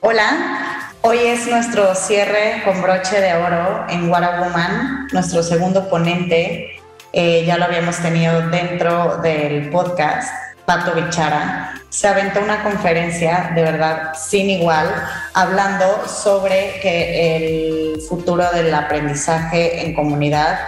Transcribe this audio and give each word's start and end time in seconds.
Hola, 0.00 0.92
hoy 1.00 1.18
es 1.18 1.48
nuestro 1.48 1.92
cierre 1.96 2.62
con 2.64 2.80
broche 2.80 3.20
de 3.20 3.34
oro 3.34 3.84
en 3.88 4.08
What 4.08 4.38
Woman, 4.38 5.08
nuestro 5.12 5.42
segundo 5.42 5.88
ponente. 5.88 6.80
Eh, 7.12 7.44
ya 7.44 7.58
lo 7.58 7.64
habíamos 7.64 7.96
tenido 7.96 8.48
dentro 8.48 9.16
del 9.16 9.70
podcast, 9.70 10.32
Pato 10.64 10.92
Bichara. 10.92 11.74
Se 11.88 12.06
aventó 12.06 12.40
una 12.40 12.62
conferencia 12.62 13.50
de 13.56 13.62
verdad 13.62 14.12
sin 14.14 14.48
igual, 14.50 14.86
hablando 15.34 16.06
sobre 16.06 16.78
que 16.80 17.94
el 17.96 18.00
futuro 18.02 18.48
del 18.52 18.72
aprendizaje 18.72 19.84
en 19.84 19.94
comunidad 19.96 20.60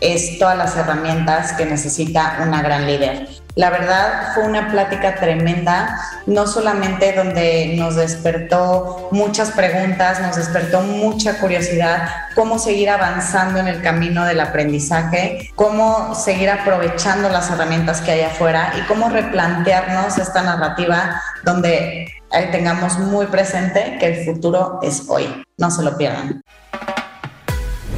es 0.00 0.38
todas 0.38 0.56
las 0.56 0.76
herramientas 0.76 1.54
que 1.54 1.66
necesita 1.66 2.38
una 2.40 2.62
gran 2.62 2.86
líder. 2.86 3.35
La 3.56 3.70
verdad 3.70 4.34
fue 4.34 4.44
una 4.44 4.70
plática 4.70 5.14
tremenda, 5.14 5.98
no 6.26 6.46
solamente 6.46 7.14
donde 7.14 7.74
nos 7.78 7.96
despertó 7.96 9.08
muchas 9.12 9.50
preguntas, 9.52 10.20
nos 10.20 10.36
despertó 10.36 10.82
mucha 10.82 11.40
curiosidad, 11.40 12.06
cómo 12.34 12.58
seguir 12.58 12.90
avanzando 12.90 13.58
en 13.58 13.66
el 13.66 13.80
camino 13.80 14.26
del 14.26 14.40
aprendizaje, 14.40 15.50
cómo 15.54 16.14
seguir 16.14 16.50
aprovechando 16.50 17.30
las 17.30 17.50
herramientas 17.50 18.02
que 18.02 18.10
hay 18.10 18.20
afuera 18.20 18.74
y 18.76 18.82
cómo 18.82 19.08
replantearnos 19.08 20.18
esta 20.18 20.42
narrativa 20.42 21.22
donde 21.42 22.12
tengamos 22.52 22.98
muy 22.98 23.24
presente 23.24 23.96
que 23.98 24.06
el 24.06 24.24
futuro 24.26 24.80
es 24.82 25.08
hoy. 25.08 25.46
No 25.56 25.70
se 25.70 25.82
lo 25.82 25.96
pierdan 25.96 26.42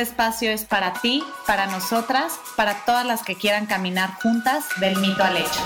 espacio 0.00 0.50
es 0.50 0.64
para 0.64 0.94
ti, 0.94 1.22
para 1.46 1.66
nosotras, 1.66 2.38
para 2.56 2.84
todas 2.84 3.06
las 3.06 3.22
que 3.22 3.34
quieran 3.34 3.66
caminar 3.66 4.10
juntas 4.22 4.64
del 4.80 4.96
mito 4.98 5.22
al 5.22 5.36
hecho. 5.36 5.60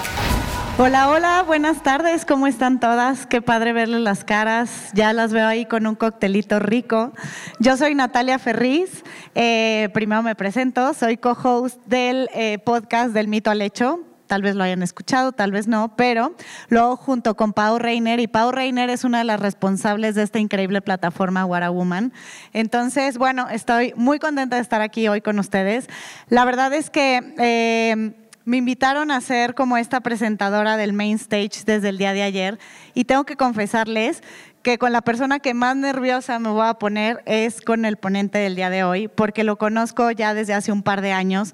Hola, 0.80 1.08
hola, 1.08 1.42
buenas 1.42 1.82
tardes, 1.82 2.24
¿cómo 2.24 2.46
están 2.46 2.78
todas? 2.78 3.26
Qué 3.26 3.42
padre 3.42 3.72
verles 3.72 4.00
las 4.00 4.22
caras, 4.22 4.90
ya 4.94 5.12
las 5.12 5.32
veo 5.32 5.44
ahí 5.46 5.66
con 5.66 5.88
un 5.88 5.96
coctelito 5.96 6.60
rico. 6.60 7.12
Yo 7.58 7.76
soy 7.76 7.96
Natalia 7.96 8.38
Ferriz, 8.38 9.02
eh, 9.34 9.88
primero 9.92 10.22
me 10.22 10.36
presento, 10.36 10.94
soy 10.94 11.16
co-host 11.16 11.84
del 11.86 12.30
eh, 12.32 12.58
podcast 12.60 13.12
del 13.12 13.26
mito 13.26 13.50
al 13.50 13.60
hecho, 13.60 14.07
tal 14.28 14.42
vez 14.42 14.54
lo 14.54 14.62
hayan 14.62 14.82
escuchado, 14.84 15.32
tal 15.32 15.50
vez 15.50 15.66
no, 15.66 15.96
pero 15.96 16.36
luego 16.68 16.96
junto 16.96 17.36
con 17.36 17.52
Pau 17.52 17.78
Reiner, 17.78 18.20
y 18.20 18.28
Pau 18.28 18.52
Reiner 18.52 18.90
es 18.90 19.02
una 19.02 19.18
de 19.18 19.24
las 19.24 19.40
responsables 19.40 20.14
de 20.14 20.22
esta 20.22 20.38
increíble 20.38 20.80
plataforma 20.80 21.44
What 21.44 21.68
Woman. 21.70 22.12
Entonces, 22.52 23.18
bueno, 23.18 23.48
estoy 23.48 23.92
muy 23.96 24.20
contenta 24.20 24.56
de 24.56 24.62
estar 24.62 24.80
aquí 24.80 25.08
hoy 25.08 25.20
con 25.20 25.38
ustedes. 25.40 25.88
La 26.28 26.44
verdad 26.44 26.72
es 26.72 26.90
que... 26.90 27.34
Eh, 27.38 28.14
me 28.48 28.56
invitaron 28.56 29.10
a 29.10 29.20
ser 29.20 29.54
como 29.54 29.76
esta 29.76 30.00
presentadora 30.00 30.78
del 30.78 30.94
main 30.94 31.16
stage 31.16 31.64
desde 31.66 31.90
el 31.90 31.98
día 31.98 32.14
de 32.14 32.22
ayer 32.22 32.58
y 32.94 33.04
tengo 33.04 33.24
que 33.24 33.36
confesarles 33.36 34.22
que 34.62 34.78
con 34.78 34.90
la 34.90 35.02
persona 35.02 35.38
que 35.38 35.52
más 35.52 35.76
nerviosa 35.76 36.38
me 36.38 36.48
voy 36.48 36.66
a 36.66 36.74
poner 36.74 37.22
es 37.26 37.60
con 37.60 37.84
el 37.84 37.98
ponente 37.98 38.38
del 38.38 38.56
día 38.56 38.70
de 38.70 38.84
hoy, 38.84 39.08
porque 39.08 39.44
lo 39.44 39.56
conozco 39.58 40.10
ya 40.12 40.32
desde 40.32 40.54
hace 40.54 40.72
un 40.72 40.82
par 40.82 41.02
de 41.02 41.12
años. 41.12 41.52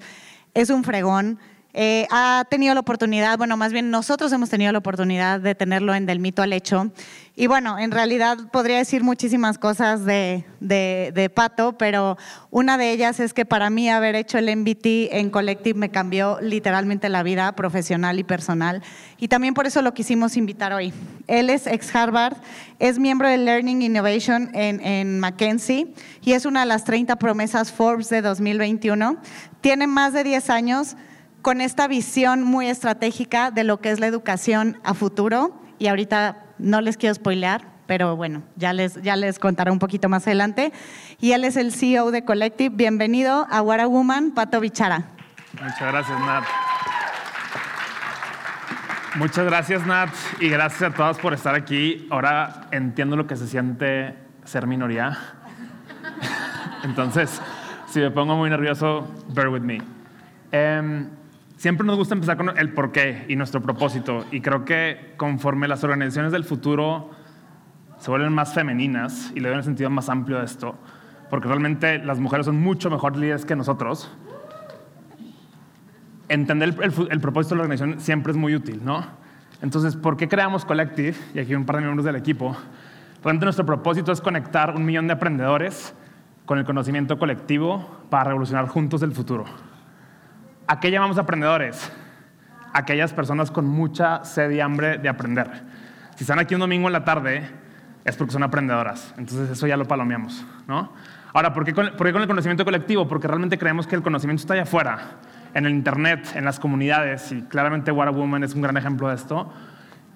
Es 0.53 0.69
un 0.69 0.85
fregón, 0.85 1.37
eh, 1.77 2.07
ha 2.09 2.45
tenido 2.49 2.73
la 2.73 2.79
oportunidad, 2.79 3.37
bueno, 3.37 3.57
más 3.57 3.73
bien 3.73 3.91
nosotros 3.91 4.31
hemos 4.31 4.49
tenido 4.49 4.71
la 4.71 4.77
oportunidad 4.77 5.41
de 5.41 5.55
tenerlo 5.55 5.93
en 5.93 6.05
Del 6.05 6.21
Mito 6.21 6.41
al 6.41 6.53
Hecho. 6.53 6.89
Y 7.35 7.47
bueno, 7.47 7.77
en 7.77 7.91
realidad 7.91 8.37
podría 8.53 8.77
decir 8.77 9.03
muchísimas 9.03 9.57
cosas 9.57 10.05
de, 10.05 10.45
de, 10.61 11.29
Pato, 11.35 11.77
pero 11.77 12.17
una 12.49 12.77
de 12.77 12.91
ellas 12.91 13.19
es 13.19 13.33
que 13.33 13.43
para 13.43 13.69
mí 13.69 13.89
haber 13.89 14.15
hecho 14.15 14.37
el 14.37 14.55
MBT 14.55 15.11
en 15.11 15.29
Collective 15.29 15.77
me 15.77 15.89
cambió 15.89 16.39
literalmente 16.39 17.09
la 17.09 17.23
vida 17.23 17.51
profesional 17.57 18.19
y 18.19 18.23
personal. 18.23 18.81
Y 19.19 19.27
también 19.27 19.53
por 19.53 19.67
eso 19.67 19.81
lo 19.81 19.93
quisimos 19.93 20.37
invitar 20.37 20.71
hoy. 20.71 20.93
Él 21.27 21.49
es 21.49 21.67
ex 21.67 21.93
Harvard, 21.93 22.37
es 22.79 22.99
miembro 22.99 23.27
de 23.27 23.37
Learning 23.37 23.81
Innovation 23.81 24.49
en, 24.53 24.79
en 24.79 25.19
Mackenzie 25.19 25.93
y 26.23 26.31
es 26.31 26.45
una 26.45 26.61
de 26.61 26.67
las 26.67 26.85
30 26.85 27.17
promesas 27.17 27.73
Forbes 27.73 28.07
de 28.07 28.21
2021. 28.21 29.17
Tiene 29.59 29.87
más 29.87 30.13
de 30.13 30.23
10 30.23 30.49
años 30.49 30.95
con 31.45 31.61
esta 31.61 31.87
visión 31.87 32.41
muy 32.41 32.67
estratégica 32.69 33.51
de 33.51 33.63
lo 33.63 33.79
que 33.79 33.91
es 33.91 33.99
la 33.99 34.07
educación 34.07 34.79
a 34.83 34.95
futuro. 34.95 35.61
Y 35.77 35.85
ahorita 35.85 36.43
no 36.57 36.81
les 36.81 36.97
quiero 36.97 37.13
spoilear, 37.13 37.67
pero 37.85 38.15
bueno, 38.15 38.41
ya 38.55 38.73
les, 38.73 38.99
ya 39.03 39.15
les 39.15 39.37
contaré 39.37 39.69
un 39.69 39.77
poquito 39.77 40.09
más 40.09 40.25
adelante. 40.25 40.73
Y 41.21 41.33
él 41.33 41.43
es 41.43 41.55
el 41.55 41.71
CEO 41.71 42.09
de 42.09 42.25
Collective. 42.25 42.75
Bienvenido 42.75 43.45
a 43.51 43.61
What 43.61 43.85
Woman, 43.85 44.31
Pato 44.31 44.59
Bichara. 44.59 45.03
Muchas 45.61 45.81
gracias, 45.81 46.19
Nat. 46.19 46.43
Muchas 49.13 49.45
gracias, 49.45 49.85
Nat, 49.85 50.09
y 50.39 50.49
gracias 50.49 50.81
a 50.81 50.95
todas 50.95 51.19
por 51.19 51.35
estar 51.35 51.53
aquí. 51.53 52.07
Ahora 52.09 52.61
entiendo 52.71 53.15
lo 53.15 53.27
que 53.27 53.35
se 53.35 53.45
siente 53.47 54.15
ser 54.45 54.65
minoría. 54.65 55.15
Entonces, 56.83 57.39
si 57.85 57.99
me 57.99 58.09
pongo 58.09 58.35
muy 58.35 58.49
nervioso, 58.49 59.07
bear 59.27 59.49
with 59.49 59.61
me. 59.61 59.77
Em, 60.51 61.07
Siempre 61.57 61.87
nos 61.87 61.95
gusta 61.95 62.15
empezar 62.15 62.37
con 62.37 62.57
el 62.57 62.73
porqué 62.73 63.25
y 63.29 63.35
nuestro 63.35 63.61
propósito. 63.61 64.25
Y 64.31 64.41
creo 64.41 64.65
que 64.65 65.13
conforme 65.17 65.67
las 65.67 65.83
organizaciones 65.83 66.31
del 66.31 66.43
futuro 66.43 67.11
se 67.97 68.11
vuelven 68.11 68.33
más 68.33 68.53
femeninas, 68.53 69.31
y 69.35 69.39
le 69.39 69.49
doy 69.49 69.57
un 69.57 69.63
sentido 69.63 69.89
más 69.89 70.09
amplio 70.09 70.39
a 70.39 70.43
esto, 70.43 70.75
porque 71.29 71.47
realmente 71.47 71.99
las 71.99 72.19
mujeres 72.19 72.45
son 72.45 72.59
mucho 72.59 72.89
mejor 72.89 73.15
líderes 73.15 73.45
que 73.45 73.55
nosotros, 73.55 74.11
entender 76.27 76.75
el, 76.81 77.21
propósito 77.21 77.55
de 77.55 77.59
la 77.59 77.63
organización 77.63 77.99
siempre 77.99 78.31
es 78.31 78.37
muy 78.37 78.53
útil, 78.53 78.83
¿no? 78.83 79.05
Entonces, 79.61 79.95
¿por 79.95 80.17
qué 80.17 80.27
creamos 80.27 80.65
Collective? 80.65 81.15
Y 81.33 81.39
aquí 81.39 81.55
un 81.55 81.65
par 81.65 81.77
de 81.77 81.83
miembros 81.83 82.05
del 82.05 82.15
equipo. 82.15 82.55
Realmente 83.23 83.45
nuestro 83.45 83.65
propósito 83.65 84.11
es 84.11 84.21
conectar 84.21 84.75
un 84.75 84.85
millón 84.85 85.07
de 85.07 85.13
aprendedores 85.13 85.95
con 86.45 86.59
el 86.59 86.65
conocimiento 86.65 87.17
colectivo 87.17 88.01
para 88.09 88.25
revolucionar 88.25 88.67
juntos 88.67 89.01
el 89.01 89.13
futuro. 89.13 89.45
¿A 90.67 90.79
qué 90.79 90.89
llamamos 90.89 91.19
aprendedores? 91.19 91.91
Aquellas 92.73 93.13
personas 93.13 93.51
con 93.51 93.67
mucha 93.67 94.25
sed 94.25 94.49
y 94.49 94.59
hambre 94.59 94.97
de 94.97 95.07
aprender. 95.07 95.47
Si 96.15 96.23
están 96.23 96.39
aquí 96.39 96.55
un 96.55 96.61
domingo 96.61 96.87
en 96.87 96.93
la 96.93 97.05
tarde, 97.05 97.47
es 98.03 98.15
porque 98.15 98.33
son 98.33 98.41
aprendedoras. 98.41 99.13
Entonces 99.17 99.51
eso 99.51 99.67
ya 99.67 99.77
lo 99.77 99.85
palomeamos, 99.85 100.43
¿no? 100.67 100.91
Ahora, 101.33 101.53
¿por 101.53 101.65
qué, 101.65 101.73
con, 101.73 101.85
el 101.85 102.27
conocimiento 102.27 102.65
colectivo? 102.65 103.07
Porque 103.07 103.27
realmente 103.27 103.59
creemos 103.59 103.85
que 103.85 103.95
el 103.95 104.01
conocimiento 104.01 104.41
está 104.41 104.55
allá 104.55 104.63
afuera, 104.63 104.99
en 105.53 105.67
el 105.67 105.73
Internet, 105.73 106.31
en 106.33 106.45
las 106.45 106.59
comunidades, 106.59 107.31
y 107.31 107.43
claramente 107.43 107.91
What 107.91 108.07
a 108.07 108.11
Woman 108.11 108.43
es 108.43 108.55
un 108.55 108.63
gran 108.63 108.75
ejemplo 108.75 109.09
de 109.09 109.15
esto. 109.15 109.53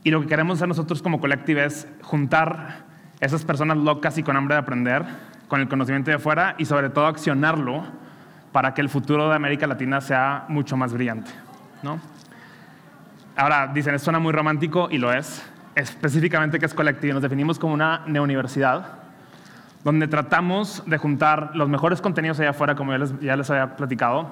Y 0.03 0.09
lo 0.09 0.21
que 0.21 0.27
queremos 0.27 0.57
hacer 0.57 0.67
nosotros 0.67 1.03
como 1.03 1.19
colectivo 1.19 1.59
es 1.59 1.87
juntar 2.01 2.85
esas 3.19 3.45
personas 3.45 3.77
locas 3.77 4.17
y 4.17 4.23
con 4.23 4.35
hambre 4.35 4.55
de 4.55 4.61
aprender 4.61 5.05
con 5.47 5.61
el 5.61 5.67
conocimiento 5.67 6.09
de 6.09 6.15
afuera 6.15 6.55
y 6.57 6.65
sobre 6.65 6.89
todo 6.89 7.05
accionarlo 7.05 7.83
para 8.51 8.73
que 8.73 8.81
el 8.81 8.89
futuro 8.89 9.29
de 9.29 9.35
América 9.35 9.67
Latina 9.67 10.01
sea 10.01 10.45
mucho 10.47 10.77
más 10.77 10.93
brillante. 10.93 11.31
¿no? 11.83 11.99
Ahora, 13.35 13.67
dicen, 13.67 13.95
esto 13.95 14.05
suena 14.05 14.19
muy 14.19 14.33
romántico 14.33 14.89
y 14.91 14.97
lo 14.97 15.13
es. 15.13 15.45
Específicamente 15.75 16.59
que 16.59 16.65
es 16.65 16.73
colectivo. 16.73 17.13
Nos 17.13 17.23
definimos 17.23 17.57
como 17.59 17.73
una 17.73 18.03
neuniversidad 18.05 18.99
donde 19.83 20.07
tratamos 20.07 20.83
de 20.85 20.97
juntar 20.97 21.51
los 21.53 21.69
mejores 21.69 22.01
contenidos 22.01 22.39
allá 22.39 22.49
afuera, 22.49 22.75
como 22.75 22.91
ya 23.21 23.35
les, 23.37 23.49
había 23.49 23.75
platicado. 23.75 24.29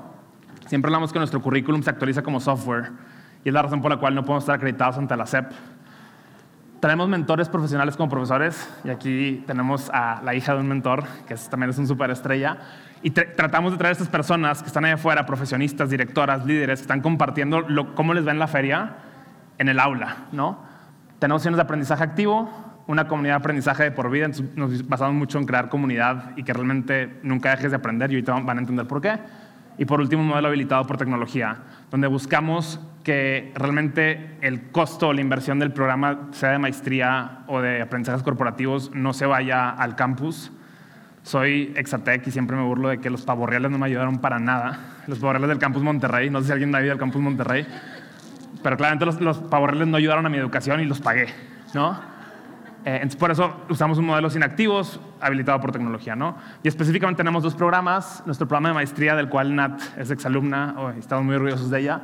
Siempre 0.66 0.90
hablamos 0.90 1.14
que 1.14 1.20
nuestro 1.20 1.42
currículum 1.42 1.82
se 1.84 1.90
actualiza 1.90 2.22
como 2.22 2.40
software 2.40 2.92
y 3.46 3.50
es 3.50 3.54
la 3.54 3.62
razón 3.62 3.82
por 3.82 3.92
la 3.92 3.98
cual 3.98 4.14
no 4.14 4.24
podemos 4.24 4.44
estar 4.44 4.56
acreditados 4.56 4.98
ante 4.98 5.16
la 5.16 5.26
SEP. 5.26 5.52
Tenemos 6.82 7.08
mentores 7.08 7.48
profesionales 7.50 7.96
como 7.96 8.10
profesores 8.10 8.70
y 8.84 8.90
aquí 8.90 9.44
tenemos 9.48 9.90
a 9.94 10.22
la 10.24 10.36
hija 10.36 10.54
de 10.54 10.60
un 10.60 10.68
mentor, 10.68 11.06
que 11.28 11.36
también 11.50 11.70
es 11.70 11.78
un 11.78 11.88
superestrella, 11.88 12.58
y 13.04 13.12
tratamos 13.12 13.72
de 13.72 13.78
traer 13.78 13.92
a 13.92 13.94
estas 13.94 14.10
personas 14.10 14.62
que 14.62 14.68
están 14.68 14.86
allá 14.86 14.96
afuera, 14.96 15.26
profesionistas, 15.26 15.90
directoras, 15.90 16.46
líderes, 16.46 16.80
que 16.80 16.84
están 16.84 17.02
compartiendo 17.02 17.66
cómo 17.96 18.14
les 18.14 18.26
va 18.26 18.32
en 18.32 18.40
la 18.40 18.48
feria 18.48 18.96
en 19.58 19.70
el 19.70 19.80
aula. 19.80 20.26
¿no? 20.32 20.64
Tenemos 21.20 21.42
opciones 21.42 21.58
de 21.58 21.64
aprendizaje 21.64 22.04
activo, 22.04 22.50
una 22.88 23.08
comunidad 23.08 23.36
de 23.36 23.40
aprendizaje 23.40 23.84
de 23.84 23.92
por 23.92 24.10
vida. 24.10 24.30
nos 24.56 24.88
basamos 24.88 25.16
mucho 25.16 25.38
en 25.38 25.46
crear 25.46 25.70
comunidad 25.70 26.32
y 26.38 26.44
que 26.44 26.54
realmente 26.54 27.20
nunca 27.24 27.52
dejes 27.52 27.72
de 27.72 27.78
aprender 27.78 28.12
y 28.12 28.16
ahorita 28.16 28.34
van 28.40 28.58
a 28.58 28.62
entender 28.62 28.88
por 28.88 29.02
qué. 29.02 29.20
Y 29.78 29.86
por 29.86 30.00
último, 30.02 30.24
un 30.24 30.30
modelo 30.30 30.48
habilitado 30.48 30.86
por 30.88 30.98
tecnología, 30.98 31.58
donde 31.92 32.08
buscamos 32.08 32.80
que 33.04 33.52
realmente 33.56 34.38
el 34.42 34.72
costo 34.72 35.10
o 35.10 35.14
la 35.14 35.22
inversión 35.22 35.60
del 35.60 35.72
programa, 35.72 36.30
sea 36.32 36.52
de 36.52 36.60
maestría 36.60 37.44
o 37.48 37.62
de 37.62 37.82
aprendizajes 37.82 38.24
corporativos, 38.24 38.92
no 38.94 39.14
se 39.14 39.26
vaya 39.26 39.70
al 39.70 39.96
campus. 39.96 40.52
Soy 41.28 41.74
Exatec 41.76 42.26
y 42.26 42.32
siempre 42.32 42.56
me 42.56 42.64
burlo 42.64 42.88
de 42.88 43.00
que 43.00 43.10
los 43.10 43.24
pavorreales 43.24 43.70
no 43.70 43.78
me 43.78 43.86
ayudaron 43.88 44.20
para 44.20 44.40
nada. 44.40 45.02
Los 45.08 45.20
pavorreales 45.20 45.50
del 45.50 45.60
campus 45.60 45.84
Monterrey, 45.84 46.30
no 46.30 46.40
sé 46.40 46.48
si 46.48 46.52
alguien 46.54 46.74
ha 46.74 46.82
ido 46.82 46.94
al 46.94 46.98
campus 46.98 47.22
Monterrey, 47.22 47.68
pero 48.64 48.78
claramente 48.78 49.06
los, 49.06 49.20
los 49.20 49.40
pavorreales 49.40 49.90
no 49.90 49.98
ayudaron 49.98 50.26
a 50.26 50.30
mi 50.30 50.38
educación 50.38 50.80
y 50.80 50.86
los 50.86 51.02
pagué, 51.02 51.28
¿no? 51.74 52.00
Eh, 52.86 52.96
entonces, 52.96 53.18
por 53.18 53.32
eso 53.32 53.66
usamos 53.68 53.98
un 53.98 54.06
modelo 54.06 54.30
sin 54.30 54.42
activos 54.42 55.02
habilitado 55.20 55.60
por 55.60 55.74
tecnología, 55.74 56.16
¿no? 56.16 56.38
Y 56.64 56.70
específicamente 56.70 57.18
tenemos 57.18 57.44
dos 57.44 57.56
programas. 57.56 58.24
Nuestro 58.26 58.48
programa 58.48 58.70
de 58.70 58.76
maestría, 58.76 59.14
del 59.14 59.28
cual 59.28 59.54
Nat 59.54 59.82
es 59.98 60.10
exalumna, 60.10 60.76
oh, 60.78 60.92
estamos 60.92 61.26
muy 61.26 61.36
orgullosos 61.36 61.70
de 61.70 61.82
ella, 61.82 62.02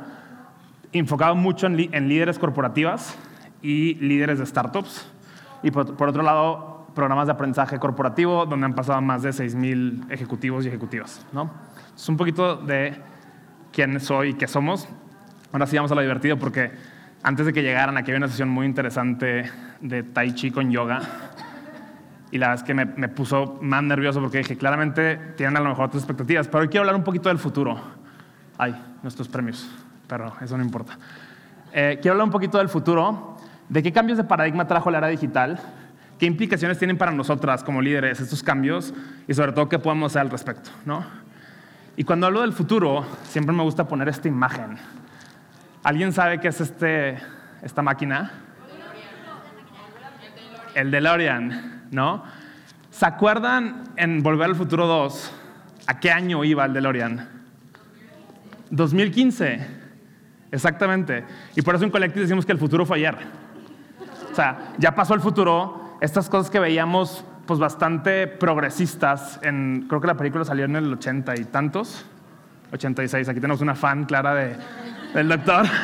enfocado 0.92 1.34
mucho 1.36 1.66
en, 1.66 1.76
líderes 1.78 2.38
corporativas 2.38 3.16
y 3.62 3.94
líderes 3.94 4.38
de 4.38 4.44
startups. 4.44 5.10
Y 5.62 5.70
por, 5.70 6.06
otro 6.06 6.22
lado, 6.22 6.73
programas 6.94 7.26
de 7.26 7.32
aprendizaje 7.32 7.78
corporativo, 7.78 8.46
donde 8.46 8.66
han 8.66 8.74
pasado 8.74 9.00
más 9.00 9.22
de 9.22 9.30
6.000 9.30 10.10
ejecutivos 10.10 10.64
y 10.64 10.68
ejecutivas, 10.68 11.26
¿no? 11.32 11.50
Es 11.94 12.08
un 12.08 12.16
poquito 12.16 12.56
de 12.56 13.00
quién 13.72 13.98
soy 14.00 14.30
y 14.30 14.34
qué 14.34 14.46
somos. 14.46 14.88
Ahora 15.52 15.66
sí 15.66 15.76
vamos 15.76 15.92
a 15.92 15.94
lo 15.94 16.00
divertido 16.00 16.38
porque 16.38 16.72
antes 17.22 17.46
de 17.46 17.52
que 17.52 17.62
llegaran, 17.62 17.96
aquí 17.96 18.10
había 18.10 18.18
una 18.18 18.28
sesión 18.28 18.48
muy 18.48 18.66
interesante 18.66 19.50
de 19.80 20.02
Tai 20.02 20.34
Chi 20.34 20.50
con 20.50 20.70
yoga. 20.70 21.00
Y 22.30 22.38
la 22.38 22.48
verdad 22.48 22.62
es 22.62 22.66
que 22.66 22.74
me, 22.74 22.84
me, 22.84 23.08
puso 23.08 23.58
más 23.62 23.82
nervioso 23.82 24.20
porque 24.20 24.38
dije, 24.38 24.56
claramente 24.56 25.16
tienen 25.36 25.56
a 25.56 25.60
lo 25.60 25.68
mejor 25.68 25.86
otras 25.86 26.02
expectativas, 26.02 26.48
pero 26.48 26.62
hoy 26.62 26.68
quiero 26.68 26.82
hablar 26.82 26.96
un 26.96 27.04
poquito 27.04 27.28
del 27.28 27.38
futuro. 27.38 27.78
Ay, 28.58 28.74
nuestros 29.02 29.28
premios, 29.28 29.68
pero 30.08 30.32
eso 30.40 30.56
no 30.56 30.64
importa. 30.64 30.98
Eh, 31.72 31.98
quiero 32.00 32.12
hablar 32.12 32.26
un 32.26 32.32
poquito 32.32 32.58
del 32.58 32.68
futuro, 32.68 33.36
de 33.68 33.82
qué 33.82 33.92
cambios 33.92 34.18
de 34.18 34.24
paradigma 34.24 34.66
trajo 34.66 34.90
la 34.90 34.98
era 34.98 35.08
digital, 35.08 35.60
qué 36.24 36.28
implicaciones 36.28 36.78
tienen 36.78 36.96
para 36.96 37.12
nosotras 37.12 37.62
como 37.62 37.82
líderes 37.82 38.18
estos 38.18 38.42
cambios 38.42 38.94
y 39.28 39.34
sobre 39.34 39.52
todo 39.52 39.68
qué 39.68 39.78
podemos 39.78 40.10
hacer 40.10 40.22
al 40.22 40.30
respecto. 40.30 40.70
¿no? 40.86 41.04
Y 41.98 42.04
cuando 42.04 42.26
hablo 42.26 42.40
del 42.40 42.54
futuro, 42.54 43.04
siempre 43.24 43.54
me 43.54 43.62
gusta 43.62 43.86
poner 43.86 44.08
esta 44.08 44.26
imagen. 44.26 44.78
¿Alguien 45.82 46.14
sabe 46.14 46.40
qué 46.40 46.48
es 46.48 46.62
este, 46.62 47.18
esta 47.60 47.82
máquina? 47.82 48.32
El 50.74 50.90
DeLorean, 50.90 51.88
¿no? 51.90 52.24
¿Se 52.90 53.04
acuerdan 53.04 53.84
en 53.96 54.22
Volver 54.22 54.48
al 54.48 54.56
Futuro 54.56 54.86
2 54.86 55.30
a 55.88 56.00
qué 56.00 56.10
año 56.10 56.42
iba 56.42 56.64
el 56.64 56.72
DeLorean? 56.72 57.28
2015, 58.70 59.66
exactamente. 60.50 61.22
Y 61.54 61.60
por 61.60 61.74
eso 61.74 61.84
en 61.84 61.90
Collective 61.90 62.22
decimos 62.22 62.46
que 62.46 62.52
el 62.52 62.58
futuro 62.58 62.86
fue 62.86 62.96
ayer. 62.96 63.14
O 64.32 64.34
sea, 64.34 64.72
ya 64.78 64.94
pasó 64.94 65.12
el 65.12 65.20
futuro, 65.20 65.83
estas 66.00 66.28
cosas 66.28 66.50
que 66.50 66.60
veíamos 66.60 67.24
pues 67.46 67.60
bastante 67.60 68.26
progresistas, 68.26 69.38
creo 69.40 70.00
que 70.00 70.06
la 70.06 70.16
película 70.16 70.44
salió 70.44 70.64
en 70.64 70.76
el 70.76 70.92
80 70.92 71.38
y 71.38 71.44
tantos, 71.44 72.06
86, 72.72 73.28
aquí 73.28 73.40
tenemos 73.40 73.60
una 73.60 73.74
fan 73.74 74.04
clara 74.04 74.34
de, 74.34 74.56
del 75.14 75.28
doctor. 75.28 75.66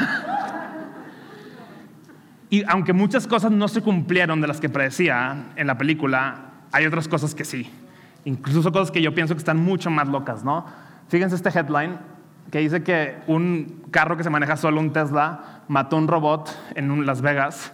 Y 2.53 2.65
aunque 2.67 2.93
muchas 2.93 3.29
cosas 3.29 3.53
no 3.53 3.69
se 3.69 3.81
cumplieron 3.81 4.41
de 4.41 4.49
las 4.49 4.61
que 4.61 4.69
predecía 4.69 5.53
en 5.55 5.69
la 5.69 5.79
película, 5.79 6.51
hay 6.73 6.85
otras 6.85 7.07
cosas 7.07 7.33
que 7.33 7.45
sí. 7.45 7.71
Incluso 8.25 8.73
cosas 8.73 8.91
que 8.91 9.01
yo 9.01 9.15
pienso 9.15 9.35
que 9.35 9.39
están 9.39 9.59
mucho 9.59 9.89
más 9.89 10.09
locas, 10.09 10.43
¿no? 10.43 10.67
Fíjense 11.09 11.37
este 11.37 11.49
headline 11.57 11.99
que 12.51 12.59
dice 12.59 12.83
que 12.83 13.19
un 13.29 13.85
carro 13.93 14.17
que 14.17 14.25
se 14.25 14.31
maneja 14.31 14.57
solo, 14.57 14.81
un 14.81 14.93
Tesla, 14.93 15.63
mató 15.69 15.95
a 15.95 16.01
un 16.01 16.09
robot 16.09 16.51
en 16.75 17.07
Las 17.07 17.23
Vegas 17.23 17.73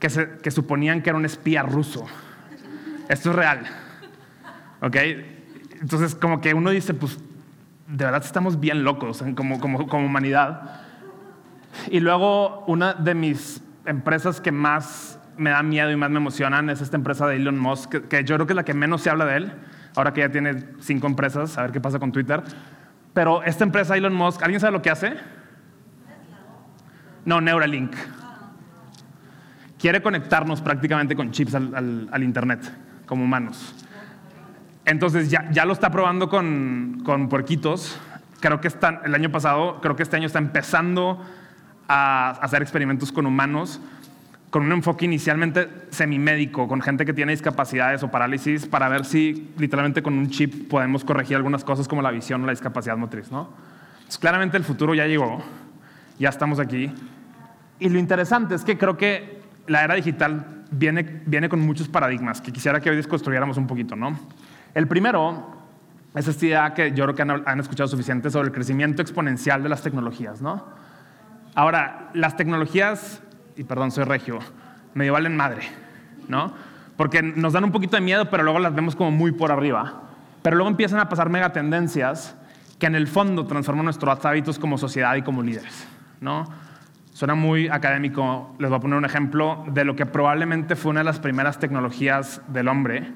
que, 0.00 0.10
se, 0.10 0.38
que 0.38 0.50
suponían 0.50 1.02
que 1.02 1.10
era 1.10 1.18
un 1.18 1.24
espía 1.24 1.62
ruso. 1.62 2.06
Esto 3.08 3.30
es 3.30 3.36
real. 3.36 3.66
¿Ok? 4.80 4.96
Entonces, 5.80 6.14
como 6.14 6.40
que 6.40 6.54
uno 6.54 6.70
dice, 6.70 6.94
pues, 6.94 7.18
de 7.86 8.04
verdad 8.04 8.22
estamos 8.24 8.58
bien 8.58 8.82
locos 8.82 9.22
como, 9.36 9.60
como, 9.60 9.86
como 9.86 10.06
humanidad. 10.06 10.80
Y 11.90 12.00
luego, 12.00 12.64
una 12.66 12.94
de 12.94 13.14
mis 13.14 13.62
empresas 13.84 14.40
que 14.40 14.52
más 14.52 15.18
me 15.36 15.50
da 15.50 15.62
miedo 15.62 15.90
y 15.90 15.96
más 15.96 16.10
me 16.10 16.18
emocionan 16.18 16.70
es 16.70 16.80
esta 16.80 16.96
empresa 16.96 17.26
de 17.26 17.36
Elon 17.36 17.58
Musk, 17.58 17.90
que, 17.90 18.02
que, 18.02 18.24
yo 18.24 18.34
creo 18.36 18.46
que 18.46 18.52
es 18.52 18.56
la 18.56 18.64
que 18.64 18.74
menos 18.74 19.02
se 19.02 19.10
habla 19.10 19.24
de 19.24 19.36
él, 19.36 19.52
ahora 19.96 20.12
que 20.12 20.20
ya 20.20 20.30
tiene 20.30 20.64
cinco 20.80 21.06
empresas, 21.06 21.56
a 21.56 21.62
ver 21.62 21.72
qué 21.72 21.80
pasa 21.80 21.98
con 21.98 22.12
Twitter. 22.12 22.42
Pero 23.12 23.42
esta 23.42 23.64
empresa 23.64 23.96
Elon 23.96 24.14
Musk, 24.14 24.42
¿alguien 24.42 24.60
sabe 24.60 24.72
lo 24.72 24.82
que 24.82 24.90
hace? 24.90 25.14
No, 27.24 27.40
Neuralink. 27.40 27.94
Quiere 29.80 30.02
conectarnos 30.02 30.60
prácticamente 30.60 31.16
con 31.16 31.30
chips 31.30 31.54
al, 31.54 31.74
al, 31.74 32.08
al 32.12 32.22
Internet, 32.22 32.70
como 33.06 33.24
humanos. 33.24 33.74
Entonces 34.84 35.30
ya, 35.30 35.50
ya 35.50 35.64
lo 35.64 35.72
está 35.72 35.90
probando 35.90 36.28
con, 36.28 37.00
con 37.04 37.28
puerquitos. 37.28 37.98
Creo 38.40 38.60
que 38.60 38.68
está, 38.68 39.02
el 39.04 39.14
año 39.14 39.30
pasado, 39.30 39.80
creo 39.80 39.96
que 39.96 40.02
este 40.02 40.16
año 40.16 40.26
está 40.26 40.38
empezando 40.38 41.24
a 41.88 42.30
hacer 42.42 42.62
experimentos 42.62 43.10
con 43.10 43.26
humanos 43.26 43.80
con 44.50 44.64
un 44.64 44.72
enfoque 44.72 45.04
inicialmente 45.04 45.68
semimédico, 45.90 46.66
con 46.66 46.82
gente 46.82 47.06
que 47.06 47.12
tiene 47.12 47.32
discapacidades 47.32 48.02
o 48.02 48.10
parálisis, 48.10 48.66
para 48.66 48.88
ver 48.88 49.04
si 49.04 49.52
literalmente 49.56 50.02
con 50.02 50.14
un 50.18 50.28
chip 50.28 50.68
podemos 50.68 51.04
corregir 51.04 51.36
algunas 51.36 51.64
cosas 51.64 51.86
como 51.86 52.02
la 52.02 52.10
visión 52.10 52.42
o 52.42 52.46
la 52.46 52.52
discapacidad 52.52 52.96
motriz. 52.96 53.30
¿no? 53.30 53.48
Entonces, 53.98 54.18
claramente 54.18 54.56
el 54.56 54.64
futuro 54.64 54.92
ya 54.92 55.06
llegó, 55.06 55.40
ya 56.18 56.28
estamos 56.28 56.58
aquí. 56.58 56.92
Y 57.78 57.88
lo 57.88 57.98
interesante 58.00 58.56
es 58.56 58.64
que 58.64 58.76
creo 58.76 58.96
que 58.96 59.39
la 59.70 59.84
era 59.84 59.94
digital 59.94 60.64
viene, 60.70 61.22
viene 61.26 61.48
con 61.48 61.60
muchos 61.60 61.88
paradigmas 61.88 62.40
que 62.40 62.52
quisiera 62.52 62.80
que 62.80 62.90
hoy 62.90 62.96
desconstruyéramos 62.96 63.56
un 63.56 63.66
poquito. 63.66 63.94
¿no? 63.94 64.18
El 64.74 64.88
primero 64.88 65.56
es 66.14 66.26
esta 66.26 66.44
idea 66.44 66.74
que 66.74 66.92
yo 66.92 67.04
creo 67.04 67.14
que 67.14 67.22
han, 67.22 67.42
han 67.46 67.60
escuchado 67.60 67.88
suficiente 67.88 68.30
sobre 68.30 68.48
el 68.48 68.52
crecimiento 68.52 69.00
exponencial 69.00 69.62
de 69.62 69.68
las 69.68 69.82
tecnologías. 69.82 70.42
¿no? 70.42 70.64
Ahora, 71.54 72.10
las 72.14 72.36
tecnologías 72.36 73.22
y 73.56 73.64
perdón, 73.64 73.90
soy 73.90 74.04
regio, 74.04 74.38
medio 74.94 75.12
valen 75.12 75.36
madre, 75.36 75.62
¿no? 76.28 76.52
Porque 76.96 77.22
nos 77.22 77.52
dan 77.52 77.64
un 77.64 77.72
poquito 77.72 77.96
de 77.96 78.02
miedo, 78.02 78.28
pero 78.30 78.42
luego 78.42 78.58
las 78.58 78.74
vemos 78.74 78.96
como 78.96 79.10
muy 79.10 79.32
por 79.32 79.52
arriba. 79.52 80.02
Pero 80.42 80.56
luego 80.56 80.70
empiezan 80.70 80.98
a 80.98 81.08
pasar 81.08 81.28
megatendencias 81.28 82.34
que 82.78 82.86
en 82.86 82.94
el 82.94 83.06
fondo 83.06 83.46
transforman 83.46 83.84
nuestros 83.84 84.24
hábitos 84.24 84.58
como 84.58 84.78
sociedad 84.78 85.14
y 85.16 85.22
como 85.22 85.42
líderes, 85.42 85.86
¿no? 86.20 86.46
Suena 87.12 87.34
muy 87.34 87.68
académico, 87.68 88.54
les 88.58 88.70
voy 88.70 88.78
a 88.78 88.80
poner 88.80 88.98
un 88.98 89.04
ejemplo 89.04 89.64
de 89.68 89.84
lo 89.84 89.96
que 89.96 90.06
probablemente 90.06 90.76
fue 90.76 90.90
una 90.90 91.00
de 91.00 91.04
las 91.04 91.18
primeras 91.18 91.58
tecnologías 91.58 92.40
del 92.48 92.68
hombre, 92.68 93.12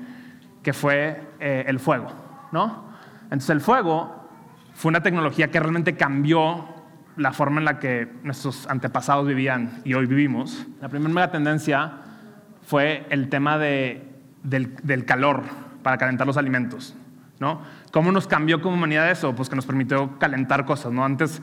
que 0.62 0.72
fue 0.72 1.22
eh, 1.40 1.64
el 1.66 1.78
fuego, 1.78 2.08
¿no? 2.50 2.84
Entonces 3.24 3.50
el 3.50 3.60
fuego 3.60 4.28
fue 4.74 4.90
una 4.90 5.02
tecnología 5.02 5.50
que 5.50 5.60
realmente 5.60 5.96
cambió 5.96 6.66
la 7.16 7.32
forma 7.32 7.60
en 7.60 7.64
la 7.64 7.78
que 7.78 8.08
nuestros 8.24 8.66
antepasados 8.68 9.26
vivían 9.26 9.80
y 9.84 9.94
hoy 9.94 10.06
vivimos, 10.06 10.66
la 10.80 10.88
primera 10.88 11.14
mega 11.14 11.30
tendencia 11.30 11.92
fue 12.66 13.06
el 13.10 13.28
tema 13.28 13.58
de, 13.58 14.08
del, 14.42 14.74
del, 14.82 15.04
calor 15.04 15.42
para 15.82 15.98
calentar 15.98 16.26
los 16.26 16.36
alimentos. 16.36 16.96
¿no? 17.38 17.60
¿Cómo 17.92 18.10
nos 18.10 18.26
cambió 18.26 18.60
como 18.60 18.74
humanidad 18.74 19.10
eso? 19.10 19.34
Pues 19.34 19.48
que 19.48 19.56
nos 19.56 19.66
permitió 19.66 20.18
calentar 20.18 20.64
cosas. 20.64 20.92
¿no? 20.92 21.04
Antes, 21.04 21.42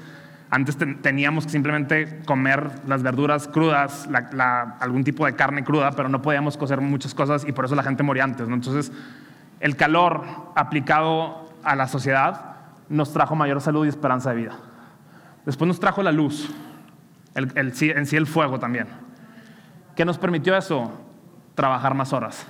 antes 0.51 0.77
ten, 0.77 1.01
teníamos 1.01 1.46
que 1.46 1.51
simplemente 1.51 2.20
comer 2.25 2.72
las 2.86 3.01
verduras 3.01 3.48
crudas, 3.48 4.08
la, 4.08 4.29
la, 4.34 4.62
algún 4.81 5.03
tipo 5.03 5.25
de 5.25 5.34
carne 5.34 5.63
cruda, 5.63 5.91
pero 5.91 6.10
no 6.10 6.22
podíamos 6.22 6.58
cocer 6.58 6.81
muchas 6.81 7.13
cosas 7.13 7.46
y 7.48 7.53
por 7.53 7.65
eso 7.65 7.74
la 7.74 7.84
gente 7.84 8.03
moría 8.03 8.25
antes. 8.25 8.48
¿no? 8.48 8.55
Entonces, 8.55 8.91
el 9.62 9.77
calor 9.77 10.24
aplicado 10.55 11.50
a 11.63 11.75
la 11.75 11.88
sociedad 11.88 12.58
nos 12.89 13.13
trajo 13.13 13.34
mayor 13.36 13.62
salud 13.62 13.86
y 13.86 13.89
esperanza 13.89 14.31
de 14.31 14.36
vida. 14.36 14.60
Después 15.46 15.67
nos 15.67 15.79
trajo 15.79 16.03
la 16.03 16.12
luz, 16.12 16.53
el, 17.34 17.51
el, 17.55 17.74
en 17.79 18.05
sí 18.05 18.15
el 18.17 18.27
fuego 18.27 18.60
también. 18.60 18.88
¿Qué 19.96 20.03
nos 20.03 20.17
permitió 20.17 20.55
eso? 20.55 20.91
Trabajar 21.55 21.93
más 21.93 22.12
horas. 22.12 22.46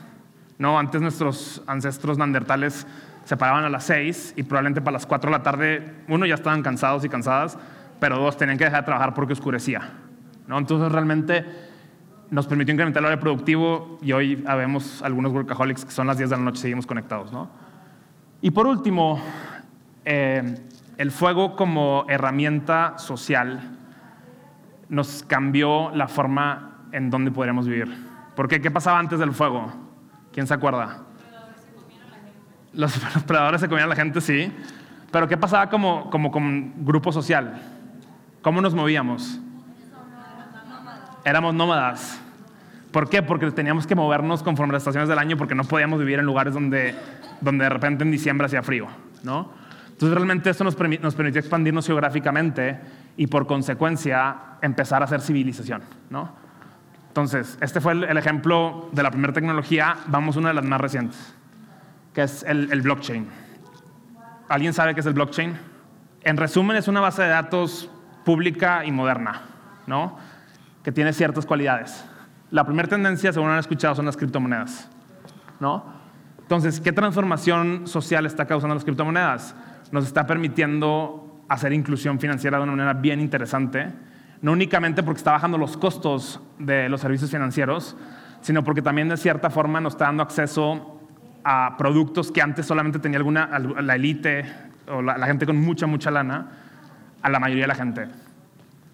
No, 0.57 0.77
antes 0.77 1.01
nuestros 1.01 1.61
ancestros 1.67 2.17
neandertales 2.17 2.87
se 3.25 3.37
paraban 3.37 3.63
a 3.63 3.69
las 3.69 3.83
6 3.85 4.33
y 4.37 4.43
probablemente 4.43 4.81
para 4.81 4.93
las 4.93 5.05
4 5.05 5.31
de 5.31 5.37
la 5.37 5.43
tarde, 5.43 5.93
uno, 6.07 6.25
ya 6.25 6.35
estaban 6.35 6.63
cansados 6.63 7.05
y 7.05 7.09
cansadas, 7.09 7.57
pero 8.01 8.17
dos, 8.17 8.35
tenían 8.35 8.57
que 8.57 8.63
dejar 8.63 8.81
de 8.81 8.85
trabajar 8.85 9.13
porque 9.13 9.33
oscurecía. 9.33 9.91
¿no? 10.47 10.57
Entonces 10.57 10.91
realmente 10.91 11.45
nos 12.31 12.47
permitió 12.47 12.73
incrementar 12.73 13.01
el 13.01 13.05
horario 13.05 13.21
productivo 13.21 13.99
y 14.01 14.11
hoy 14.11 14.37
vemos 14.37 15.03
algunos 15.03 15.31
workaholics 15.31 15.85
que 15.85 15.91
son 15.91 16.07
las 16.07 16.17
10 16.17 16.31
de 16.31 16.35
la 16.35 16.41
noche 16.41 16.57
y 16.57 16.61
seguimos 16.63 16.87
conectados. 16.87 17.31
¿no? 17.31 17.47
Y 18.41 18.49
por 18.49 18.65
último, 18.65 19.21
eh, 20.03 20.55
el 20.97 21.11
fuego 21.11 21.55
como 21.55 22.05
herramienta 22.09 22.97
social 22.97 23.77
nos 24.89 25.21
cambió 25.21 25.91
la 25.91 26.07
forma 26.07 26.87
en 26.91 27.11
donde 27.11 27.29
podríamos 27.29 27.67
vivir. 27.67 27.95
Porque 28.35 28.61
¿qué 28.61 28.71
pasaba 28.71 28.97
antes 28.97 29.19
del 29.19 29.31
fuego? 29.31 29.71
¿Quién 30.33 30.47
se 30.47 30.55
acuerda? 30.55 31.03
Los 32.73 32.97
predadores 33.27 33.61
se 33.61 33.69
comían 33.69 33.85
a 33.85 33.89
la 33.89 33.95
gente, 33.95 34.21
sí. 34.21 34.51
Pero 35.11 35.27
¿qué 35.27 35.37
pasaba 35.37 35.69
como, 35.69 36.09
como, 36.09 36.31
como 36.31 36.71
grupo 36.77 37.11
social? 37.11 37.61
¿Cómo 38.41 38.61
nos 38.61 38.73
movíamos? 38.73 39.39
éramos 41.23 41.53
nómadas. 41.53 42.19
¿Por 42.91 43.09
qué? 43.09 43.21
Porque 43.21 43.49
teníamos 43.51 43.87
que 43.87 43.95
movernos 43.95 44.43
conforme 44.43 44.73
las 44.73 44.81
estaciones 44.81 45.07
del 45.07 45.19
año 45.19 45.37
porque 45.37 45.55
no 45.55 45.63
podíamos 45.63 45.99
vivir 45.99 46.19
en 46.19 46.25
lugares 46.25 46.53
donde, 46.53 46.95
donde 47.39 47.63
de 47.63 47.69
repente 47.69 48.03
en 48.03 48.11
diciembre 48.11 48.47
hacía 48.47 48.61
frío, 48.63 48.87
¿no? 49.23 49.49
Entonces 49.87 50.13
realmente 50.13 50.49
esto 50.49 50.63
nos, 50.63 50.77
nos 50.77 51.15
permitió 51.15 51.39
expandirnos 51.39 51.85
geográficamente 51.85 52.79
y 53.17 53.27
por 53.27 53.47
consecuencia 53.47 54.35
empezar 54.61 55.01
a 55.01 55.05
hacer 55.05 55.21
civilización, 55.21 55.83
¿no? 56.09 56.41
Entonces, 57.07 57.57
este 57.61 57.81
fue 57.81 57.91
el, 57.93 58.17
ejemplo 58.17 58.89
de 58.93 59.03
la 59.03 59.11
primera 59.11 59.33
tecnología. 59.33 59.97
Vamos 60.07 60.37
a 60.37 60.39
una 60.39 60.49
de 60.49 60.55
las 60.55 60.65
más 60.65 60.79
recientes, 60.79 61.35
que 62.13 62.23
es 62.23 62.43
el, 62.43 62.71
el 62.71 62.81
blockchain. 62.81 63.27
¿Alguien 64.47 64.73
sabe 64.73 64.93
qué 64.93 65.01
es 65.01 65.05
el 65.05 65.13
blockchain? 65.13 65.57
En 66.23 66.37
resumen, 66.37 66.77
es 66.77 66.87
una 66.87 67.01
base 67.01 67.21
de 67.23 67.27
datos 67.27 67.89
pública 68.23 68.85
y 68.85 68.91
moderna, 68.91 69.41
¿no? 69.87 70.17
que 70.83 70.91
tiene 70.91 71.13
ciertas 71.13 71.45
cualidades. 71.45 72.05
La 72.49 72.65
primera 72.65 72.87
tendencia, 72.87 73.31
según 73.31 73.49
han 73.49 73.59
escuchado, 73.59 73.95
son 73.95 74.05
las 74.05 74.17
criptomonedas. 74.17 74.89
¿no? 75.59 75.85
Entonces, 76.39 76.81
¿qué 76.81 76.91
transformación 76.91 77.87
social 77.87 78.25
está 78.25 78.45
causando 78.45 78.75
las 78.75 78.83
criptomonedas? 78.83 79.55
Nos 79.91 80.05
está 80.05 80.25
permitiendo 80.27 81.43
hacer 81.47 81.73
inclusión 81.73 82.19
financiera 82.19 82.57
de 82.57 82.63
una 82.63 82.71
manera 82.73 82.93
bien 82.93 83.19
interesante, 83.19 83.91
no 84.41 84.53
únicamente 84.53 85.03
porque 85.03 85.19
está 85.19 85.33
bajando 85.33 85.57
los 85.57 85.77
costos 85.77 86.39
de 86.59 86.89
los 86.89 87.01
servicios 87.01 87.29
financieros, 87.29 87.95
sino 88.41 88.63
porque 88.63 88.81
también 88.81 89.09
de 89.09 89.17
cierta 89.17 89.49
forma 89.49 89.79
nos 89.79 89.93
está 89.93 90.05
dando 90.05 90.23
acceso 90.23 90.99
a 91.43 91.75
productos 91.77 92.31
que 92.31 92.41
antes 92.41 92.65
solamente 92.65 92.99
tenía 92.99 93.17
alguna, 93.17 93.47
la 93.59 93.95
élite 93.95 94.45
o 94.87 95.01
la, 95.01 95.25
gente 95.25 95.45
con 95.45 95.57
mucha, 95.57 95.87
mucha 95.87 96.11
lana, 96.11 96.47
a 97.21 97.29
la 97.29 97.39
mayoría 97.39 97.63
de 97.63 97.67
la 97.67 97.75
gente. 97.75 98.07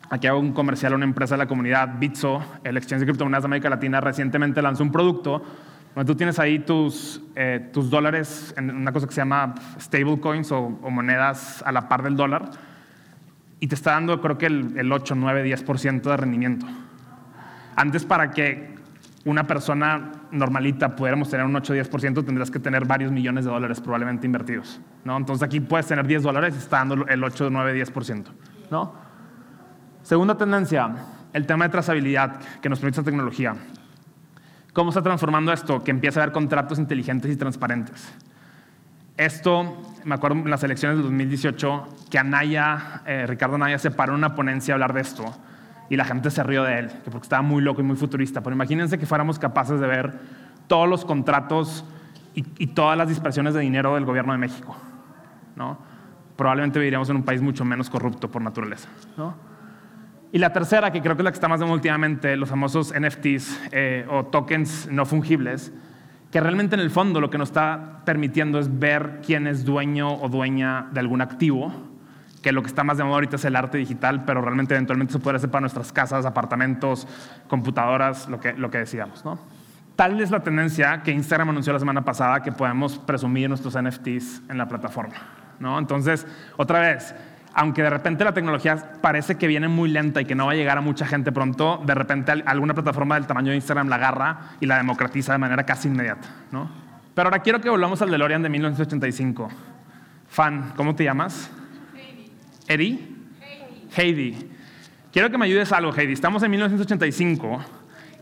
Aquí 0.10 0.28
hago 0.28 0.40
un 0.40 0.54
comercial 0.54 0.94
a 0.94 0.96
una 0.96 1.06
empresa 1.06 1.36
de 1.36 1.40
la 1.40 1.48
comunidad, 1.48 2.00
Bitso, 2.00 2.42
el 2.64 2.78
exchange 2.78 3.02
de 3.02 3.06
criptomonedas 3.08 3.44
de 3.44 3.48
América 3.48 3.70
Latina, 3.70 4.00
recientemente 4.00 4.62
lanzó 4.62 4.84
un 4.84 4.92
producto 4.92 5.44
donde 5.94 6.12
tú 6.12 6.16
tienes 6.16 6.40
ahí 6.40 6.60
tus, 6.60 7.22
eh, 7.36 7.70
tus 7.74 7.90
dólares 7.90 8.54
en 8.56 8.70
una 8.70 8.92
cosa 8.92 9.08
que 9.08 9.14
se 9.14 9.22
llama 9.22 9.56
stablecoins 9.80 10.52
o, 10.52 10.80
o 10.82 10.90
monedas 10.90 11.64
a 11.66 11.72
la 11.72 11.90
par 11.90 12.04
del 12.04 12.16
dólar 12.16 12.52
y 13.60 13.68
te 13.68 13.76
está 13.76 13.92
dando 13.92 14.22
creo 14.22 14.38
que 14.38 14.46
el, 14.46 14.78
el 14.78 14.92
8, 14.92 15.16
9, 15.16 15.44
10% 15.44 16.02
de 16.02 16.18
rendimiento. 16.18 16.66
Antes 17.76 18.06
para 18.06 18.32
que 18.32 18.77
una 19.28 19.46
persona 19.46 20.14
normalita 20.32 20.96
pudiéramos 20.96 21.30
tener 21.30 21.46
un 21.46 21.54
8 21.54 21.74
10%, 21.76 22.26
tendrás 22.26 22.50
que 22.50 22.60
tener 22.60 22.86
varios 22.86 23.12
millones 23.12 23.44
de 23.44 23.52
dólares 23.52 23.82
probablemente 23.82 24.26
invertidos. 24.26 24.80
¿no? 25.04 25.18
Entonces 25.18 25.44
aquí 25.44 25.60
puedes 25.60 25.86
tener 25.86 26.08
10 26.08 26.24
dólares 26.24 26.56
y 26.56 26.60
está 26.60 26.78
dando 26.78 27.06
el 27.06 27.22
8, 27.22 27.50
9, 27.52 27.86
10%. 27.86 28.26
¿no? 28.72 28.94
Segunda 30.02 30.38
tendencia, 30.38 30.96
el 31.34 31.46
tema 31.46 31.66
de 31.66 31.72
trazabilidad 31.72 32.40
que 32.62 32.70
nos 32.70 32.80
permite 32.80 33.02
esta 33.02 33.12
tecnología. 33.12 33.54
¿Cómo 34.72 34.92
está 34.92 35.02
transformando 35.02 35.52
esto? 35.52 35.84
Que 35.84 35.92
empieza 35.92 36.22
a 36.22 36.24
haber 36.24 36.34
contratos 36.34 36.80
inteligentes 36.80 37.30
y 37.30 37.36
transparentes. 37.36 38.14
Esto, 39.18 39.82
me 40.06 40.16
acuerdo 40.16 40.38
en 40.38 40.50
las 40.50 40.64
elecciones 40.64 41.00
de 41.00 41.04
2018, 41.04 41.88
que 42.10 42.18
Anaya, 42.18 43.02
eh, 43.06 43.26
Ricardo 43.28 43.56
Anaya 43.56 43.78
se 43.78 43.92
paró 43.92 44.14
en 44.14 44.20
una 44.20 44.36
ponencia 44.36 44.74
a 44.74 44.76
hablar 44.76 44.94
de 44.94 45.02
esto 45.02 45.36
y 45.90 45.96
la 45.96 46.06
gente 46.06 46.30
se 46.32 46.44
rió 46.44 46.64
de 46.64 46.80
él, 46.80 46.90
que 47.04 47.12
porque 47.12 47.26
estaba 47.26 47.42
muy 47.42 47.62
loco 47.62 47.82
y 47.82 47.84
muy 47.84 47.96
futurista. 47.96 48.42
Pero 48.42 48.56
imagínense 48.56 48.98
que 48.98 49.06
fuéramos 49.06 49.40
capaces 49.40 49.80
de 49.80 49.88
ver 49.88 50.14
todos 50.68 50.88
los 50.88 51.06
contratos 51.06 51.86
y, 52.36 52.68
todas 52.68 52.96
las 52.98 53.10
dispersiones 53.10 53.56
de 53.56 53.62
dinero 53.62 53.96
del 53.96 54.06
gobierno 54.06 54.32
de 54.32 54.38
México. 54.38 54.76
¿no? 55.56 55.80
Probablemente 56.36 56.78
viviríamos 56.78 57.10
en 57.10 57.16
un 57.16 57.24
país 57.24 57.42
mucho 57.42 57.66
menos 57.66 57.90
corrupto 57.90 58.30
por 58.30 58.44
naturaleza. 58.44 58.90
¿no? 59.18 59.34
Y 60.32 60.38
la 60.38 60.54
tercera, 60.54 60.92
que 60.92 61.02
creo 61.02 61.16
que 61.16 61.22
es 61.22 61.24
la 61.24 61.32
que 61.32 61.36
está 61.36 61.48
más 61.48 61.60
de 61.60 61.66
últimamente, 61.66 62.36
los 62.36 62.50
famosos 62.50 62.94
NFTs 62.94 63.70
eh, 63.72 64.06
o 64.10 64.26
tokens 64.26 64.88
no 64.92 65.06
fungibles, 65.06 65.74
que 66.30 66.40
realmente 66.40 66.76
en 66.76 66.82
el 66.82 66.92
fondo 66.92 67.22
lo 67.22 67.32
que 67.32 67.40
nos 67.40 67.50
está 67.50 68.02
permitiendo 68.06 68.60
es 68.60 68.78
ver 68.78 69.22
quién 69.26 69.48
es 69.48 69.66
dueño 69.66 70.14
o 70.14 70.30
dueña 70.30 70.90
de 70.92 71.00
algún 71.00 71.22
activo 71.22 71.74
que 72.48 72.54
lo 72.54 72.62
que 72.62 72.70
está 72.70 72.86
más 72.86 72.98
de 72.98 73.04
moda 73.04 73.16
ahorita 73.16 73.36
es 73.36 73.44
el 73.44 73.58
arte 73.58 73.78
digital, 73.78 74.24
pero 74.24 74.40
realmente 74.40 74.74
eventualmente 74.74 75.12
se 75.12 75.20
puede 75.20 75.36
hacer 75.36 75.52
para 75.52 75.60
nuestras 75.60 75.92
casas, 75.92 76.26
apartamentos, 76.26 77.06
computadoras, 77.50 78.30
lo 78.30 78.40
que, 78.40 78.54
lo 78.54 78.72
que 78.72 78.78
decíamos. 78.78 79.26
¿no? 79.26 79.38
Tal 79.98 80.22
es 80.22 80.32
la 80.32 80.40
tendencia 80.40 81.04
que 81.04 81.12
Instagram 81.12 81.50
anunció 81.50 81.74
la 81.74 81.80
semana 81.80 82.06
pasada 82.06 82.42
que 82.42 82.54
podemos 82.54 83.00
presumir 83.00 83.50
nuestros 83.50 83.78
NFTs 83.78 84.44
en 84.48 84.58
la 84.58 84.66
plataforma. 84.70 85.16
¿no? 85.60 85.78
Entonces, 85.78 86.26
otra 86.56 86.80
vez, 86.80 87.14
aunque 87.54 87.84
de 87.84 87.90
repente 87.90 88.24
la 88.24 88.32
tecnología 88.32 88.94
parece 89.02 89.36
que 89.36 89.48
viene 89.48 89.68
muy 89.68 89.90
lenta 89.90 90.22
y 90.22 90.26
que 90.26 90.34
no 90.34 90.46
va 90.46 90.54
a 90.54 90.56
llegar 90.56 90.78
a 90.78 90.82
mucha 90.82 91.06
gente 91.06 91.34
pronto, 91.34 91.84
de 91.86 91.96
repente 91.96 92.32
alguna 92.46 92.74
plataforma 92.74 93.16
del 93.16 93.28
tamaño 93.28 93.50
de 93.50 93.58
Instagram 93.58 93.90
la 93.90 93.98
agarra 93.98 94.40
y 94.62 94.68
la 94.68 94.78
democratiza 94.78 95.34
de 95.34 95.40
manera 95.40 95.66
casi 95.66 95.90
inmediata. 95.90 96.30
¿no? 96.54 96.70
Pero 97.14 97.28
ahora 97.28 97.40
quiero 97.40 97.60
que 97.60 97.70
volvamos 97.70 98.02
al 98.02 98.10
DeLorean 98.10 98.42
de 98.42 98.48
1985. 98.48 99.50
Fan, 100.30 100.72
¿cómo 100.78 100.96
te 100.96 101.04
llamas? 101.04 101.52
Eddie? 102.68 103.00
Heidi. 103.96 104.52
Quiero 105.12 105.30
que 105.32 105.38
me 105.38 105.46
ayudes 105.46 105.72
algo, 105.72 105.94
Heidi. 105.96 106.14
Estamos 106.14 106.44
en 106.44 106.52
1985 106.52 107.60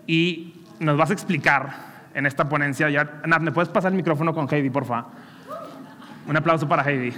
y 0.07 0.61
nos 0.79 0.97
vas 0.97 1.09
a 1.09 1.13
explicar 1.13 1.75
en 2.13 2.25
esta 2.25 2.47
ponencia. 2.47 2.89
Ya, 2.89 3.21
Nat, 3.25 3.41
¿me 3.41 3.51
puedes 3.51 3.69
pasar 3.69 3.91
el 3.91 3.97
micrófono 3.97 4.33
con 4.33 4.47
Heidi, 4.49 4.69
porfa? 4.69 5.05
Un 6.27 6.37
aplauso 6.37 6.67
para 6.67 6.83
Heidi. 6.83 7.13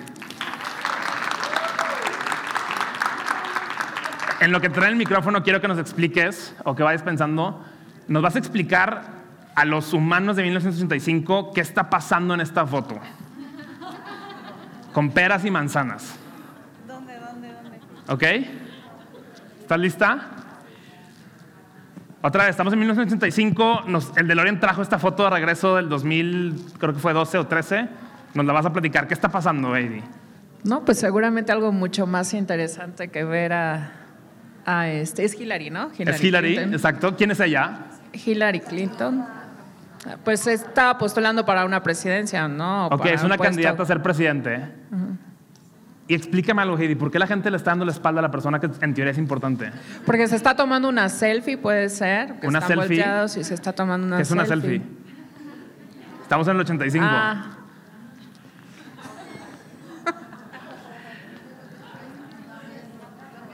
En 4.40 4.52
lo 4.52 4.62
que 4.62 4.70
trae 4.70 4.90
el 4.90 4.96
micrófono, 4.96 5.44
quiero 5.44 5.60
que 5.62 5.68
nos 5.68 5.80
expliques, 5.80 6.56
o 6.64 6.76
que 6.76 6.84
vayas 6.84 7.02
pensando, 7.02 7.64
nos 8.08 8.22
vas 8.22 8.36
a 8.36 8.40
explicar 8.40 9.18
a 9.56 9.66
los 9.66 9.94
humanos 9.94 10.36
de 10.36 10.44
1985 10.44 11.52
qué 11.54 11.62
está 11.62 11.90
pasando 11.90 12.36
en 12.36 12.42
esta 12.42 12.66
foto. 12.66 13.00
Con 14.94 15.10
peras 15.12 15.44
y 15.46 15.52
manzanas. 15.52 16.18
¿Ok? 18.10 18.24
¿Estás 19.62 19.80
lista? 19.80 20.28
Otra 22.22 22.44
vez, 22.44 22.52
estamos 22.52 22.74
en 22.74 22.80
1985. 22.80 23.84
el 24.16 24.28
DeLorean 24.28 24.60
trajo 24.60 24.82
esta 24.82 24.98
foto 24.98 25.24
de 25.26 25.30
regreso 25.30 25.76
del 25.76 25.90
2000, 25.90 26.56
creo 26.80 26.94
que 26.94 27.00
fue 27.00 27.14
12 27.14 27.38
o 27.38 27.48
13. 27.48 27.88
Nos 28.34 28.46
la 28.46 28.54
vas 28.54 28.66
a 28.66 28.74
platicar. 28.74 29.08
¿Qué 29.08 29.14
está 29.14 29.30
pasando, 29.30 29.76
Heidi? 29.76 30.02
No, 30.64 30.84
pues 30.84 31.00
seguramente 31.00 31.52
algo 31.52 31.72
mucho 31.72 32.08
más 32.08 32.34
interesante 32.34 33.10
que 33.10 33.24
ver 33.24 33.54
a, 33.54 33.92
a 34.66 34.90
este. 34.90 35.26
Es 35.26 35.40
Hillary, 35.40 35.70
¿no? 35.70 35.92
es 35.98 36.24
Hillary, 36.24 36.58
exacto. 36.58 37.16
¿Quién 37.16 37.32
es 37.32 37.40
ella? 37.40 37.80
Hillary 38.14 38.62
Clinton. 38.62 39.26
Pues 40.24 40.48
está 40.48 40.98
postulando 40.98 41.46
para 41.46 41.66
una 41.66 41.84
presidencia, 41.84 42.48
¿no? 42.48 42.88
Ok, 42.88 43.06
es 43.08 43.24
una 43.24 43.38
candidata 43.38 43.84
a 43.84 43.86
ser 43.86 44.02
presidente. 44.02 44.62
Y 46.10 46.16
explícame 46.16 46.62
algo, 46.62 46.78
Heidi, 46.78 46.96
¿por 46.96 47.12
qué 47.12 47.20
la 47.20 47.28
gente 47.28 47.52
le 47.52 47.58
está 47.58 47.72
dando 47.72 47.84
la 47.84 47.92
espalda 47.92 48.20
a 48.20 48.22
la 48.22 48.32
persona 48.32 48.60
que 48.60 48.70
en 48.82 48.94
teoría 48.94 49.12
es 49.12 49.18
importante? 49.18 49.72
Porque 50.06 50.26
se 50.28 50.38
está 50.38 50.56
tomando 50.56 50.88
una 50.88 51.10
selfie, 51.10 51.58
puede 51.58 51.90
ser. 51.90 52.36
¿Una 52.44 52.62
selfie? 52.62 53.04
y 53.26 53.44
se 53.44 53.54
está 53.54 53.74
tomando 53.74 54.08
una 54.08 54.18
¿Qué 54.18 54.24
es 54.24 54.32
una 54.32 54.46
selfie? 54.46 54.82
Estamos 56.22 56.48
en 56.48 56.56
el 56.56 56.62
85. 56.62 57.06
Ah. 57.08 57.58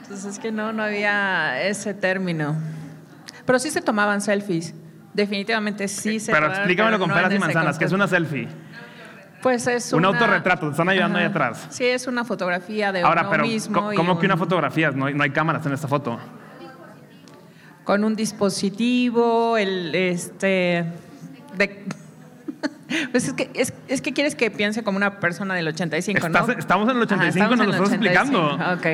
Entonces 0.02 0.24
es 0.24 0.38
que 0.38 0.52
no, 0.52 0.72
no 0.72 0.84
había 0.84 1.60
ese 1.62 1.92
término. 1.92 2.54
Pero 3.44 3.58
sí 3.58 3.70
se 3.70 3.80
tomaban 3.80 4.20
selfies. 4.20 4.74
Definitivamente 5.12 5.88
sí 5.88 6.20
se 6.20 6.30
Pero 6.30 6.46
explícamelo 6.46 7.00
con 7.00 7.10
peras 7.10 7.34
y 7.34 7.38
manzanas, 7.38 7.78
¿qué 7.78 7.86
es 7.86 7.92
una 7.92 8.06
selfie? 8.06 8.48
Pues 9.44 9.66
es 9.66 9.92
un 9.92 10.02
autorretrato, 10.02 10.68
te 10.68 10.70
están 10.70 10.88
ayudando 10.88 11.18
ahí 11.18 11.26
atrás. 11.26 11.66
Sí, 11.68 11.84
es 11.84 12.06
una 12.06 12.24
fotografía 12.24 12.92
de 12.92 13.02
Ahora, 13.02 13.28
pero 13.28 13.44
¿cómo, 13.94 14.18
que 14.18 14.24
una 14.24 14.38
fotografía? 14.38 14.90
No 14.90 15.04
hay, 15.04 15.30
cámaras 15.32 15.66
en 15.66 15.74
esta 15.74 15.86
foto. 15.86 16.18
Con 17.84 18.04
un 18.04 18.16
dispositivo, 18.16 19.58
el 19.58 19.94
este 19.94 20.86
Pues 23.10 23.28
es 23.28 23.34
que, 23.34 23.50
es, 23.88 24.00
que 24.00 24.14
quieres 24.14 24.34
que 24.34 24.50
piense 24.50 24.82
como 24.82 24.96
una 24.96 25.20
persona 25.20 25.54
del 25.54 25.68
85, 25.68 26.26
¿no? 26.30 26.50
Estamos 26.52 26.88
en 26.88 26.96
el 26.96 27.02
85, 27.02 27.56
nos 27.56 27.66
lo 27.66 27.72
estás 27.74 27.90
explicando. 27.90 28.54
Ok. 28.54 28.86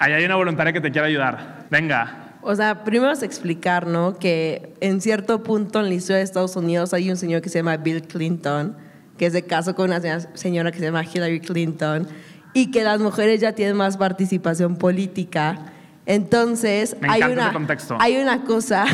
Ahí 0.00 0.12
hay 0.12 0.24
una 0.26 0.36
voluntaria 0.36 0.74
que 0.74 0.82
te 0.82 0.92
quiere 0.92 1.08
ayudar. 1.08 1.64
Venga. 1.70 2.34
O 2.42 2.54
sea, 2.54 2.84
primero 2.84 3.12
es 3.12 3.22
explicar, 3.22 3.86
¿no? 3.86 4.18
Que 4.18 4.74
en 4.82 5.00
cierto 5.00 5.42
punto 5.42 5.80
en 5.80 5.88
la 5.88 5.94
historia 5.94 6.18
de 6.18 6.24
Estados 6.24 6.56
Unidos 6.56 6.92
hay 6.92 7.10
un 7.10 7.16
señor 7.16 7.40
que 7.40 7.48
se 7.48 7.60
llama 7.60 7.78
Bill 7.78 8.02
Clinton 8.02 8.76
que 9.18 9.30
se 9.30 9.42
casó 9.42 9.74
con 9.74 9.90
una 9.90 10.00
señora 10.34 10.72
que 10.72 10.78
se 10.78 10.84
llama 10.84 11.04
Hillary 11.04 11.40
Clinton, 11.40 12.08
y 12.54 12.70
que 12.70 12.82
las 12.82 13.00
mujeres 13.00 13.40
ya 13.40 13.52
tienen 13.52 13.76
más 13.76 13.96
participación 13.96 14.76
política. 14.76 15.72
Entonces, 16.06 16.96
hay, 17.06 17.22
una, 17.22 17.52
hay 17.98 18.16
una 18.16 18.44
cosa 18.44 18.86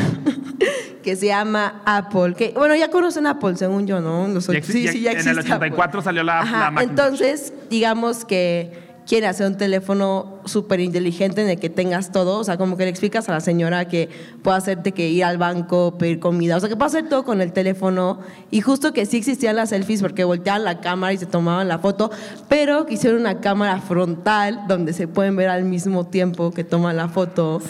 que 1.03 1.15
se 1.15 1.27
llama 1.27 1.81
Apple, 1.85 2.33
que, 2.33 2.51
bueno, 2.53 2.75
ya 2.75 2.89
conocen 2.89 3.25
Apple, 3.25 3.55
según 3.55 3.87
yo, 3.87 4.01
¿no? 4.01 4.41
sí, 4.41 4.61
sí, 4.61 5.01
ya 5.01 5.11
existe 5.11 5.29
En 5.31 5.37
el 5.37 5.45
84 5.45 6.01
salió 6.01 6.23
la, 6.23 6.73
Entonces, 6.81 7.53
digamos 7.69 8.25
que 8.25 8.84
quieren 9.05 9.29
hacer 9.29 9.47
un 9.47 9.57
teléfono 9.57 10.39
súper 10.45 10.79
inteligente 10.79 11.41
en 11.41 11.49
el 11.49 11.59
que 11.59 11.69
tengas 11.69 12.11
todo, 12.11 12.39
o 12.39 12.43
sea, 12.43 12.57
como 12.57 12.77
que 12.77 12.83
le 12.83 12.89
explicas 12.89 13.29
a 13.29 13.33
la 13.33 13.39
señora 13.39 13.87
que 13.87 14.09
puede 14.41 14.57
hacerte 14.57 14.91
que 14.91 15.09
ir 15.09 15.23
al 15.23 15.37
banco, 15.37 15.97
pedir 15.97 16.19
comida, 16.19 16.57
o 16.57 16.59
sea, 16.59 16.69
que 16.69 16.75
puede 16.75 16.87
hacer 16.87 17.09
todo 17.09 17.23
con 17.23 17.41
el 17.41 17.53
teléfono 17.53 18.19
y 18.51 18.61
justo 18.61 18.93
que 18.93 19.05
sí 19.05 19.17
existían 19.17 19.55
las 19.55 19.69
selfies 19.69 20.01
porque 20.01 20.23
volteaban 20.23 20.63
la 20.63 20.81
cámara 20.81 21.13
y 21.13 21.17
se 21.17 21.25
tomaban 21.25 21.67
la 21.67 21.79
foto, 21.79 22.11
pero 22.49 22.85
que 22.85 22.95
hicieron 22.95 23.21
una 23.21 23.41
cámara 23.41 23.79
frontal 23.79 24.65
donde 24.67 24.93
se 24.93 25.07
pueden 25.07 25.35
ver 25.35 25.49
al 25.49 25.63
mismo 25.63 26.05
tiempo 26.05 26.51
que 26.51 26.63
toman 26.63 26.97
la 26.97 27.09
foto. 27.09 27.61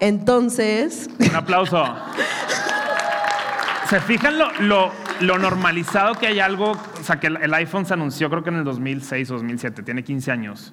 Entonces... 0.00 1.08
Un 1.18 1.36
aplauso. 1.36 1.84
¿Se 3.90 4.00
fijan 4.00 4.38
lo, 4.38 4.50
lo, 4.60 4.92
lo, 5.20 5.38
normalizado 5.38 6.14
que 6.14 6.26
hay 6.26 6.40
algo? 6.40 6.72
O 6.72 7.02
sea, 7.02 7.20
que 7.20 7.28
el, 7.28 7.54
iPhone 7.54 7.86
se 7.86 7.94
anunció 7.94 8.30
creo 8.30 8.42
que 8.42 8.50
en 8.50 8.56
el 8.56 8.64
2006 8.64 9.30
o 9.30 9.34
2007, 9.34 9.82
tiene 9.82 10.02
15 10.02 10.32
años. 10.32 10.72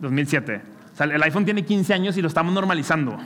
2007. 0.00 0.62
O 0.92 0.96
sea, 0.96 1.06
el 1.06 1.22
iPhone 1.22 1.44
tiene 1.44 1.64
15 1.64 1.94
años 1.94 2.16
y 2.16 2.22
lo 2.22 2.28
estamos 2.28 2.52
normalizando. 2.52 3.18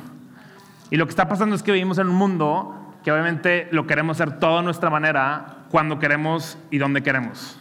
Y 0.91 0.97
lo 0.97 1.07
que 1.07 1.11
está 1.11 1.29
pasando 1.29 1.57
es 1.57 1.63
que 1.63 1.73
vivimos 1.73 1.99
en 1.99 2.09
un 2.09 2.17
mundo 2.17 2.97
que 3.03 3.11
obviamente 3.11 3.69
lo 3.73 3.87
queremos 3.87 4.21
hacer 4.21 4.39
todo 4.39 4.59
a 4.59 4.63
nuestra 4.63 4.91
manera, 4.91 5.65
cuando 5.71 5.99
queremos 5.99 6.59
y 6.71 6.79
donde 6.79 7.03
queremos. 7.03 7.59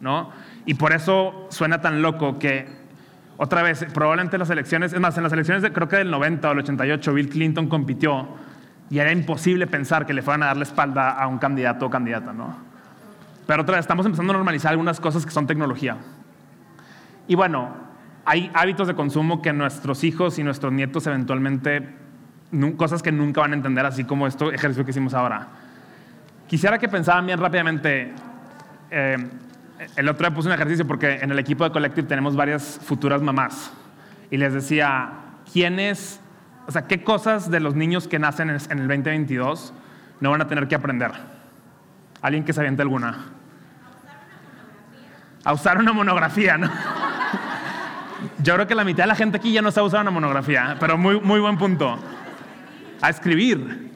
¿no? 0.00 0.30
Y 0.66 0.74
por 0.74 0.92
eso 0.92 1.46
suena 1.50 1.80
tan 1.80 2.02
loco 2.02 2.38
que, 2.38 2.66
otra 3.36 3.62
vez, 3.62 3.86
probablemente 3.92 4.38
las 4.38 4.50
elecciones, 4.50 4.92
es 4.92 5.00
más, 5.00 5.16
en 5.16 5.22
las 5.22 5.32
elecciones 5.32 5.62
de, 5.62 5.72
creo 5.72 5.88
que 5.88 5.96
del 5.96 6.10
90 6.10 6.48
o 6.48 6.52
el 6.52 6.58
88, 6.58 7.14
Bill 7.14 7.28
Clinton 7.28 7.68
compitió 7.68 8.28
y 8.90 8.98
era 8.98 9.12
imposible 9.12 9.68
pensar 9.68 10.04
que 10.04 10.12
le 10.12 10.20
fueran 10.20 10.42
a 10.42 10.46
dar 10.46 10.56
la 10.56 10.64
espalda 10.64 11.10
a 11.10 11.28
un 11.28 11.38
candidato 11.38 11.86
o 11.86 11.90
candidata, 11.90 12.32
¿no? 12.32 12.56
Pero 13.46 13.62
otra 13.62 13.76
vez, 13.76 13.84
estamos 13.84 14.04
empezando 14.04 14.32
a 14.32 14.36
normalizar 14.36 14.72
algunas 14.72 15.00
cosas 15.00 15.24
que 15.24 15.30
son 15.30 15.46
tecnología. 15.46 15.96
Y 17.28 17.36
bueno, 17.36 17.70
hay 18.24 18.50
hábitos 18.52 18.88
de 18.88 18.94
consumo 18.94 19.40
que 19.42 19.52
nuestros 19.52 20.02
hijos 20.02 20.38
y 20.38 20.42
nuestros 20.42 20.72
nietos 20.72 21.06
eventualmente, 21.06 21.88
cosas 22.76 23.02
que 23.02 23.12
nunca 23.12 23.40
van 23.40 23.52
a 23.52 23.56
entender, 23.56 23.86
así 23.86 24.04
como 24.04 24.26
esto 24.26 24.52
ejercicio 24.52 24.84
que 24.84 24.90
hicimos 24.90 25.14
ahora. 25.14 25.48
Quisiera 26.48 26.78
que 26.78 26.88
pensaran 26.88 27.26
bien 27.26 27.38
rápidamente. 27.38 28.12
Eh, 28.90 29.16
el 29.96 30.08
otro 30.08 30.26
día 30.28 30.34
puse 30.34 30.48
un 30.48 30.54
ejercicio 30.54 30.84
porque 30.84 31.20
en 31.22 31.30
el 31.30 31.38
equipo 31.38 31.62
de 31.62 31.70
Collective 31.70 32.08
tenemos 32.08 32.34
varias 32.34 32.80
futuras 32.82 33.22
mamás. 33.22 33.72
Y 34.32 34.36
les 34.36 34.52
decía, 34.52 35.12
¿quiénes 35.52 36.20
o 36.70 36.72
sea, 36.72 36.86
¿qué 36.86 37.02
cosas 37.02 37.50
de 37.50 37.58
los 37.58 37.74
niños 37.74 38.06
que 38.06 38.20
nacen 38.20 38.48
en 38.48 38.78
el 38.78 38.86
2022 38.86 39.72
no 40.20 40.30
van 40.30 40.40
a 40.40 40.46
tener 40.46 40.68
que 40.68 40.76
aprender? 40.76 41.10
¿Alguien 42.22 42.44
que 42.44 42.52
se 42.52 42.60
aviente 42.60 42.80
alguna? 42.80 43.24
A 45.42 45.52
usar 45.52 45.78
una 45.78 45.92
monografía, 45.92 46.56
¿no? 46.56 46.70
Yo 48.44 48.54
creo 48.54 48.68
que 48.68 48.76
la 48.76 48.84
mitad 48.84 49.02
de 49.02 49.08
la 49.08 49.16
gente 49.16 49.38
aquí 49.38 49.50
ya 49.50 49.62
no 49.62 49.72
sabe 49.72 49.88
usar 49.88 50.02
una 50.02 50.12
monografía, 50.12 50.76
pero 50.78 50.96
muy, 50.96 51.18
muy 51.20 51.40
buen 51.40 51.58
punto. 51.58 51.98
A 53.02 53.10
escribir. 53.10 53.90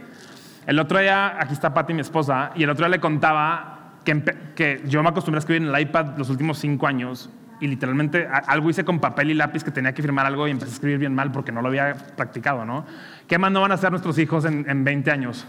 El 0.66 0.80
otro 0.80 0.98
día, 0.98 1.40
aquí 1.40 1.52
está 1.52 1.72
Patti, 1.72 1.94
mi 1.94 2.00
esposa, 2.00 2.50
y 2.56 2.64
el 2.64 2.70
otro 2.70 2.86
día 2.86 2.96
le 2.96 3.00
contaba 3.00 4.00
que, 4.04 4.20
que 4.56 4.82
yo 4.86 5.00
me 5.00 5.10
acostumbré 5.10 5.36
a 5.36 5.42
escribir 5.42 5.62
en 5.62 5.72
el 5.72 5.80
iPad 5.80 6.18
los 6.18 6.28
últimos 6.28 6.58
cinco 6.58 6.88
años 6.88 7.30
y 7.64 7.66
literalmente 7.66 8.28
algo 8.46 8.68
hice 8.68 8.84
con 8.84 9.00
papel 9.00 9.30
y 9.30 9.34
lápiz 9.34 9.64
que 9.64 9.70
tenía 9.70 9.94
que 9.94 10.02
firmar 10.02 10.26
algo 10.26 10.46
y 10.46 10.50
empecé 10.50 10.70
a 10.70 10.74
escribir 10.74 10.98
bien 10.98 11.14
mal 11.14 11.32
porque 11.32 11.50
no 11.50 11.62
lo 11.62 11.68
había 11.68 11.94
practicado, 12.14 12.66
¿no? 12.66 12.84
¿Qué 13.26 13.38
más 13.38 13.50
no 13.50 13.62
van 13.62 13.70
a 13.70 13.76
hacer 13.76 13.90
nuestros 13.90 14.18
hijos 14.18 14.44
en, 14.44 14.68
en 14.68 14.84
20 14.84 15.10
años? 15.10 15.46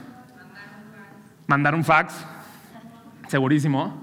Mandar 1.46 1.76
un 1.76 1.84
fax, 1.84 2.26
segurísimo. 3.28 4.02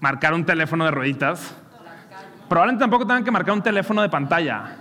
Marcar 0.00 0.32
un 0.32 0.46
teléfono 0.46 0.86
de 0.86 0.92
rueditas. 0.92 1.54
Probablemente 2.48 2.82
tampoco 2.82 3.06
tengan 3.06 3.22
que 3.22 3.30
marcar 3.30 3.52
un 3.52 3.62
teléfono 3.62 4.00
de 4.00 4.08
pantalla. 4.08 4.78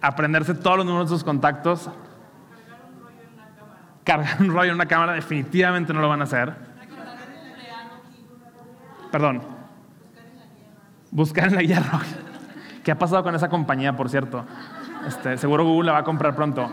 Aprenderse 0.00 0.54
todos 0.54 0.78
los 0.78 0.86
números 0.86 1.10
de 1.10 1.14
sus 1.14 1.24
contactos. 1.24 1.90
Cargar 4.02 4.40
un 4.40 4.48
rollo 4.48 4.70
en 4.70 4.76
una 4.76 4.86
cámara 4.86 5.12
definitivamente 5.12 5.92
no 5.92 6.00
lo 6.00 6.08
van 6.08 6.22
a 6.22 6.24
hacer. 6.24 6.65
Perdón. 9.10 9.42
Buscar 11.10 11.48
en 11.48 11.54
la 11.54 11.62
guía 11.62 11.80
roja. 11.80 12.06
¿Qué 12.84 12.92
ha 12.92 12.98
pasado 12.98 13.22
con 13.22 13.34
esa 13.34 13.48
compañía, 13.48 13.96
por 13.96 14.08
cierto? 14.08 14.44
Este, 15.06 15.36
seguro 15.38 15.64
Google 15.64 15.86
la 15.86 15.92
va 15.92 15.98
a 15.98 16.04
comprar 16.04 16.34
pronto. 16.36 16.70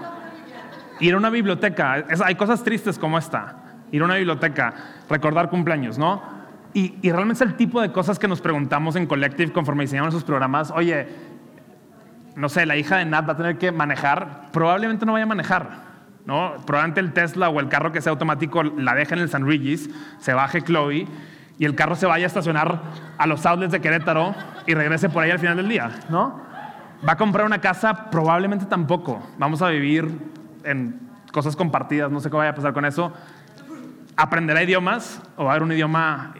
Ir 1.00 1.14
a 1.14 1.18
una 1.18 1.30
biblioteca. 1.30 2.06
hay 2.24 2.36
cosas 2.36 2.64
tristes 2.64 3.00
como 3.00 3.18
esta. 3.18 3.56
Ir 3.92 4.02
a 4.02 4.06
una 4.06 4.16
biblioteca, 4.16 4.74
recordar 5.10 5.50
cumpleaños, 5.50 5.98
¿no? 5.98 6.22
Y, 6.76 7.00
realmente 7.12 7.44
es 7.44 7.50
el 7.50 7.56
tipo 7.56 7.82
de 7.82 7.92
cosas 7.92 8.18
que 8.18 8.28
nos 8.28 8.42
preguntamos 8.42 8.96
en 8.96 9.06
Collective 9.06 9.52
conforme 9.52 9.84
diseñamos 9.84 10.14
esos 10.14 10.24
programas. 10.24 10.72
Oye, 10.72 11.08
no 12.36 12.50
sé, 12.50 12.66
la 12.66 12.76
hija 12.76 12.98
de 12.98 13.06
Nat 13.06 13.28
va 13.28 13.34
a 13.34 13.38
tener 13.38 13.58
que 13.60 13.72
manejar. 13.72 14.50
Probablemente 14.52 15.06
no 15.06 15.14
vaya 15.14 15.26
a 15.26 15.28
manejar. 15.28 15.94
¿no? 16.26 16.54
Probablemente 16.66 17.00
el 17.00 17.14
Tesla 17.14 17.50
o 17.50 17.60
el 17.60 17.70
carro 17.70 17.92
que 17.92 18.02
sea 18.02 18.12
automático 18.12 18.64
la 18.64 18.96
deje 18.96 19.14
en 19.14 19.22
el 19.22 19.30
San 19.30 19.46
Regis, 19.46 19.90
se 20.20 20.34
baje 20.34 20.62
Chloe 20.62 21.06
y 21.60 21.66
el 21.66 21.76
carro 21.76 21.96
se 21.96 22.06
vaya 22.06 22.26
a 22.26 22.28
estacionar 22.28 22.82
a 23.18 23.28
los 23.28 23.46
outlets 23.46 23.72
de 23.72 23.82
Querétaro 23.82 24.34
y 24.66 24.74
regrese 24.74 25.10
por 25.10 25.24
ahí 25.24 25.32
al 25.32 25.40
final 25.40 25.58
del 25.58 25.70
día, 25.70 25.92
¿no? 26.10 26.42
Va 27.08 27.14
a 27.14 27.18
comprar 27.18 27.46
una 27.46 27.60
casa, 27.60 28.10
probablemente 28.10 28.66
tampoco. 28.66 29.22
Vamos 29.38 29.62
a 29.62 29.70
vivir 29.70 30.10
en 30.64 31.00
cosas 31.32 31.56
compartidas, 31.56 32.12
no 32.12 32.20
sé 32.20 32.30
qué 32.30 32.38
vaya 32.38 32.52
a 32.52 32.56
pasar 32.56 32.74
con 32.74 32.86
eso. 32.86 33.14
¿Aprenderá 34.16 34.64
idiomas 34.64 35.22
o 35.36 35.46
va 35.46 35.52
a 35.52 35.54
haber 35.54 35.64
un 35.64 35.72
idioma 35.74 36.34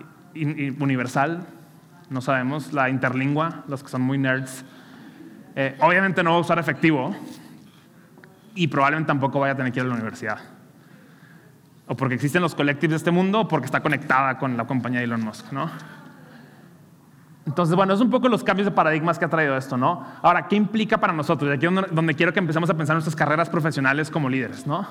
universal? 0.80 1.46
No 2.10 2.22
sabemos. 2.22 2.72
La 2.72 2.90
interlingua, 2.90 3.64
los 3.68 3.84
que 3.84 3.90
son 3.90 4.02
muy 4.02 4.18
nerds. 4.18 4.64
Eh, 5.56 5.76
obviamente 5.82 6.24
no 6.24 6.32
va 6.32 6.38
a 6.38 6.40
usar 6.40 6.58
efectivo 6.60 7.16
y 8.56 8.68
probablemente 8.68 9.08
tampoco 9.08 9.40
vaya 9.40 9.54
a 9.54 9.58
tener 9.58 9.72
que 9.72 9.80
ir 9.80 9.86
a 9.86 9.90
la 9.90 9.96
universidad 9.96 10.40
o 11.88 11.96
porque 11.96 12.16
existen 12.16 12.42
los 12.42 12.56
collectives 12.56 12.92
de 12.92 12.98
este 12.98 13.12
mundo, 13.12 13.42
o 13.42 13.48
porque 13.48 13.66
está 13.66 13.82
conectada 13.82 14.38
con 14.38 14.56
la 14.58 14.66
compañía 14.66 15.00
de 15.00 15.06
Elon 15.06 15.24
Musk, 15.24 15.52
¿no? 15.52 15.70
Entonces, 17.46 17.76
bueno, 17.76 17.94
es 17.94 18.00
un 18.00 18.10
poco 18.10 18.30
los 18.30 18.44
cambios 18.44 18.66
de 18.66 18.72
paradigmas 18.72 19.20
que 19.20 19.26
ha 19.26 19.30
traído 19.30 19.58
esto, 19.58 19.76
¿no? 19.76 20.06
Ahora, 20.22 20.48
¿qué 20.48 20.56
implica 20.56 20.98
para 20.98 21.12
nosotros? 21.12 21.52
Y 21.52 21.54
aquí 21.54 21.66
es 21.66 21.74
donde 21.94 22.14
quiero 22.14 22.32
que 22.32 22.40
empecemos 22.40 22.70
a 22.70 22.74
pensar 22.74 22.94
en 22.94 22.98
nuestras 22.98 23.16
carreras 23.16 23.50
profesionales 23.50 24.10
como 24.10 24.30
líderes, 24.30 24.66
¿no? 24.66 24.88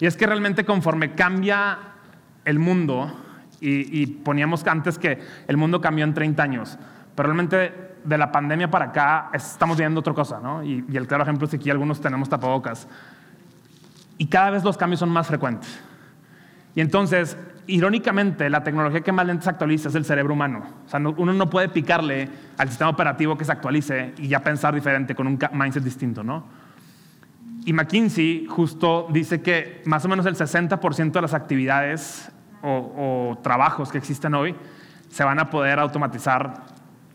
Y 0.00 0.06
es 0.06 0.16
que 0.16 0.26
realmente 0.26 0.64
conforme 0.64 1.14
cambia 1.14 1.78
el 2.44 2.58
mundo, 2.58 3.12
y, 3.60 4.02
y 4.02 4.06
poníamos 4.06 4.66
antes 4.66 4.98
que 4.98 5.18
el 5.46 5.56
mundo 5.56 5.80
cambió 5.80 6.04
en 6.04 6.12
30 6.12 6.42
años, 6.42 6.78
pero 7.14 7.28
realmente 7.28 7.96
de 8.04 8.18
la 8.18 8.30
pandemia 8.30 8.70
para 8.70 8.86
acá 8.86 9.30
estamos 9.32 9.78
viendo 9.78 10.00
otra 10.00 10.12
cosa, 10.12 10.40
¿no? 10.40 10.62
Y, 10.62 10.84
y 10.88 10.96
el 10.96 11.06
claro 11.06 11.22
ejemplo 11.22 11.46
es 11.46 11.50
que 11.50 11.56
aquí 11.56 11.70
algunos 11.70 12.00
tenemos 12.00 12.28
tapabocas. 12.28 12.86
Y 14.18 14.26
cada 14.26 14.50
vez 14.50 14.64
los 14.64 14.76
cambios 14.76 15.00
son 15.00 15.10
más 15.10 15.26
frecuentes. 15.26 15.80
Y 16.76 16.82
entonces, 16.82 17.38
irónicamente, 17.66 18.50
la 18.50 18.62
tecnología 18.62 19.00
que 19.00 19.10
más 19.10 19.26
lento 19.26 19.44
se 19.44 19.50
actualiza 19.50 19.88
es 19.88 19.94
el 19.94 20.04
cerebro 20.04 20.34
humano. 20.34 20.62
O 20.86 20.88
sea, 20.88 21.00
uno 21.00 21.32
no 21.32 21.48
puede 21.48 21.70
picarle 21.70 22.28
al 22.58 22.68
sistema 22.68 22.90
operativo 22.90 23.36
que 23.36 23.46
se 23.46 23.52
actualice 23.52 24.12
y 24.18 24.28
ya 24.28 24.40
pensar 24.40 24.74
diferente 24.74 25.14
con 25.14 25.26
un 25.26 25.38
mindset 25.52 25.82
distinto, 25.82 26.22
¿no? 26.22 26.44
Y 27.64 27.72
McKinsey 27.72 28.46
justo 28.46 29.08
dice 29.10 29.40
que 29.40 29.82
más 29.86 30.04
o 30.04 30.08
menos 30.08 30.26
el 30.26 30.36
60% 30.36 31.12
de 31.12 31.22
las 31.22 31.32
actividades 31.32 32.30
o, 32.62 33.38
trabajos 33.42 33.90
que 33.90 33.96
existen 33.96 34.34
hoy 34.34 34.54
se 35.08 35.24
van 35.24 35.38
a 35.38 35.48
poder 35.48 35.78
automatizar 35.78 36.62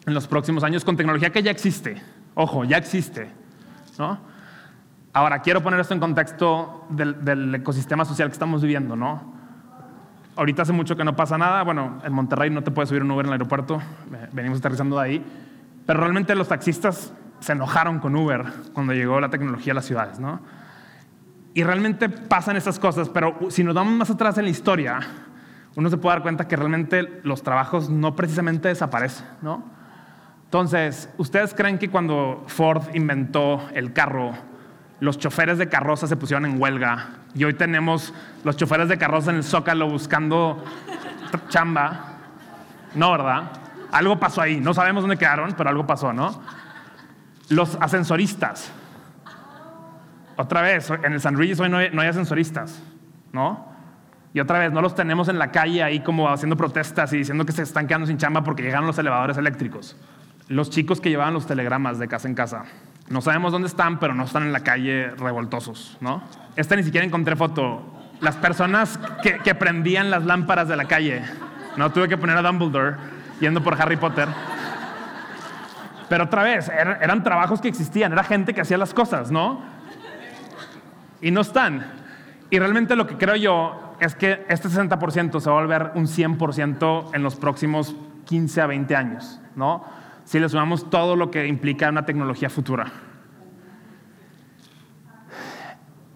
en 0.07 0.13
los 0.13 0.27
próximos 0.27 0.63
años 0.63 0.83
con 0.83 0.97
tecnología 0.97 1.29
que 1.29 1.43
ya 1.43 1.51
existe. 1.51 2.01
Ojo, 2.33 2.65
ya 2.65 2.77
existe, 2.77 3.29
¿no? 3.99 4.17
Ahora, 5.13 5.39
quiero 5.39 5.61
poner 5.61 5.79
esto 5.79 5.93
en 5.93 5.99
contexto 5.99 6.87
del 6.89 7.53
ecosistema 7.53 8.05
social 8.05 8.29
que 8.29 8.33
estamos 8.33 8.63
viviendo, 8.63 8.95
¿no? 8.95 9.40
Ahorita 10.35 10.61
hace 10.61 10.73
mucho 10.73 10.95
que 10.95 11.03
no 11.03 11.15
pasa 11.15 11.37
nada. 11.37 11.63
Bueno, 11.63 11.99
en 12.03 12.13
Monterrey 12.13 12.49
no 12.49 12.63
te 12.63 12.71
puedes 12.71 12.89
subir 12.89 13.03
un 13.03 13.11
Uber 13.11 13.25
en 13.25 13.29
el 13.29 13.33
aeropuerto. 13.33 13.81
Venimos 14.31 14.59
aterrizando 14.59 14.97
de 14.97 15.03
ahí. 15.03 15.25
Pero 15.85 15.99
realmente 15.99 16.35
los 16.35 16.47
taxistas 16.47 17.13
se 17.39 17.51
enojaron 17.51 17.99
con 17.99 18.15
Uber 18.15 18.45
cuando 18.73 18.93
llegó 18.93 19.19
la 19.19 19.29
tecnología 19.29 19.73
a 19.73 19.75
las 19.75 19.85
ciudades, 19.85 20.19
¿no? 20.19 20.39
Y 21.53 21.63
realmente 21.63 22.07
pasan 22.07 22.55
esas 22.55 22.79
cosas, 22.79 23.09
pero 23.09 23.37
si 23.49 23.63
nos 23.63 23.75
vamos 23.75 23.93
más 23.93 24.09
atrás 24.09 24.37
en 24.37 24.45
la 24.45 24.51
historia, 24.51 24.99
uno 25.75 25.89
se 25.89 25.97
puede 25.97 26.15
dar 26.15 26.21
cuenta 26.21 26.47
que 26.47 26.55
realmente 26.55 27.19
los 27.23 27.43
trabajos 27.43 27.89
no 27.89 28.15
precisamente 28.15 28.69
desaparecen, 28.69 29.25
¿no? 29.41 29.63
Entonces, 30.45 31.09
¿ustedes 31.17 31.53
creen 31.53 31.77
que 31.77 31.89
cuando 31.89 32.43
Ford 32.47 32.83
inventó 32.93 33.67
el 33.73 33.91
carro, 33.91 34.33
los 35.01 35.17
choferes 35.17 35.57
de 35.57 35.67
carroza 35.67 36.07
se 36.07 36.15
pusieron 36.15 36.45
en 36.45 36.61
huelga 36.61 37.07
y 37.33 37.43
hoy 37.43 37.55
tenemos 37.55 38.13
los 38.43 38.55
choferes 38.55 38.87
de 38.87 38.99
carroza 38.99 39.31
en 39.31 39.37
el 39.37 39.43
Zócalo 39.43 39.89
buscando 39.89 40.63
chamba. 41.49 42.17
No, 42.93 43.11
¿verdad? 43.11 43.51
Algo 43.91 44.19
pasó 44.19 44.41
ahí. 44.41 44.59
No 44.59 44.75
sabemos 44.75 45.01
dónde 45.01 45.17
quedaron, 45.17 45.53
pero 45.57 45.69
algo 45.69 45.87
pasó, 45.87 46.13
¿no? 46.13 46.43
Los 47.49 47.77
ascensoristas. 47.81 48.71
Otra 50.37 50.61
vez, 50.61 50.91
en 50.91 51.13
el 51.13 51.19
San 51.19 51.33
Luis 51.33 51.59
hoy 51.59 51.69
no 51.69 51.77
hay, 51.77 51.89
no 51.91 52.01
hay 52.01 52.07
ascensoristas, 52.07 52.81
¿no? 53.33 53.71
Y 54.35 54.39
otra 54.39 54.59
vez, 54.59 54.71
no 54.71 54.81
los 54.81 54.93
tenemos 54.93 55.29
en 55.29 55.39
la 55.39 55.51
calle 55.51 55.81
ahí 55.81 56.01
como 56.01 56.29
haciendo 56.29 56.55
protestas 56.55 57.11
y 57.13 57.17
diciendo 57.17 57.43
que 57.43 57.53
se 57.53 57.63
están 57.63 57.87
quedando 57.87 58.05
sin 58.05 58.19
chamba 58.19 58.43
porque 58.43 58.61
llegaron 58.61 58.85
los 58.85 58.99
elevadores 58.99 59.35
eléctricos. 59.37 59.97
Los 60.47 60.69
chicos 60.69 61.01
que 61.01 61.09
llevaban 61.09 61.33
los 61.33 61.47
telegramas 61.47 61.97
de 61.97 62.07
casa 62.07 62.27
en 62.27 62.35
casa. 62.35 62.65
No 63.11 63.21
sabemos 63.21 63.51
dónde 63.51 63.67
están, 63.67 63.99
pero 63.99 64.13
no 64.15 64.23
están 64.23 64.43
en 64.43 64.53
la 64.53 64.61
calle 64.61 65.11
revoltosos, 65.17 65.97
¿no? 65.99 66.23
Esta 66.55 66.75
ni 66.75 66.83
siquiera 66.83 67.05
encontré 67.05 67.35
foto. 67.35 67.83
Las 68.21 68.35
personas 68.37 68.99
que, 69.43 69.55
prendían 69.55 70.09
las 70.09 70.23
lámparas 70.25 70.67
de 70.67 70.75
la 70.77 70.85
calle. 70.85 71.21
No 71.75 71.91
tuve 71.91 72.07
que 72.07 72.17
poner 72.17 72.37
a 72.37 72.41
Dumbledore 72.41 72.95
yendo 73.39 73.61
por 73.63 73.79
Harry 73.81 73.97
Potter. 73.97 74.27
Pero 76.09 76.25
otra 76.25 76.43
vez, 76.43 76.69
er- 76.69 76.97
eran 77.01 77.23
trabajos 77.23 77.61
que 77.61 77.67
existían, 77.67 78.11
era 78.11 78.23
gente 78.23 78.53
que 78.53 78.61
hacía 78.61 78.77
las 78.77 78.93
cosas, 78.93 79.31
¿no? 79.31 79.61
Y 81.21 81.31
no 81.31 81.41
están. 81.41 81.85
Y 82.49 82.59
realmente 82.59 82.95
lo 82.95 83.07
que 83.07 83.17
creo 83.17 83.35
yo 83.35 83.95
es 83.99 84.15
que 84.15 84.45
este 84.49 84.67
60% 84.69 85.39
se 85.39 85.49
va 85.49 85.57
a 85.57 85.61
volver 85.61 85.91
un 85.95 86.07
100% 86.07 87.09
en 87.13 87.23
los 87.23 87.35
próximos 87.35 87.95
15 88.25 88.61
a 88.61 88.67
20 88.67 88.95
años, 88.95 89.39
¿no? 89.55 89.83
Si 90.25 90.39
le 90.39 90.47
sumamos 90.49 90.89
todo 90.89 91.15
lo 91.15 91.31
que 91.31 91.47
implica 91.47 91.89
una 91.89 92.05
tecnología 92.05 92.49
futura. 92.49 92.91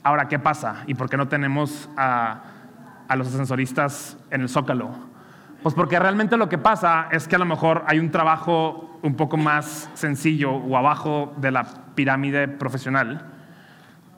Ahora, 0.03 0.27
¿qué 0.27 0.37
pasa? 0.37 0.83
¿Y 0.85 0.93
por 0.93 1.09
qué 1.09 1.17
no 1.17 1.27
tenemos 1.27 1.89
a, 1.97 2.43
los 3.15 3.27
ascensoristas 3.27 4.17
en 4.29 4.41
el 4.41 4.49
zócalo? 4.49 4.91
Pues 5.63 5.73
porque 5.73 5.97
realmente 5.97 6.37
lo 6.37 6.47
que 6.47 6.59
pasa 6.59 7.07
es 7.11 7.27
que 7.27 7.35
a 7.35 7.39
lo 7.39 7.45
mejor 7.45 7.83
hay 7.87 7.97
un 7.97 8.11
trabajo 8.11 8.99
un 9.01 9.15
poco 9.15 9.35
más 9.35 9.89
sencillo 9.95 10.51
o 10.51 10.77
abajo 10.77 11.33
de 11.37 11.49
la 11.49 11.63
pirámide 11.95 12.47
profesional. 12.47 13.31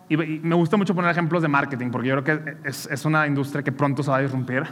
Y, 0.09 0.17
me 0.17 0.55
gusta 0.55 0.75
mucho 0.75 0.93
poner 0.93 1.11
ejemplos 1.11 1.41
de 1.41 1.47
marketing, 1.47 1.89
porque 1.89 2.09
yo 2.09 2.21
creo 2.21 2.43
que 2.43 2.57
es, 2.65 2.87
es 2.87 3.05
una 3.05 3.25
industria 3.25 3.63
que 3.63 3.71
pronto 3.71 4.03
se 4.03 4.11
va 4.11 4.17
a 4.17 4.21
disrumpir. 4.21 4.63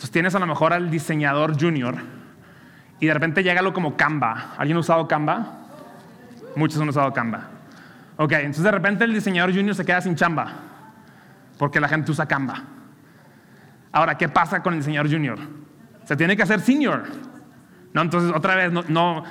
Entonces 0.00 0.10
tienes 0.10 0.34
a 0.34 0.38
lo 0.40 0.46
mejor 0.46 0.74
al 0.74 0.90
diseñador 0.90 1.58
junior 1.58 1.96
y 3.00 3.06
de 3.06 3.14
repente 3.14 3.42
llega 3.42 3.60
algo 3.60 3.72
como 3.72 3.96
Canva. 3.96 4.54
¿Alguien 4.58 4.76
ha 4.76 4.80
usado 4.80 5.08
Canva? 5.08 5.58
Muchos 6.54 6.80
han 6.80 6.88
usado 6.88 7.12
Canva. 7.12 7.48
Ok, 8.16 8.32
entonces 8.32 8.62
de 8.62 8.70
repente 8.70 9.04
el 9.04 9.14
diseñador 9.14 9.54
junior 9.54 9.74
se 9.74 9.84
queda 9.84 10.02
sin 10.02 10.14
chamba, 10.14 10.52
porque 11.58 11.80
la 11.80 11.88
gente 11.88 12.10
usa 12.10 12.26
Canva. 12.26 12.62
Ahora, 13.92 14.18
¿qué 14.18 14.28
pasa 14.28 14.62
con 14.62 14.74
el 14.74 14.80
diseñador 14.80 15.10
junior? 15.10 15.38
Se 16.04 16.16
tiene 16.16 16.36
que 16.36 16.42
hacer 16.42 16.60
senior. 16.60 17.04
¿no? 17.94 18.02
Entonces, 18.02 18.30
otra 18.36 18.54
vez, 18.54 18.70
no, 18.70 19.24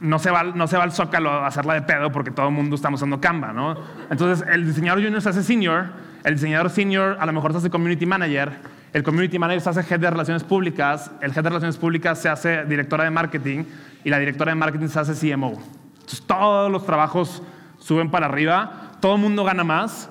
no, 0.00 0.18
se 0.18 0.30
va, 0.32 0.42
no 0.42 0.66
se 0.66 0.76
va 0.76 0.82
al 0.82 0.92
zócalo 0.92 1.30
a 1.30 1.46
hacerla 1.46 1.74
de 1.74 1.82
pedo 1.82 2.10
porque 2.10 2.32
todo 2.32 2.48
el 2.48 2.52
mundo 2.52 2.74
está 2.74 2.90
usando 2.90 3.20
Canva. 3.20 3.52
¿no? 3.52 3.76
Entonces, 4.10 4.44
el 4.50 4.66
diseñador 4.66 5.04
junior 5.04 5.22
se 5.22 5.28
hace 5.28 5.44
senior, 5.44 5.90
el 6.24 6.34
diseñador 6.34 6.68
senior 6.70 7.16
a 7.20 7.26
lo 7.26 7.32
mejor 7.32 7.52
se 7.52 7.58
hace 7.58 7.70
community 7.70 8.06
manager, 8.06 8.52
el 8.92 9.02
community 9.02 9.38
manager 9.38 9.60
se 9.60 9.70
hace 9.70 9.94
head 9.94 10.00
de 10.00 10.10
relaciones 10.10 10.44
públicas, 10.44 11.10
el 11.20 11.30
head 11.30 11.42
de 11.42 11.48
relaciones 11.50 11.76
públicas 11.76 12.18
se 12.18 12.28
hace 12.28 12.64
directora 12.64 13.04
de 13.04 13.10
marketing 13.10 13.64
y 14.04 14.10
la 14.10 14.18
directora 14.18 14.50
de 14.50 14.56
marketing 14.56 14.88
se 14.88 14.98
hace 14.98 15.14
CMO. 15.14 15.52
Entonces, 15.92 16.22
todos 16.26 16.70
los 16.70 16.84
trabajos 16.84 17.42
suben 17.78 18.10
para 18.10 18.26
arriba, 18.26 18.92
todo 19.00 19.14
el 19.14 19.20
mundo 19.20 19.44
gana 19.44 19.64
más 19.64 20.10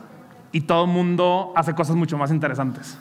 y 0.52 0.62
todo 0.62 0.86
el 0.86 0.92
mundo 0.92 1.54
hace 1.56 1.74
cosas 1.74 1.96
mucho 1.96 2.18
más 2.18 2.32
interesantes. 2.32 2.98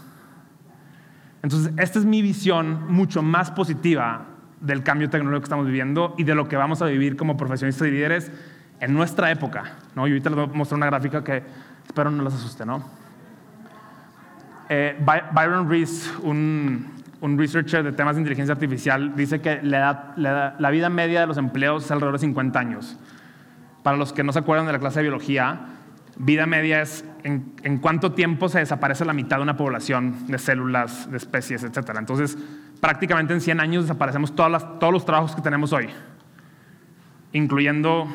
Entonces, 1.43 1.73
esta 1.77 1.99
es 1.99 2.05
mi 2.05 2.23
visión 2.23 2.93
mucho 2.93 3.23
más 3.23 3.51
positiva 3.51 4.27
del 4.61 4.83
cambio 4.83 5.09
tecnológico 5.09 5.43
que 5.43 5.45
estamos 5.45 5.67
viviendo 5.67 6.15
y 6.19 6.25
de 6.25 6.35
lo 6.35 6.49
que 6.49 6.57
vamos 6.57 6.83
a 6.83 6.87
vivir 6.87 7.17
como 7.17 7.37
profesionistas 7.37 7.87
y 7.87 7.91
líderes 7.93 8.33
en 8.81 8.93
nuestra 8.93 9.31
época. 9.31 9.77
¿no? 9.95 10.07
Y 10.07 10.11
ahorita 10.11 10.31
les 10.31 10.37
voy 10.37 10.45
a 10.47 10.57
mostrar 10.57 10.77
una 10.77 10.87
gráfica 10.87 11.23
que 11.23 11.43
espero 11.87 12.11
no 12.11 12.25
les 12.25 12.35
asuste. 12.35 12.67
¿no? 12.67 12.83
Eh, 14.69 14.97
By- 15.01 15.25
Byron 15.33 15.69
Reese, 15.69 16.11
un, 16.23 16.87
un 17.21 17.39
researcher 17.39 17.83
de 17.83 17.93
temas 17.93 18.17
de 18.17 18.21
inteligencia 18.23 18.53
artificial, 18.53 19.15
dice 19.17 19.41
que 19.41 19.61
la, 19.63 20.13
la 20.17 20.55
la 20.59 20.71
vida 20.71 20.89
media 20.91 21.21
de 21.21 21.27
los 21.27 21.39
empleos 21.39 21.85
es 21.85 21.91
alrededor 21.91 22.15
de 22.15 22.19
50 22.21 22.59
años. 22.59 22.99
Para 23.83 23.97
los 23.97 24.13
que 24.13 24.23
no 24.23 24.33
se 24.33 24.41
acuerdan 24.41 24.67
de 24.67 24.73
la 24.73 24.79
clase 24.79 24.99
de 24.99 25.05
biología, 25.05 25.61
vida 26.19 26.47
media 26.47 26.83
es 26.83 27.05
en, 27.23 27.55
en 27.63 27.79
cuánto 27.79 28.13
tiempo 28.13 28.49
se 28.49 28.59
desaparece 28.59 29.05
la 29.05 29.13
mitad 29.15 29.37
de 29.37 29.43
una 29.45 29.57
población 29.57 30.27
de 30.27 30.39
células, 30.39 31.11
de 31.11 31.17
especies, 31.17 31.63
etc. 31.63 31.91
Entonces, 31.97 32.37
prácticamente 32.81 33.33
en 33.33 33.41
100 33.41 33.61
años 33.61 33.85
desaparecemos 33.85 34.35
todas 34.35 34.51
las- 34.53 34.79
todos 34.79 34.93
los 34.93 35.05
trabajos 35.07 35.35
que 35.35 35.41
tenemos 35.43 35.73
hoy, 35.73 35.89
incluyendo 37.33 38.07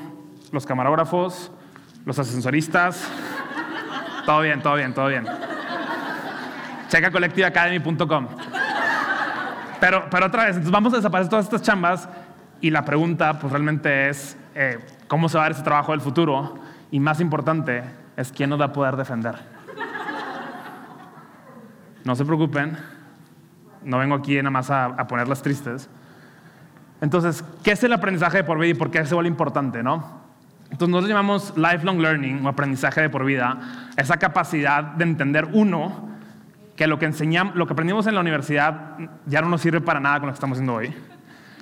los 0.52 0.66
camarógrafos, 0.66 1.52
los 2.06 2.20
ascensoristas. 2.20 3.10
Todo 4.26 4.42
bien, 4.42 4.62
todo 4.62 4.76
bien, 4.76 4.94
todo 4.94 5.08
bien. 5.08 5.26
Checa 6.94 7.10
collectiveacademy.com. 7.10 8.28
Pero, 9.80 10.06
pero 10.12 10.28
otra 10.28 10.44
vez, 10.44 10.52
entonces 10.52 10.72
vamos 10.72 10.94
a 10.94 10.98
desaparecer 10.98 11.28
todas 11.28 11.46
estas 11.46 11.64
chambas 11.64 12.08
y 12.62 12.70
la 12.70 12.86
pregunta 12.86 13.40
pues 13.40 13.52
realmente 13.52 14.10
es 14.10 14.38
eh, 14.54 14.78
cómo 15.08 15.28
se 15.28 15.40
va 15.40 15.46
a 15.46 15.46
dar 15.46 15.54
ese 15.54 15.64
trabajo 15.64 15.92
del 15.92 16.02
futuro 16.02 16.54
y 16.92 17.00
más 17.00 17.20
importante 17.20 17.84
es 18.16 18.32
quién 18.32 18.52
nos 18.52 18.62
va 18.62 18.66
a 18.66 18.74
poder 18.74 18.96
defender. 18.96 19.34
No 22.04 22.16
se 22.16 22.26
preocupen, 22.26 22.78
no 23.84 23.98
vengo 23.98 24.14
aquí 24.14 24.38
nada 24.38 24.52
más 24.52 24.70
a, 24.70 24.86
a 24.86 25.08
ponerlas 25.08 25.42
tristes. 25.42 25.90
Entonces, 27.02 27.44
¿qué 27.64 27.72
es 27.72 27.84
el 27.84 27.94
aprendizaje 27.94 28.38
de 28.38 28.44
por 28.44 28.60
vida 28.60 28.70
y 28.70 28.76
por 28.76 28.92
qué 28.92 29.04
se 29.04 29.16
vuelve 29.16 29.30
importante, 29.30 29.82
no? 29.82 30.22
Entonces, 30.66 30.90
nosotros 30.90 31.10
llamamos 31.10 31.54
lifelong 31.58 32.00
learning 32.00 32.46
o 32.46 32.50
aprendizaje 32.50 33.02
de 33.02 33.10
por 33.10 33.26
vida, 33.26 33.58
esa 33.98 34.18
capacidad 34.18 34.84
de 34.84 35.06
entender 35.06 35.50
uno 35.54 36.13
que 36.76 36.88
lo 36.88 36.98
que 37.00 37.06
enseñamos, 37.06 37.56
lo 37.56 37.68
que 37.68 37.74
aprendimos 37.74 38.08
en 38.08 38.16
la 38.16 38.22
universidad 38.22 38.98
ya 39.26 39.42
no 39.42 39.50
nos 39.50 39.62
sirve 39.62 39.80
para 39.82 40.00
nada 40.00 40.20
con 40.20 40.28
lo 40.28 40.34
que 40.34 40.38
estamos 40.38 40.56
haciendo 40.58 40.74
hoy. 40.74 40.94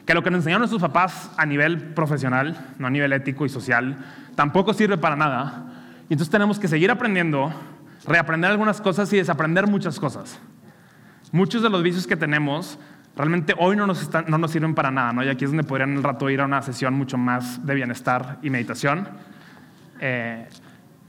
Que 0.06 0.14
lo 0.14 0.24
que 0.24 0.32
nos 0.32 0.40
enseñaron 0.40 0.62
nuestros 0.62 0.82
papás 0.82 1.32
a 1.38 1.46
nivel 1.46 1.80
profesional, 1.94 2.74
no 2.80 2.88
a 2.88 2.90
nivel 2.90 3.12
ético 3.14 3.46
y 3.46 3.50
social, 3.50 3.98
tampoco 4.36 4.74
sirve 4.74 4.98
para 4.98 5.16
nada. 5.16 5.66
Y 6.10 6.14
entonces 6.14 6.30
tenemos 6.32 6.60
que 6.60 6.68
seguir 6.68 6.90
aprendiendo, 6.92 7.54
reaprender 8.08 8.52
algunas 8.52 8.82
cosas 8.82 9.12
y 9.14 9.18
desaprender 9.18 9.68
muchas 9.68 10.00
cosas. 10.00 10.40
Muchos 11.32 11.62
de 11.62 11.70
los 11.70 11.84
vicios 11.84 12.08
que 12.08 12.16
tenemos 12.16 12.80
realmente 13.16 13.54
hoy 13.60 13.76
no 13.76 13.86
nos, 13.86 14.02
están- 14.02 14.26
no 14.28 14.38
nos 14.38 14.52
sirven 14.52 14.74
para 14.74 14.90
nada, 14.92 15.14
¿no? 15.14 15.24
Y 15.24 15.30
aquí 15.30 15.44
es 15.46 15.52
donde 15.52 15.64
podrían 15.64 15.94
el 15.96 16.04
rato 16.04 16.30
ir 16.30 16.42
a 16.42 16.46
una 16.46 16.62
sesión 16.62 16.94
mucho 16.94 17.18
más 17.18 17.66
de 17.66 17.76
bienestar 17.76 18.40
y 18.42 18.50
meditación. 18.50 19.08
Eh, 20.00 20.48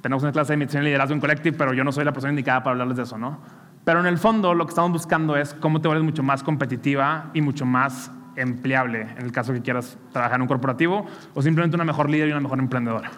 tenemos 0.01 0.23
una 0.23 0.33
clase 0.33 0.53
de 0.53 0.57
meditación 0.59 0.83
y 0.83 0.87
liderazgo 0.87 1.15
en 1.15 1.21
Collective, 1.21 1.57
pero 1.57 1.73
yo 1.73 1.83
no 1.85 1.93
soy 1.93 2.05
la 2.05 2.13
persona 2.13 2.33
indicada 2.33 2.63
para 2.63 2.73
hablarles 2.73 2.97
de 2.97 3.03
eso, 3.05 3.17
¿no? 3.17 3.62
Pero 3.85 4.01
en 4.01 4.07
el 4.07 4.19
fondo 4.19 4.55
lo 4.55 4.65
que 4.65 4.71
estamos 4.71 4.93
buscando 4.93 5.37
es 5.37 5.55
cómo 5.55 5.81
te 5.81 5.89
vuelves 5.89 6.05
mucho 6.05 6.23
más 6.23 6.43
competitiva 6.43 7.31
y 7.35 7.41
mucho 7.41 7.67
más 7.67 8.11
empleable 8.37 9.03
en 9.03 9.25
el 9.25 9.33
caso 9.33 9.53
que 9.53 9.61
quieras 9.61 9.99
trabajar 10.13 10.37
en 10.37 10.43
un 10.43 10.49
corporativo 10.49 11.07
o 11.35 11.43
simplemente 11.43 11.75
una 11.75 11.85
mejor 11.85 12.09
líder 12.09 12.29
y 12.29 12.33
una 12.33 12.41
mejor 12.41 12.59
emprendedora. 12.59 13.11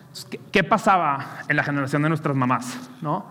Entonces, 0.00 0.26
¿Qué, 0.30 0.40
qué 0.52 0.64
pasaba 0.64 1.38
en 1.48 1.56
la 1.56 1.64
generación 1.64 2.02
de 2.02 2.08
nuestras 2.08 2.36
mamás? 2.36 2.90
¿no? 3.00 3.24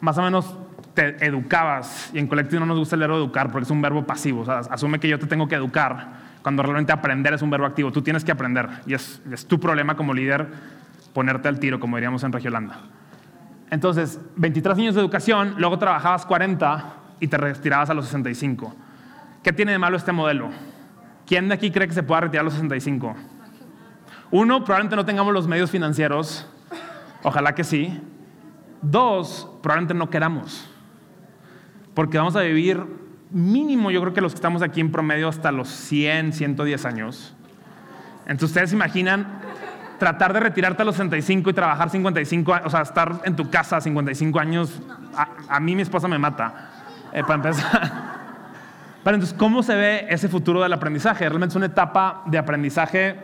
Más 0.00 0.18
o 0.18 0.22
menos 0.22 0.56
te 0.94 1.24
educabas 1.24 2.10
y 2.12 2.18
en 2.18 2.26
colectivo 2.26 2.60
no 2.60 2.66
nos 2.66 2.78
gusta 2.78 2.96
el 2.96 3.00
verbo 3.00 3.16
educar 3.16 3.50
porque 3.50 3.64
es 3.64 3.70
un 3.70 3.82
verbo 3.82 4.06
pasivo. 4.06 4.42
O 4.42 4.44
sea, 4.44 4.58
asume 4.58 5.00
que 5.00 5.08
yo 5.08 5.18
te 5.18 5.26
tengo 5.26 5.48
que 5.48 5.54
educar 5.54 6.26
cuando 6.42 6.62
realmente 6.62 6.92
aprender 6.92 7.34
es 7.34 7.42
un 7.42 7.50
verbo 7.50 7.66
activo. 7.66 7.90
Tú 7.90 8.02
tienes 8.02 8.24
que 8.24 8.32
aprender 8.32 8.68
y 8.86 8.94
es, 8.94 9.20
es 9.32 9.46
tu 9.46 9.58
problema 9.58 9.96
como 9.96 10.14
líder 10.14 10.46
ponerte 11.12 11.48
al 11.48 11.58
tiro, 11.58 11.80
como 11.80 11.96
diríamos 11.96 12.22
en 12.22 12.32
Regiolanda. 12.32 12.78
Entonces, 13.70 14.20
23 14.36 14.78
años 14.78 14.94
de 14.94 15.00
educación, 15.00 15.54
luego 15.58 15.78
trabajabas 15.78 16.24
40 16.26 16.94
y 17.20 17.28
te 17.28 17.36
retirabas 17.36 17.90
a 17.90 17.94
los 17.94 18.06
65. 18.06 18.74
¿Qué 19.42 19.52
tiene 19.52 19.72
de 19.72 19.78
malo 19.78 19.96
este 19.96 20.12
modelo? 20.12 20.50
¿Quién 21.26 21.48
de 21.48 21.54
aquí 21.54 21.70
cree 21.70 21.88
que 21.88 21.94
se 21.94 22.02
pueda 22.02 22.22
retirar 22.22 22.42
a 22.42 22.44
los 22.44 22.54
65? 22.54 23.14
Uno, 24.30 24.64
probablemente 24.64 24.96
no 24.96 25.04
tengamos 25.04 25.32
los 25.32 25.46
medios 25.46 25.70
financieros. 25.70 26.48
Ojalá 27.22 27.54
que 27.54 27.64
sí. 27.64 28.00
Dos, 28.82 29.48
probablemente 29.62 29.94
no 29.94 30.10
queramos. 30.10 30.68
Porque 31.94 32.18
vamos 32.18 32.36
a 32.36 32.42
vivir 32.42 32.84
mínimo, 33.30 33.90
yo 33.90 34.00
creo 34.00 34.14
que 34.14 34.20
los 34.20 34.32
que 34.32 34.36
estamos 34.36 34.62
aquí 34.62 34.80
en 34.80 34.92
promedio 34.92 35.28
hasta 35.28 35.50
los 35.50 35.68
100, 35.68 36.32
110 36.32 36.84
años. 36.84 37.34
Entonces, 38.26 38.50
ustedes 38.50 38.70
se 38.70 38.76
imaginan 38.76 39.40
tratar 39.98 40.32
de 40.32 40.40
retirarte 40.40 40.82
a 40.82 40.84
los 40.84 40.94
65 40.96 41.50
y 41.50 41.52
trabajar 41.52 41.90
55, 41.90 42.54
a- 42.54 42.62
o 42.64 42.70
sea, 42.70 42.82
estar 42.82 43.20
en 43.24 43.36
tu 43.36 43.48
casa 43.50 43.80
55 43.80 44.38
años, 44.38 44.80
a, 45.48 45.60
mí 45.60 45.74
mi 45.74 45.82
esposa 45.82 46.08
me 46.08 46.18
mata, 46.18 46.70
eh, 47.12 47.22
para 47.22 47.34
empezar. 47.36 47.92
Pero 49.04 49.14
entonces, 49.14 49.38
¿cómo 49.38 49.62
se 49.62 49.74
ve 49.76 50.06
ese 50.10 50.28
futuro 50.28 50.62
del 50.62 50.72
aprendizaje? 50.72 51.28
Realmente 51.28 51.52
es 51.52 51.56
una 51.56 51.66
etapa 51.66 52.22
de 52.26 52.38
aprendizaje. 52.38 53.16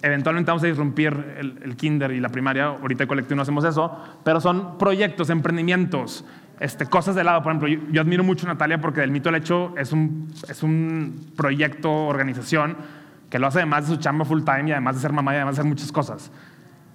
Eventualmente 0.00 0.50
vamos 0.50 0.62
a 0.62 0.66
disrumpir 0.66 1.34
el, 1.38 1.60
el 1.62 1.76
kinder 1.76 2.10
y 2.12 2.20
la 2.20 2.30
primaria. 2.30 2.66
Ahorita 2.66 3.06
colectivo 3.06 3.36
no 3.36 3.42
hacemos 3.42 3.64
eso. 3.64 4.02
Pero 4.24 4.40
son 4.40 4.78
proyectos, 4.78 5.28
emprendimientos, 5.28 6.24
este, 6.58 6.86
cosas 6.86 7.14
de 7.14 7.22
lado. 7.24 7.42
Por 7.42 7.52
ejemplo, 7.52 7.68
yo, 7.68 7.80
yo 7.92 8.00
admiro 8.00 8.24
mucho 8.24 8.46
a 8.46 8.52
Natalia 8.52 8.80
porque 8.80 9.02
del 9.02 9.10
mito 9.10 9.28
al 9.28 9.34
hecho 9.34 9.74
es 9.76 9.92
un, 9.92 10.32
es 10.48 10.62
un 10.62 11.32
proyecto, 11.36 11.92
organización, 11.92 12.76
que 13.34 13.40
lo 13.40 13.48
hace 13.48 13.58
además 13.58 13.88
de 13.88 13.96
su 13.96 14.00
chamba 14.00 14.24
full 14.24 14.44
time 14.44 14.68
y 14.68 14.70
además 14.70 14.94
de 14.94 15.02
ser 15.02 15.12
mamá 15.12 15.32
y 15.32 15.34
además 15.34 15.56
de 15.56 15.62
hacer 15.62 15.68
muchas 15.68 15.90
cosas. 15.90 16.30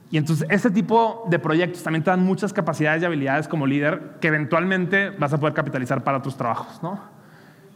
Y 0.10 0.15
entonces 0.15 0.47
ese 0.49 0.71
tipo 0.71 1.25
de 1.30 1.38
proyectos 1.38 1.84
también 1.84 2.02
te 2.02 2.12
dan 2.12 2.23
muchas 2.23 2.54
capacidades 2.54 3.02
y 3.02 3.06
habilidades 3.06 3.49
como 3.49 3.67
líder 3.67 4.15
que 4.21 4.30
eventualmente 4.30 5.10
vas 5.10 5.34
a 5.34 5.38
poder 5.38 5.54
capitalizar 5.54 6.02
para 6.02 6.21
tus 6.21 6.38
trabajos, 6.38 6.82
¿no? 6.82 6.97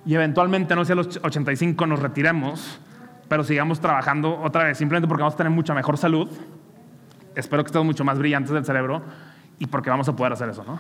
Y 0.06 0.16
eventualmente, 0.16 0.78
no 0.78 0.86
sé, 0.86 0.94
a 0.94 0.96
los 0.96 1.20
85 1.22 1.86
nos 1.88 2.00
retiremos, 2.00 2.80
pero 3.28 3.44
sigamos 3.44 3.82
trabajando 3.82 4.40
otra 4.40 4.64
vez, 4.64 4.78
simplemente 4.78 5.10
porque 5.10 5.24
vamos 5.24 5.34
a 5.34 5.38
tener 5.40 5.52
mucha 5.52 5.74
mejor 5.74 5.98
salud. 5.98 6.30
Espero 7.36 7.66
que 7.66 7.68
estemos 7.68 7.86
mucho 7.86 8.06
más 8.06 8.18
brillantes 8.18 8.54
del 8.54 8.64
cerebro 8.64 9.02
y 9.60 9.68
porque 9.68 9.90
vamos 9.90 10.08
a 10.08 10.16
poder 10.16 10.32
hacer 10.32 10.48
eso, 10.48 10.64
¿no? 10.64 10.80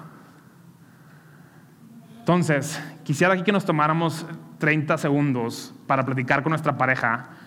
Entonces, 2.19 2.81
quisiera 3.03 3.33
aquí 3.33 3.43
que 3.43 3.51
nos 3.51 3.65
tomáramos 3.65 4.25
30 4.59 4.97
segundos 4.97 5.75
para 5.85 6.05
platicar 6.05 6.43
con 6.43 6.51
nuestra 6.51 6.77
pareja 6.77 7.42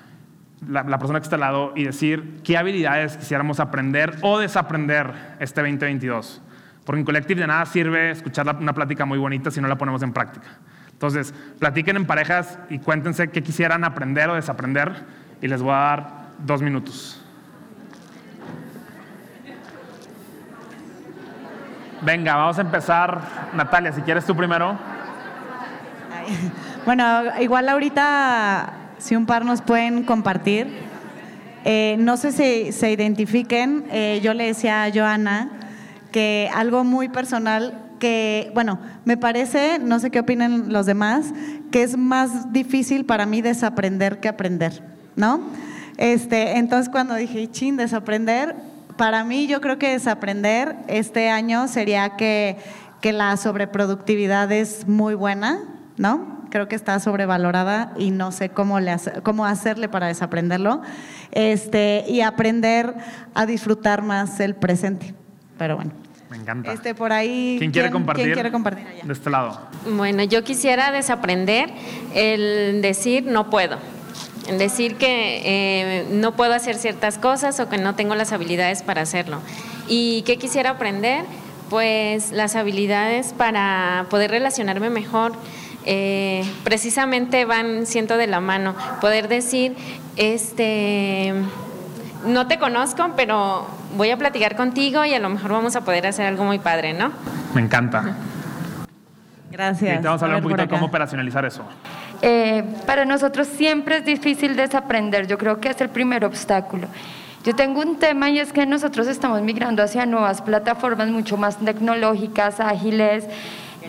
la, 0.68 0.98
persona 0.98 1.20
que 1.20 1.24
está 1.24 1.36
al 1.36 1.40
lado 1.40 1.72
y 1.76 1.84
decir 1.84 2.40
qué 2.42 2.56
habilidades 2.56 3.16
quisiéramos 3.16 3.60
aprender 3.60 4.16
o 4.22 4.38
desaprender 4.38 5.12
este 5.38 5.60
2022. 5.60 6.42
Porque 6.84 7.00
en 7.00 7.04
Collective 7.04 7.40
de 7.40 7.46
nada 7.46 7.66
sirve 7.66 8.10
escuchar 8.10 8.56
una 8.56 8.72
plática 8.72 9.04
muy 9.04 9.18
bonita 9.18 9.50
si 9.50 9.60
no 9.60 9.68
la 9.68 9.76
ponemos 9.76 10.02
en 10.02 10.12
práctica. 10.12 10.46
Entonces, 10.92 11.34
platiquen 11.58 11.96
en 11.96 12.06
parejas 12.06 12.58
y 12.70 12.78
cuéntense 12.78 13.28
qué 13.28 13.42
quisieran 13.42 13.84
aprender 13.84 14.30
o 14.30 14.34
desaprender 14.34 15.04
y 15.42 15.48
les 15.48 15.60
voy 15.60 15.72
a 15.72 15.76
dar 15.76 16.26
dos 16.38 16.62
minutos. 16.62 17.22
Venga, 22.02 22.36
vamos 22.36 22.58
a 22.58 22.60
empezar. 22.60 23.20
Natalia, 23.54 23.92
si 23.92 24.00
quieres 24.02 24.24
tú 24.24 24.36
primero. 24.36 24.76
Bueno, 26.86 27.24
igual 27.40 27.68
ahorita 27.68 28.85
si 28.98 29.16
un 29.16 29.26
par 29.26 29.44
nos 29.44 29.62
pueden 29.62 30.04
compartir. 30.04 30.68
Eh, 31.64 31.96
no 31.98 32.16
sé 32.16 32.32
si 32.32 32.72
se 32.72 32.92
identifiquen, 32.92 33.84
eh, 33.90 34.20
yo 34.22 34.34
le 34.34 34.46
decía 34.46 34.84
a 34.84 34.92
Joana 34.92 35.50
que 36.12 36.48
algo 36.54 36.84
muy 36.84 37.08
personal 37.08 37.82
que, 37.98 38.50
bueno, 38.54 38.78
me 39.04 39.16
parece, 39.16 39.78
no 39.78 39.98
sé 39.98 40.10
qué 40.10 40.20
opinen 40.20 40.72
los 40.72 40.86
demás, 40.86 41.32
que 41.70 41.82
es 41.82 41.96
más 41.96 42.52
difícil 42.52 43.04
para 43.04 43.26
mí 43.26 43.42
desaprender 43.42 44.20
que 44.20 44.28
aprender, 44.28 44.82
¿no? 45.16 45.40
Este, 45.96 46.58
entonces 46.58 46.88
cuando 46.90 47.14
dije, 47.14 47.50
chin, 47.50 47.76
desaprender, 47.76 48.54
para 48.96 49.24
mí 49.24 49.46
yo 49.46 49.60
creo 49.60 49.78
que 49.78 49.90
desaprender 49.90 50.76
este 50.88 51.30
año 51.30 51.68
sería 51.68 52.16
que, 52.16 52.58
que 53.00 53.12
la 53.12 53.36
sobreproductividad 53.36 54.52
es 54.52 54.86
muy 54.86 55.14
buena, 55.14 55.62
¿no? 55.96 56.35
Creo 56.50 56.68
que 56.68 56.76
está 56.76 56.98
sobrevalorada 57.00 57.92
y 57.98 58.10
no 58.10 58.32
sé 58.32 58.48
cómo, 58.48 58.80
le 58.80 58.96
cómo 59.22 59.46
hacerle 59.46 59.88
para 59.88 60.06
desaprenderlo. 60.06 60.82
Este, 61.32 62.04
y 62.08 62.20
aprender 62.20 62.94
a 63.34 63.46
disfrutar 63.46 64.02
más 64.02 64.40
el 64.40 64.54
presente. 64.54 65.14
Pero 65.58 65.76
bueno. 65.76 65.92
Me 66.30 66.36
encanta. 66.36 66.72
Este, 66.72 66.94
por 66.94 67.12
ahí. 67.12 67.56
¿Quién, 67.58 67.70
quiere 67.70 67.90
compartir? 67.90 68.24
¿Quién 68.24 68.34
quiere 68.34 68.50
compartir 68.50 68.84
De 69.02 69.12
este 69.12 69.30
lado. 69.30 69.60
Bueno, 69.96 70.24
yo 70.24 70.42
quisiera 70.42 70.90
desaprender 70.90 71.70
el 72.14 72.82
decir 72.82 73.24
no 73.24 73.48
puedo. 73.50 73.78
El 74.48 74.58
decir 74.58 74.96
que 74.96 75.42
eh, 75.44 76.06
no 76.10 76.36
puedo 76.36 76.52
hacer 76.52 76.76
ciertas 76.76 77.18
cosas 77.18 77.58
o 77.60 77.68
que 77.68 77.78
no 77.78 77.94
tengo 77.94 78.14
las 78.14 78.32
habilidades 78.32 78.82
para 78.82 79.02
hacerlo. 79.02 79.40
¿Y 79.88 80.22
qué 80.22 80.36
quisiera 80.36 80.70
aprender? 80.70 81.24
Pues 81.70 82.30
las 82.30 82.54
habilidades 82.54 83.32
para 83.32 84.06
poder 84.08 84.30
relacionarme 84.30 84.88
mejor 84.88 85.32
eh, 85.86 86.44
precisamente 86.64 87.44
van 87.44 87.86
siento 87.86 88.16
de 88.16 88.26
la 88.26 88.40
mano. 88.40 88.74
Poder 89.00 89.28
decir, 89.28 89.76
este, 90.16 91.32
no 92.26 92.46
te 92.48 92.58
conozco, 92.58 93.12
pero 93.16 93.66
voy 93.96 94.10
a 94.10 94.16
platicar 94.16 94.56
contigo 94.56 95.04
y 95.04 95.14
a 95.14 95.18
lo 95.18 95.28
mejor 95.28 95.52
vamos 95.52 95.76
a 95.76 95.82
poder 95.82 96.06
hacer 96.06 96.26
algo 96.26 96.44
muy 96.44 96.58
padre, 96.58 96.92
¿no? 96.92 97.12
Me 97.54 97.62
encanta. 97.62 98.16
Gracias. 99.50 100.00
Y 100.00 100.04
vamos 100.04 100.20
a 100.20 100.24
hablar 100.26 100.38
un 100.38 100.42
poquito 100.42 100.62
de 100.62 100.68
cómo 100.68 100.86
operacionalizar 100.86 101.44
eso. 101.44 101.62
Eh, 102.20 102.64
para 102.84 103.04
nosotros 103.04 103.46
siempre 103.46 103.98
es 103.98 104.04
difícil 104.04 104.56
desaprender, 104.56 105.26
yo 105.26 105.38
creo 105.38 105.60
que 105.60 105.70
es 105.70 105.80
el 105.80 105.88
primer 105.88 106.24
obstáculo. 106.24 106.88
Yo 107.44 107.54
tengo 107.54 107.80
un 107.80 107.96
tema 108.00 108.28
y 108.28 108.40
es 108.40 108.52
que 108.52 108.66
nosotros 108.66 109.06
estamos 109.06 109.40
migrando 109.42 109.82
hacia 109.82 110.04
nuevas 110.04 110.42
plataformas 110.42 111.08
mucho 111.08 111.36
más 111.36 111.58
tecnológicas, 111.58 112.58
ágiles, 112.58 113.28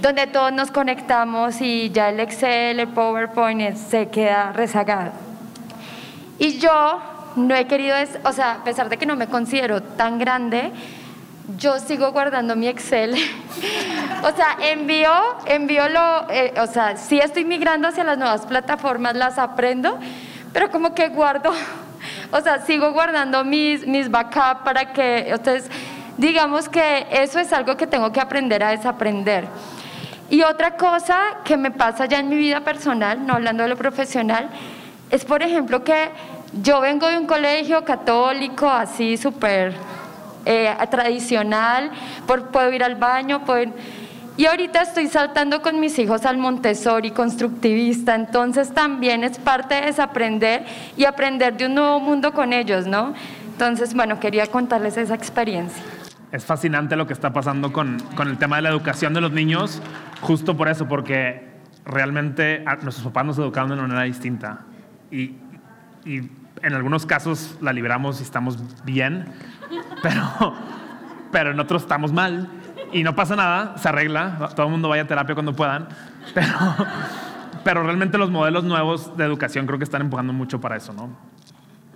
donde 0.01 0.27
todos 0.27 0.51
nos 0.53 0.71
conectamos 0.71 1.61
y 1.61 1.89
ya 1.91 2.09
el 2.09 2.19
Excel, 2.19 2.79
el 2.79 2.87
PowerPoint 2.87 3.75
se 3.75 4.09
queda 4.09 4.51
rezagado. 4.53 5.11
Y 6.39 6.59
yo 6.59 7.01
no 7.35 7.55
he 7.55 7.65
querido, 7.67 7.95
o 8.23 8.31
sea, 8.31 8.53
a 8.53 8.63
pesar 8.63 8.89
de 8.89 8.97
que 8.97 9.05
no 9.05 9.15
me 9.15 9.27
considero 9.27 9.81
tan 9.81 10.19
grande, 10.19 10.71
yo 11.57 11.79
sigo 11.79 12.11
guardando 12.11 12.55
mi 12.55 12.67
Excel. 12.67 13.15
o 14.23 14.35
sea, 14.35 14.57
envío, 14.59 15.11
envío 15.45 15.87
lo, 15.89 16.29
eh, 16.29 16.53
o 16.59 16.67
sea, 16.67 16.97
sí 16.97 17.19
estoy 17.19 17.45
migrando 17.45 17.87
hacia 17.87 18.03
las 18.03 18.17
nuevas 18.17 18.45
plataformas, 18.45 19.15
las 19.15 19.37
aprendo, 19.37 19.97
pero 20.53 20.69
como 20.69 20.93
que 20.93 21.09
guardo, 21.09 21.51
o 22.31 22.41
sea, 22.41 22.65
sigo 22.65 22.91
guardando 22.91 23.43
mis, 23.43 23.87
mis 23.87 24.11
backups 24.11 24.61
para 24.63 24.93
que, 24.93 25.29
entonces, 25.29 25.69
digamos 26.17 26.69
que 26.69 27.07
eso 27.11 27.39
es 27.39 27.53
algo 27.53 27.77
que 27.77 27.87
tengo 27.87 28.11
que 28.11 28.19
aprender 28.19 28.63
a 28.63 28.71
desaprender. 28.71 29.47
Y 30.29 30.41
otra 30.41 30.75
cosa 30.75 31.17
que 31.43 31.55
me 31.57 31.71
pasa 31.71 32.05
ya 32.05 32.19
en 32.19 32.29
mi 32.29 32.35
vida 32.35 32.61
personal, 32.61 33.25
no 33.25 33.33
hablando 33.33 33.63
de 33.63 33.69
lo 33.69 33.77
profesional, 33.77 34.49
es 35.09 35.23
por 35.23 35.41
ejemplo 35.41 35.83
que 35.83 36.09
yo 36.61 36.81
vengo 36.81 37.07
de 37.07 37.17
un 37.17 37.27
colegio 37.27 37.83
católico 37.85 38.69
así 38.69 39.15
súper 39.15 39.73
eh, 40.45 40.73
tradicional, 40.89 41.91
por, 42.25 42.47
puedo 42.47 42.71
ir 42.73 42.83
al 42.83 42.95
baño, 42.95 43.45
puedo 43.45 43.71
y 44.37 44.45
ahorita 44.45 44.83
estoy 44.83 45.07
saltando 45.07 45.63
con 45.63 45.79
mis 45.79 45.97
hijos 45.97 46.23
al 46.23 46.37
Montessori 46.37 47.09
constructivista, 47.09 48.13
entonces 48.13 48.71
también 48.71 49.23
es 49.23 49.39
parte 49.39 49.73
de 49.73 49.81
desaprender 49.87 50.63
y 50.95 51.05
aprender 51.05 51.57
de 51.57 51.65
un 51.65 51.73
nuevo 51.73 51.99
mundo 51.99 52.31
con 52.33 52.53
ellos, 52.53 52.85
¿no? 52.85 53.15
Entonces, 53.51 53.95
bueno, 53.95 54.19
quería 54.19 54.45
contarles 54.45 54.95
esa 54.97 55.15
experiencia. 55.15 55.81
Es 56.31 56.45
fascinante 56.45 56.95
lo 56.95 57.07
que 57.07 57.13
está 57.13 57.33
pasando 57.33 57.73
con, 57.73 57.97
con 58.15 58.27
el 58.27 58.37
tema 58.37 58.57
de 58.57 58.61
la 58.61 58.69
educación 58.69 59.15
de 59.15 59.21
los 59.21 59.31
niños, 59.31 59.81
Justo 60.21 60.57
por 60.57 60.67
eso, 60.67 60.87
porque 60.87 61.47
realmente 61.85 62.63
nuestros 62.81 63.05
papás 63.05 63.25
nos 63.25 63.37
educaron 63.37 63.69
de 63.69 63.75
una 63.75 63.83
manera 63.83 64.03
distinta. 64.03 64.61
Y, 65.11 65.35
y 66.05 66.29
en 66.63 66.73
algunos 66.73 67.05
casos 67.05 67.57
la 67.61 67.73
libramos 67.73 68.19
y 68.19 68.23
estamos 68.23 68.57
bien, 68.83 69.25
pero, 70.01 70.53
pero 71.31 71.51
en 71.51 71.59
otros 71.59 71.83
estamos 71.83 72.11
mal. 72.11 72.49
Y 72.91 73.03
no 73.03 73.15
pasa 73.15 73.35
nada, 73.35 73.77
se 73.77 73.89
arregla, 73.89 74.49
todo 74.55 74.65
el 74.65 74.71
mundo 74.71 74.87
vaya 74.87 75.03
a 75.03 75.07
terapia 75.07 75.35
cuando 75.35 75.53
puedan, 75.53 75.89
pero, 76.33 76.55
pero 77.63 77.83
realmente 77.83 78.17
los 78.17 78.31
modelos 78.31 78.63
nuevos 78.63 79.17
de 79.17 79.25
educación 79.25 79.65
creo 79.65 79.77
que 79.77 79.83
están 79.83 80.01
empujando 80.01 80.31
mucho 80.31 80.61
para 80.61 80.77
eso, 80.77 80.93
¿no? 80.93 81.09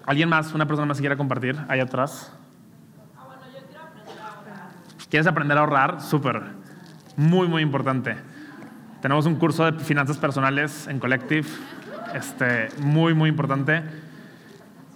¿Alguien 0.06 0.28
más, 0.28 0.54
una 0.54 0.66
persona 0.66 0.88
más 0.88 0.98
que 0.98 1.04
quiera 1.04 1.16
compartir 1.16 1.58
ahí 1.70 1.80
atrás? 1.80 2.34
¿Quieres 5.10 5.28
aprender 5.28 5.58
a 5.58 5.62
ahorrar? 5.62 6.02
Súper 6.02 6.61
muy, 7.18 7.48
muy 7.48 7.62
importante. 7.62 8.16
Tenemos 9.02 9.26
un 9.26 9.36
curso 9.36 9.70
de 9.70 9.80
finanzas 9.80 10.18
personales 10.18 10.88
en 10.88 11.00
Collective, 11.00 11.48
este, 12.14 12.70
muy, 12.82 13.14
muy 13.14 13.30
importante. 13.30 13.82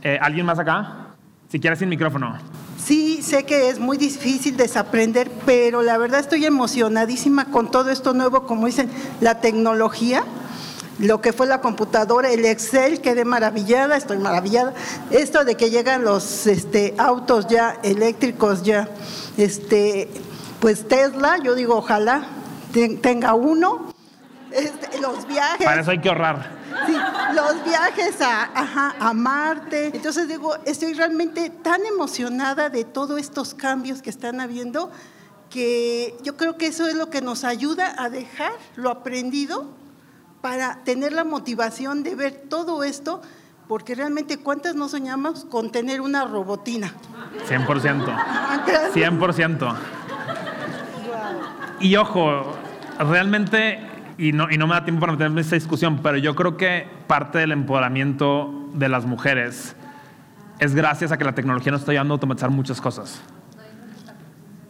Eh, 0.04 0.20
¿Alguien 0.22 0.46
más 0.46 0.60
acá? 0.60 1.16
Si 1.50 1.60
quieres 1.60 1.80
sin 1.80 1.90
micrófono. 1.90 2.38
Sí, 2.78 3.22
sé 3.24 3.46
que 3.46 3.70
es 3.70 3.80
muy 3.80 3.98
difícil 3.98 4.58
desaprender, 4.58 5.32
pero 5.46 5.82
la 5.82 5.98
verdad 5.98 6.20
estoy 6.20 6.46
emocionadísima 6.46 7.46
con 7.46 7.72
todo 7.72 7.90
esto 7.90 8.14
nuevo, 8.14 8.46
como 8.46 8.68
dicen, 8.68 8.90
la 9.22 9.40
tecnología, 9.42 10.24
lo 11.00 11.20
que 11.22 11.34
fue 11.34 11.48
la 11.48 11.62
computadora, 11.62 12.30
el 12.32 12.46
Excel, 12.46 13.02
quedé 13.02 13.26
maravillada, 13.26 13.98
estoy 13.98 14.18
maravillada. 14.20 14.74
Esto 15.10 15.44
de 15.44 15.56
que 15.56 15.72
llegan 15.72 16.04
los 16.04 16.46
este, 16.46 16.94
autos 16.98 17.48
ya 17.48 17.78
eléctricos 17.84 18.62
ya, 18.62 18.88
este, 19.38 20.10
pues 20.66 20.88
Tesla, 20.88 21.38
yo 21.38 21.54
digo, 21.54 21.76
ojalá 21.76 22.24
tenga 23.04 23.36
uno. 23.36 23.94
Este, 24.50 25.00
los 25.00 25.28
viajes. 25.28 25.64
Para 25.64 25.82
eso 25.82 25.92
hay 25.92 26.02
que 26.02 26.10
ahorrar. 26.10 26.50
Sí, 26.88 26.98
los 27.36 27.64
viajes 27.64 28.20
a, 28.20 28.96
a 29.00 29.14
Marte. 29.14 29.92
Entonces 29.94 30.28
digo, 30.28 30.56
estoy 30.66 30.94
realmente 30.96 31.52
tan 31.52 31.86
emocionada 31.86 32.72
de 32.72 32.84
todos 32.84 33.20
estos 33.20 33.54
cambios 33.54 34.02
que 34.02 34.10
están 34.10 34.42
habiendo 34.42 34.92
que 35.52 36.18
yo 36.24 36.36
creo 36.36 36.58
que 36.58 36.66
eso 36.66 36.88
es 36.88 36.96
lo 36.96 37.12
que 37.12 37.22
nos 37.22 37.44
ayuda 37.44 37.94
a 38.00 38.10
dejar 38.10 38.54
lo 38.76 38.90
aprendido 38.90 39.68
para 40.42 40.84
tener 40.84 41.14
la 41.14 41.26
motivación 41.26 42.02
de 42.02 42.16
ver 42.16 42.46
todo 42.50 42.84
esto, 42.84 43.22
porque 43.68 43.94
realmente 43.94 44.40
cuántas 44.40 44.74
no 44.74 44.90
soñamos 44.90 45.46
con 45.46 45.72
tener 45.72 46.02
una 46.02 46.26
robotina. 46.26 46.92
100%. 47.48 48.94
100%. 48.96 49.76
Y 51.86 51.98
ojo, 51.98 52.58
realmente, 52.98 53.80
y 54.18 54.32
no, 54.32 54.50
y 54.50 54.58
no 54.58 54.66
me 54.66 54.74
da 54.74 54.84
tiempo 54.84 55.02
para 55.02 55.12
meterme 55.12 55.36
en 55.36 55.46
esta 55.46 55.54
discusión, 55.54 56.00
pero 56.02 56.18
yo 56.18 56.34
creo 56.34 56.58
que 56.58 56.88
parte 57.06 57.38
del 57.38 57.52
empoderamiento 57.52 58.72
de 58.74 58.90
las 58.90 59.06
mujeres 59.06 59.76
es 60.58 60.74
gracias 60.74 61.12
a 61.12 61.18
que 61.20 61.26
la 61.26 61.36
tecnología 61.36 61.72
nos 61.72 61.82
está 61.82 61.92
ayudando 61.92 62.14
a 62.14 62.16
automatizar 62.16 62.50
muchas 62.50 62.82
cosas. 62.82 63.22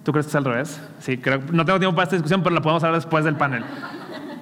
¿Tú 0.03 0.11
crees 0.11 0.25
que 0.25 0.31
es 0.31 0.35
al 0.35 0.43
revés? 0.43 0.81
Sí, 0.99 1.17
creo, 1.17 1.39
no 1.53 1.63
tengo 1.63 1.79
tiempo 1.79 1.95
para 1.95 2.03
esta 2.03 2.17
discusión, 2.17 2.43
pero 2.43 2.53
la 2.53 2.61
podemos 2.61 2.83
hablar 2.83 2.99
después 2.99 3.23
del 3.23 3.37
panel. 3.37 3.63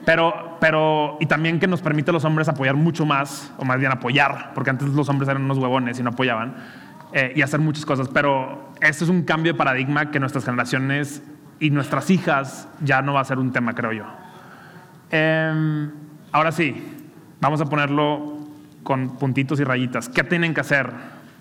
Pero, 0.04 0.58
pero, 0.60 1.18
y 1.20 1.28
también 1.28 1.60
que 1.60 1.68
nos 1.68 1.80
permite 1.80 2.10
a 2.10 2.14
los 2.14 2.26
hombres 2.26 2.50
apoyar 2.50 2.76
mucho 2.76 3.06
más, 3.06 3.54
o 3.60 3.66
más 3.66 3.78
bien 3.78 3.92
apoyar, 3.92 4.52
porque 4.56 4.72
antes 4.72 4.88
los 4.88 5.08
hombres 5.10 5.30
eran 5.30 5.44
unos 5.44 5.60
huevones 5.60 6.00
y 6.00 6.02
no 6.02 6.10
apoyaban, 6.10 6.56
eh, 7.14 7.34
y 7.36 7.44
hacer 7.44 7.60
muchas 7.60 7.86
cosas. 7.86 8.10
Pero 8.12 8.72
este 8.82 9.04
es 9.04 9.12
un 9.12 9.22
cambio 9.22 9.54
de 9.54 9.58
paradigma 9.60 10.10
que 10.10 10.20
nuestras 10.20 10.44
generaciones 10.44 11.22
y 11.60 11.70
nuestras 11.70 12.10
hijas 12.10 12.68
ya 12.82 13.02
no 13.02 13.14
va 13.14 13.22
a 13.22 13.26
ser 13.26 13.40
un 13.40 13.52
tema, 13.52 13.74
creo 13.74 13.92
yo. 13.92 14.06
Em, 15.10 15.92
ahora 16.32 16.52
sí, 16.52 17.06
vamos 17.40 17.62
a 17.62 17.66
ponerlo 17.66 18.40
con 18.84 19.18
puntitos 19.18 19.60
y 19.60 19.64
rayitas. 19.64 20.10
¿Qué 20.10 20.24
tienen 20.24 20.54
que 20.54 20.62
hacer 20.62 20.92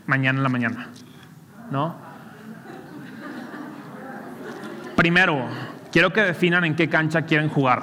mañana 0.06 0.38
en 0.38 0.42
la 0.42 0.48
mañana? 0.48 0.88
¿No? 1.70 1.96
Primero, 4.96 5.46
quiero 5.90 6.12
que 6.12 6.22
definan 6.22 6.64
en 6.64 6.76
qué 6.76 6.88
cancha 6.88 7.22
quieren 7.22 7.48
jugar. 7.48 7.82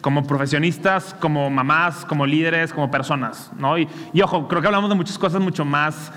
Como 0.00 0.26
profesionistas, 0.26 1.14
como 1.14 1.50
mamás, 1.50 2.04
como 2.04 2.26
líderes, 2.26 2.72
como 2.72 2.90
personas. 2.90 3.50
¿no? 3.58 3.78
Y, 3.78 3.88
ojo, 4.22 4.48
creo 4.48 4.60
que 4.60 4.68
hablamos 4.68 4.90
de 4.90 4.96
muchas 4.96 5.18
cosas 5.18 5.40
mucho 5.40 5.64
más 5.64 6.12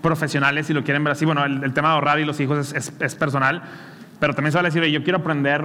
profesionales, 0.00 0.66
si 0.66 0.72
lo 0.72 0.84
quieren 0.84 1.02
ver 1.04 1.12
así. 1.12 1.24
Bueno, 1.24 1.44
el, 1.44 1.72
tema 1.72 1.88
de 1.88 1.94
ahorrar 1.94 2.20
y 2.20 2.24
los 2.24 2.38
hijos 2.40 2.72
es, 2.72 3.14
personal, 3.14 3.62
pero 4.20 4.34
también 4.34 4.52
se 4.52 4.58
va 4.58 4.62
a 4.62 4.64
decir, 4.64 4.84
yo 4.84 5.02
quiero 5.02 5.18
aprender 5.18 5.64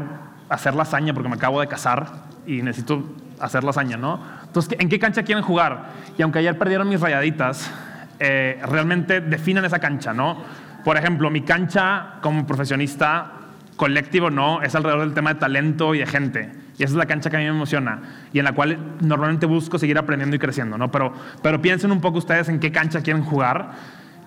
a 0.50 0.54
hacer 0.54 0.76
lasaña 0.76 1.14
porque 1.14 1.30
me 1.30 1.36
acabo 1.36 1.62
de 1.62 1.68
casar 1.68 2.08
y 2.46 2.62
necesito 2.62 3.04
hacer 3.40 3.64
lasaña, 3.64 3.98
¿no? 3.98 4.20
Entonces, 4.46 4.76
¿en 4.80 4.90
qué 4.90 5.00
cancha 5.00 5.24
quieren 5.24 5.44
jugar? 5.44 5.92
Y 6.18 6.22
aunque 6.22 6.40
ayer 6.40 6.58
perdieron 6.58 6.90
mis 6.90 7.00
rayaditas, 7.00 7.72
eh, 8.20 8.60
realmente 8.68 9.22
definan 9.22 9.64
esa 9.66 9.80
cancha, 9.80 10.14
¿no? 10.14 10.44
Por 10.84 10.98
ejemplo, 10.98 11.30
mi 11.30 11.42
cancha 11.42 12.16
como 12.22 12.46
profesionista 12.46 13.32
colectivo 13.76 14.30
no, 14.30 14.62
es 14.62 14.76
alrededor 14.76 15.02
del 15.02 15.14
tema 15.14 15.34
de 15.34 15.40
talento 15.40 15.96
y 15.96 16.00
de 16.00 16.06
gente. 16.06 16.52
Y 16.78 16.84
esa 16.84 16.94
es 16.94 16.98
la 16.98 17.06
cancha 17.06 17.30
que 17.30 17.38
a 17.38 17.40
mí 17.40 17.46
me 17.46 17.52
emociona 17.52 18.02
y 18.32 18.40
en 18.40 18.46
la 18.46 18.54
cual 18.54 18.78
normalmente 19.02 19.46
busco 19.46 19.78
seguir 19.78 19.98
aprendiendo 19.98 20.36
y 20.36 20.40
creciendo, 20.40 20.78
¿no? 20.78 20.92
Pero, 20.92 21.14
pero 21.42 21.62
piensen 21.62 21.92
un 21.92 22.02
poco 22.02 22.18
ustedes 22.18 22.50
en 22.50 22.60
qué 22.60 22.72
cancha 22.72 23.02
quieren 23.02 23.24
jugar. 23.24 23.72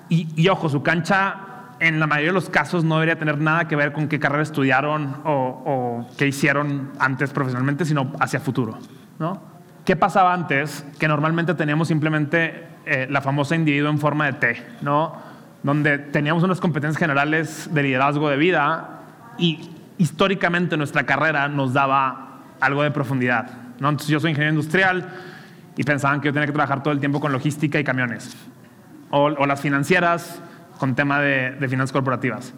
Y, 0.08 0.46
ojo, 0.48 0.68
su 0.68 0.82
cancha 0.82 1.36
en 1.82 2.00
la 2.00 2.06
mayoría 2.06 2.30
de 2.30 2.34
los 2.34 2.48
casos 2.48 2.84
no 2.84 2.94
debería 2.94 3.18
tener 3.18 3.38
nada 3.38 3.66
que 3.66 3.76
ver 3.76 3.92
con 3.92 4.08
qué 4.08 4.18
carrera 4.20 4.42
estudiaron 4.42 5.16
o, 5.24 6.06
qué 6.16 6.26
hicieron 6.26 6.92
antes 6.98 7.30
profesionalmente, 7.30 7.84
sino 7.84 8.12
hacia 8.20 8.40
futuro, 8.40 8.78
¿no? 9.18 9.42
¿Qué 9.84 9.96
pasaba 9.96 10.32
antes? 10.32 10.86
Que 10.98 11.08
normalmente 11.08 11.54
teníamos 11.54 11.88
simplemente 11.88 12.66
eh, 12.86 13.08
la 13.10 13.20
famosa 13.20 13.56
individuo 13.56 13.90
en 13.90 13.98
forma 13.98 14.26
de 14.26 14.32
T, 14.34 14.66
¿no? 14.80 15.16
Donde 15.64 15.98
teníamos 15.98 16.44
unas 16.44 16.60
competencias 16.60 16.98
generales 16.98 17.68
de 17.72 17.82
liderazgo 17.82 18.28
de 18.28 18.36
vida 18.36 19.00
y 19.38 19.70
históricamente 19.98 20.76
nuestra 20.76 21.04
carrera 21.04 21.48
nos 21.48 21.72
daba 21.72 22.42
algo 22.60 22.82
de 22.82 22.90
profundidad. 22.90 23.50
¿no? 23.78 23.88
Entonces 23.88 24.08
yo 24.08 24.20
soy 24.20 24.30
ingeniero 24.30 24.54
industrial 24.54 25.08
y 25.76 25.82
pensaban 25.84 26.20
que 26.20 26.28
yo 26.28 26.32
tenía 26.32 26.46
que 26.46 26.52
trabajar 26.52 26.82
todo 26.82 26.92
el 26.92 27.00
tiempo 27.00 27.20
con 27.20 27.32
logística 27.32 27.78
y 27.78 27.84
camiones. 27.84 28.36
O, 29.10 29.30
las 29.30 29.60
financieras 29.60 30.40
con 30.82 30.96
tema 30.96 31.20
de, 31.20 31.68
finanzas 31.68 31.92
corporativas. 31.92 32.52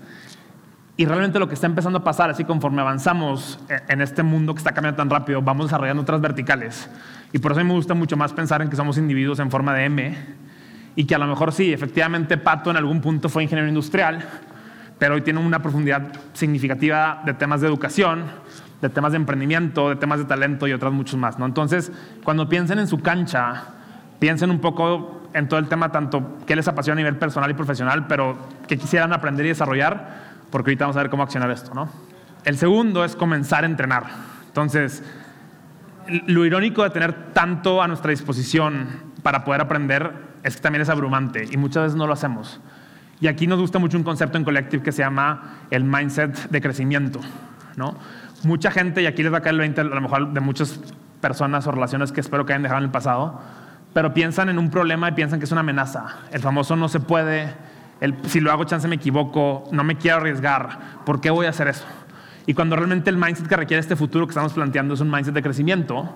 Y 0.96 1.04
realmente 1.04 1.38
lo 1.38 1.46
que 1.46 1.52
está 1.52 1.66
empezando 1.66 1.98
a 1.98 2.04
pasar, 2.04 2.30
así 2.30 2.42
conforme 2.46 2.80
avanzamos 2.80 3.58
en 3.87 4.00
este 4.00 4.22
mundo 4.22 4.54
que 4.54 4.60
está 4.60 4.72
cambiando 4.72 4.96
tan 4.96 5.10
rápido, 5.10 5.42
vamos 5.42 5.66
desarrollando 5.66 6.04
otras 6.04 6.22
verticales. 6.22 6.88
Y 7.34 7.38
por 7.38 7.52
eso 7.52 7.60
a 7.60 7.64
mí 7.64 7.68
me 7.68 7.74
gusta 7.74 7.92
mucho 7.92 8.16
más 8.16 8.32
pensar 8.32 8.62
en 8.62 8.70
que 8.70 8.76
somos 8.76 8.96
individuos 8.96 9.40
en 9.40 9.50
forma 9.50 9.74
de 9.74 9.84
M 9.84 10.16
y 10.96 11.04
que 11.04 11.14
a 11.14 11.18
lo 11.18 11.26
mejor 11.26 11.52
sí, 11.52 11.70
efectivamente 11.70 12.38
Pato 12.38 12.70
en 12.70 12.78
algún 12.78 13.02
punto 13.02 13.28
fue 13.28 13.42
ingeniero 13.42 13.68
industrial, 13.68 14.26
pero 14.98 15.16
hoy 15.16 15.20
tiene 15.20 15.40
una 15.40 15.60
profundidad 15.60 16.10
significativa 16.32 17.20
de 17.26 17.34
temas 17.34 17.60
de 17.60 17.66
educación, 17.66 18.24
de 18.80 18.88
temas 18.88 19.12
de 19.12 19.16
emprendimiento, 19.16 19.90
de 19.90 19.96
temas 19.96 20.18
de 20.18 20.24
talento 20.24 20.66
y 20.66 20.72
otros 20.72 20.94
muchos 20.94 21.20
más. 21.20 21.38
¿no? 21.38 21.44
Entonces, 21.44 21.92
cuando 22.24 22.48
piensen 22.48 22.78
en 22.78 22.88
su 22.88 23.00
cancha, 23.00 23.64
piensen 24.18 24.50
un 24.50 24.60
poco 24.60 25.23
en 25.35 25.49
todo 25.49 25.59
el 25.59 25.68
tema, 25.68 25.90
tanto 25.92 26.38
que 26.47 26.57
les 26.57 26.66
apasiona 26.68 26.94
a 26.94 27.03
nivel 27.03 27.16
personal 27.16 27.51
y 27.51 27.55
profesional, 27.55 28.07
pero 28.07 28.38
que 28.66 28.79
quisieran 28.79 29.12
aprender 29.12 29.44
y 29.44 29.51
desarrollar, 29.51 30.23
porque 30.51 30.70
ahorita 30.70 30.85
vamos 30.85 30.97
a 30.97 31.01
ver 31.01 31.11
cómo 31.11 31.25
accionar 31.25 31.51
esto. 31.51 31.75
¿no? 31.75 31.88
El 32.44 32.57
segundo 32.57 33.05
es 33.05 33.16
comenzar 33.16 33.64
a 33.64 33.66
entrenar. 33.66 34.05
Entonces, 34.47 35.03
lo 36.27 36.44
irónico 36.44 36.85
de 36.85 36.90
tener 36.90 37.33
tanto 37.33 37.83
a 37.83 37.88
nuestra 37.88 38.11
disposición 38.11 38.88
para 39.23 39.44
poder 39.44 39.61
aprender 39.61 40.12
es 40.44 40.57
que 40.57 40.62
también 40.62 40.83
es 40.83 40.88
abrumante 40.88 41.49
y 41.51 41.57
muchas 41.57 41.85
veces 41.85 41.97
no 41.97 42.07
lo 42.07 42.12
hacemos. 42.12 42.61
Y 43.20 43.27
aquí 43.27 43.47
nos 43.47 43.59
gusta 43.59 43.79
mucho 43.79 43.97
un 43.97 44.05
concepto 44.05 44.38
en 44.38 44.44
Collective 44.44 44.83
que 44.83 44.92
se 44.92 45.03
llama 45.03 45.57
el 45.70 45.83
mindset 45.83 46.51
de 46.51 46.61
crecimiento. 46.61 47.20
¿no? 47.77 47.97
Mucha 48.44 48.70
gente, 48.70 49.03
y 49.03 49.07
aquí 49.07 49.23
les 49.23 49.33
va 49.33 49.38
a 49.38 49.40
caer 49.40 49.55
el 49.55 49.61
20 49.61 49.81
a 49.81 49.85
lo 49.85 50.01
mejor 50.01 50.33
de 50.33 50.40
muchas 50.40 50.79
personas 51.20 51.66
o 51.66 51.73
relaciones 51.73 52.12
que 52.12 52.20
espero 52.20 52.44
que 52.44 52.53
hayan 52.53 52.62
dejado 52.62 52.79
en 52.79 52.85
el 52.85 52.90
pasado, 52.90 53.40
pero 53.94 54.12
piensan 54.12 54.50
en 54.50 54.59
un 54.59 54.68
problema 54.68 55.09
y 55.09 55.12
piensan 55.12 55.38
que 55.38 55.46
es 55.46 55.52
una 55.52 55.62
amenaza. 55.62 56.04
El 56.33 56.40
famoso 56.40 56.76
no 56.76 56.88
se 56.88 57.00
puede, 57.00 57.54
el, 58.00 58.16
si 58.26 58.40
lo 58.40 58.52
hago 58.52 58.64
chance 58.64 58.87
me 58.88 58.96
equivoco, 58.96 59.64
no 59.72 59.85
me 59.85 59.96
quiero 59.96 60.18
arriesgar, 60.18 60.78
¿por 61.07 61.22
qué 61.22 61.30
voy 61.30 61.46
a 61.46 61.50
hacer 61.50 61.68
eso? 61.68 61.87
Y 62.46 62.52
cuando 62.52 62.76
realmente 62.76 63.09
el 63.09 63.16
mindset 63.16 63.46
que 63.46 63.57
requiere 63.57 63.80
este 63.80 63.96
futuro 63.96 64.26
que 64.26 64.33
estamos 64.33 64.52
planteando 64.52 64.92
es 64.92 65.00
un 65.00 65.11
mindset 65.11 65.33
de 65.33 65.42
crecimiento, 65.42 66.14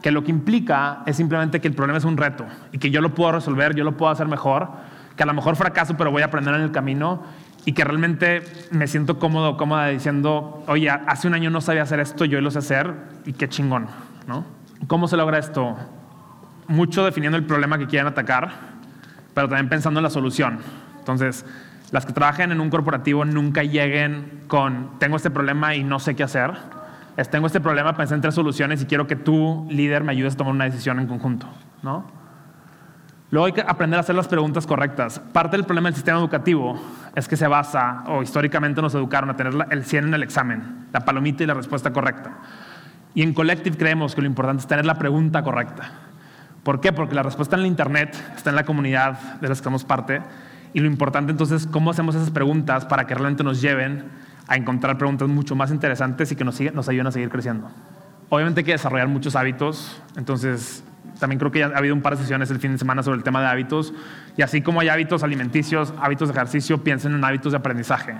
que 0.00 0.12
lo 0.12 0.22
que 0.22 0.30
implica 0.30 1.02
es 1.06 1.16
simplemente 1.16 1.60
que 1.60 1.68
el 1.68 1.74
problema 1.74 1.98
es 1.98 2.04
un 2.04 2.16
reto 2.16 2.46
y 2.72 2.78
que 2.78 2.90
yo 2.90 3.00
lo 3.00 3.14
puedo 3.14 3.32
resolver, 3.32 3.74
yo 3.74 3.82
lo 3.84 3.96
puedo 3.96 4.12
hacer 4.12 4.28
mejor 4.28 4.68
que 5.16 5.24
a 5.24 5.26
lo 5.26 5.34
mejor 5.34 5.56
fracaso, 5.56 5.96
pero 5.96 6.12
voy 6.12 6.22
a 6.22 6.26
aprender 6.26 6.54
en 6.54 6.60
el 6.60 6.70
camino 6.70 7.24
y 7.64 7.72
que 7.72 7.82
realmente 7.82 8.44
me 8.70 8.86
siento 8.86 9.18
cómodo, 9.18 9.56
cómoda 9.56 9.88
diciendo, 9.88 10.62
oye, 10.68 10.88
hace 10.88 11.26
un 11.26 11.34
año 11.34 11.50
no 11.50 11.60
sabía 11.60 11.82
hacer 11.82 11.98
esto, 11.98 12.24
yo 12.24 12.40
lo 12.40 12.52
sé 12.52 12.60
hacer 12.60 12.94
y 13.26 13.32
qué 13.32 13.48
chingón, 13.48 13.88
¿no? 14.28 14.44
¿Cómo 14.86 15.08
se 15.08 15.16
logra 15.16 15.38
esto? 15.38 15.76
Mucho 16.68 17.04
definiendo 17.04 17.36
el 17.36 17.44
problema 17.44 17.78
que 17.78 17.86
quieren 17.86 18.06
atacar, 18.06 18.50
pero 19.34 19.48
también 19.48 19.68
pensando 19.68 20.00
en 20.00 20.04
la 20.04 20.10
solución. 20.10 20.58
Entonces, 20.98 21.44
las 21.90 22.04
que 22.04 22.12
trabajen 22.12 22.52
en 22.52 22.60
un 22.60 22.68
corporativo 22.68 23.24
nunca 23.24 23.62
lleguen 23.62 24.42
con, 24.46 24.98
tengo 24.98 25.16
este 25.16 25.30
problema 25.30 25.74
y 25.74 25.82
no 25.82 25.98
sé 25.98 26.14
qué 26.14 26.22
hacer. 26.22 26.52
Es, 27.16 27.30
tengo 27.30 27.46
este 27.46 27.60
problema, 27.60 27.96
pensé 27.96 28.14
en 28.14 28.20
tres 28.20 28.34
soluciones 28.34 28.82
y 28.82 28.86
quiero 28.86 29.06
que 29.06 29.16
tú, 29.16 29.66
líder, 29.70 30.04
me 30.04 30.12
ayudes 30.12 30.34
a 30.34 30.36
tomar 30.36 30.52
una 30.52 30.64
decisión 30.64 31.00
en 31.00 31.06
conjunto, 31.06 31.48
¿no? 31.82 32.04
Luego 33.30 33.46
hay 33.46 33.52
que 33.52 33.60
aprender 33.60 33.98
a 33.98 34.00
hacer 34.00 34.14
las 34.14 34.28
preguntas 34.28 34.66
correctas. 34.66 35.18
Parte 35.18 35.56
del 35.56 35.66
problema 35.66 35.88
del 35.88 35.94
sistema 35.94 36.18
educativo 36.18 36.80
es 37.14 37.28
que 37.28 37.36
se 37.36 37.46
basa, 37.46 38.04
o 38.06 38.22
históricamente 38.22 38.80
nos 38.80 38.94
educaron 38.94 39.28
a 39.30 39.36
tener 39.36 39.54
el 39.70 39.84
100 39.84 40.08
en 40.08 40.14
el 40.14 40.22
examen, 40.22 40.86
la 40.92 41.00
palomita 41.00 41.42
y 41.42 41.46
la 41.46 41.54
respuesta 41.54 41.92
correcta. 41.92 42.38
Y 43.14 43.22
en 43.22 43.34
Collective 43.34 43.76
creemos 43.76 44.14
que 44.14 44.20
lo 44.22 44.26
importante 44.26 44.60
es 44.60 44.66
tener 44.66 44.86
la 44.86 44.98
pregunta 44.98 45.42
correcta. 45.42 45.90
¿Por 46.68 46.82
qué? 46.82 46.92
Porque 46.92 47.14
la 47.14 47.22
respuesta 47.22 47.56
en 47.56 47.60
el 47.60 47.66
Internet 47.66 48.14
está 48.36 48.50
en 48.50 48.56
la 48.56 48.64
comunidad 48.64 49.40
de 49.40 49.48
la 49.48 49.54
que 49.54 49.62
somos 49.62 49.84
parte. 49.84 50.20
Y 50.74 50.80
lo 50.80 50.86
importante 50.86 51.32
entonces 51.32 51.62
es 51.62 51.66
cómo 51.66 51.90
hacemos 51.90 52.14
esas 52.14 52.30
preguntas 52.30 52.84
para 52.84 53.06
que 53.06 53.14
realmente 53.14 53.42
nos 53.42 53.62
lleven 53.62 54.04
a 54.46 54.54
encontrar 54.54 54.98
preguntas 54.98 55.28
mucho 55.28 55.56
más 55.56 55.70
interesantes 55.70 56.30
y 56.30 56.36
que 56.36 56.44
nos, 56.44 56.60
nos 56.60 56.86
ayuden 56.90 57.06
a 57.06 57.10
seguir 57.10 57.30
creciendo. 57.30 57.70
Obviamente 58.28 58.60
hay 58.60 58.64
que 58.66 58.72
desarrollar 58.72 59.08
muchos 59.08 59.34
hábitos. 59.34 60.02
Entonces, 60.18 60.84
también 61.18 61.38
creo 61.38 61.50
que 61.50 61.64
ha 61.64 61.68
habido 61.68 61.94
un 61.94 62.02
par 62.02 62.16
de 62.16 62.20
sesiones 62.20 62.50
el 62.50 62.58
fin 62.58 62.72
de 62.72 62.78
semana 62.78 63.02
sobre 63.02 63.16
el 63.16 63.24
tema 63.24 63.40
de 63.40 63.46
hábitos. 63.46 63.94
Y 64.36 64.42
así 64.42 64.60
como 64.60 64.80
hay 64.82 64.90
hábitos 64.90 65.22
alimenticios, 65.22 65.94
hábitos 65.98 66.28
de 66.28 66.34
ejercicio, 66.34 66.84
piensen 66.84 67.14
en 67.14 67.24
hábitos 67.24 67.52
de 67.52 67.56
aprendizaje. 67.56 68.14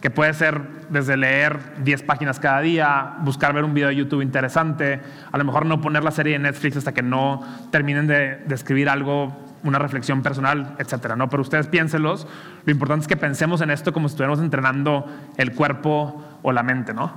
Que 0.00 0.10
puede 0.10 0.32
ser 0.32 0.62
desde 0.88 1.16
leer 1.16 1.58
10 1.84 2.02
páginas 2.04 2.40
cada 2.40 2.60
día, 2.60 3.16
buscar 3.20 3.52
ver 3.52 3.64
un 3.64 3.74
video 3.74 3.88
de 3.88 3.96
YouTube 3.96 4.22
interesante, 4.22 5.00
a 5.30 5.36
lo 5.36 5.44
mejor 5.44 5.66
no 5.66 5.80
poner 5.80 6.02
la 6.02 6.10
serie 6.10 6.34
de 6.34 6.38
Netflix 6.38 6.76
hasta 6.76 6.92
que 6.92 7.02
no 7.02 7.42
terminen 7.70 8.06
de, 8.06 8.42
escribir 8.50 8.88
algo, 8.88 9.36
una 9.62 9.78
reflexión 9.78 10.22
personal, 10.22 10.74
etcétera, 10.78 11.16
¿no? 11.16 11.28
Pero 11.28 11.42
ustedes 11.42 11.66
piénsenlos. 11.66 12.26
Lo 12.64 12.72
importante 12.72 13.02
es 13.02 13.08
que 13.08 13.16
pensemos 13.16 13.60
en 13.60 13.70
esto 13.70 13.92
como 13.92 14.08
si 14.08 14.14
estuviéramos 14.14 14.40
entrenando 14.40 15.06
el 15.36 15.52
cuerpo 15.52 16.24
o 16.42 16.52
la 16.52 16.62
mente, 16.62 16.94
¿no? 16.94 17.12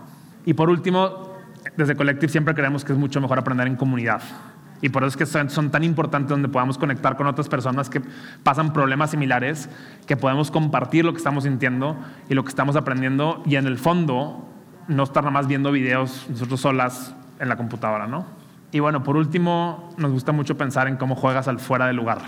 Y 0.46 0.54
por 0.54 0.70
último, 0.70 1.34
desde 1.78 1.96
Collective 1.96 2.32
siempre 2.32 2.54
creemos 2.54 2.84
que 2.84 2.92
es 2.92 2.98
mucho 2.98 3.22
mejor 3.22 3.40
aprender 3.40 3.68
en 3.68 3.78
comunidad. 3.78 4.22
Y 4.84 4.90
por 4.90 5.04
eso 5.06 5.18
es 5.18 5.18
que 5.18 5.48
son, 5.50 5.72
tan 5.72 5.86
importantes 5.86 6.30
donde 6.30 6.50
podamos 6.50 6.78
conectar 6.78 7.16
con 7.16 7.26
otras 7.26 7.48
personas 7.48 7.90
que 7.90 8.02
pasan 8.44 8.74
problemas 8.74 9.12
similares, 9.12 9.70
que 10.06 10.18
podemos 10.18 10.52
compartir 10.52 11.06
lo 11.06 11.14
que 11.14 11.20
estamos 11.20 11.46
sintiendo 11.46 11.98
y 12.28 12.34
lo 12.34 12.44
que 12.44 12.50
estamos 12.50 12.76
aprendiendo 12.76 13.42
y 13.46 13.56
en 13.56 13.66
el 13.66 13.78
fondo 13.78 14.46
no 14.90 15.04
estar 15.04 15.24
nada 15.24 15.32
más 15.32 15.48
viendo 15.48 15.72
videos 15.72 16.26
nosotros 16.30 16.60
solas 16.60 17.16
en 17.40 17.48
la 17.48 17.56
computadora, 17.56 18.08
¿no? 18.08 18.26
Y 18.74 18.82
bueno, 18.82 19.04
por 19.04 19.16
último, 19.16 19.90
nos 19.96 20.12
gusta 20.12 20.34
mucho 20.34 20.58
pensar 20.58 20.90
en 20.90 20.98
cómo 20.98 21.16
juegas 21.16 21.48
al 21.48 21.60
fuera 21.60 21.88
de 21.88 21.94
lugar. 21.94 22.20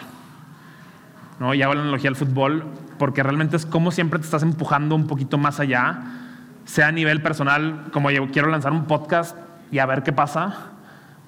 ¿no? 1.42 1.54
Y 1.54 1.62
hago 1.62 1.74
la 1.74 1.82
analogía 1.82 2.10
al 2.10 2.16
fútbol, 2.16 2.64
porque 2.98 3.22
realmente 3.22 3.58
es 3.58 3.66
como 3.66 3.92
siempre 3.92 4.18
te 4.18 4.24
estás 4.24 4.44
empujando 4.44 4.96
un 4.96 5.08
poquito 5.08 5.38
más 5.38 5.60
allá, 5.60 6.04
sea 6.64 6.88
a 6.88 6.94
nivel 6.94 7.22
personal, 7.22 7.88
como 7.92 8.12
yo 8.12 8.26
quiero 8.32 8.48
lanzar 8.48 8.72
un 8.72 8.86
podcast 8.86 9.36
y 9.72 9.80
a 9.80 9.86
ver 9.86 10.04
qué 10.04 10.14
pasa, 10.14 10.72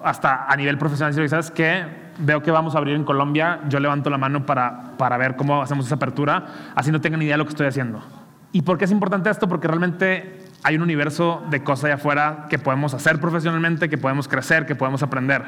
hasta 0.09 0.45
a 0.45 0.55
nivel 0.55 0.77
profesional, 0.77 1.29
¿sabes 1.29 1.51
qué? 1.51 2.07
veo 2.19 2.41
que 2.41 2.51
vamos 2.51 2.75
a 2.75 2.77
abrir 2.79 2.95
en 2.95 3.03
Colombia, 3.03 3.61
yo 3.69 3.79
levanto 3.79 4.09
la 4.09 4.17
mano 4.17 4.45
para, 4.45 4.97
para 4.97 5.17
ver 5.17 5.35
cómo 5.35 5.61
hacemos 5.61 5.85
esa 5.85 5.95
apertura, 5.95 6.45
así 6.75 6.91
no 6.91 7.01
tengan 7.01 7.21
idea 7.21 7.33
de 7.33 7.37
lo 7.37 7.45
que 7.45 7.51
estoy 7.51 7.67
haciendo. 7.67 8.01
¿Y 8.51 8.61
por 8.63 8.77
qué 8.77 8.85
es 8.85 8.91
importante 8.91 9.29
esto? 9.29 9.47
Porque 9.47 9.67
realmente 9.67 10.45
hay 10.63 10.75
un 10.75 10.81
universo 10.81 11.43
de 11.49 11.63
cosas 11.63 11.85
allá 11.85 11.95
afuera 11.95 12.47
que 12.49 12.57
podemos 12.57 12.93
hacer 12.93 13.19
profesionalmente, 13.19 13.89
que 13.89 13.97
podemos 13.97 14.27
crecer, 14.27 14.65
que 14.65 14.75
podemos 14.75 15.03
aprender. 15.03 15.43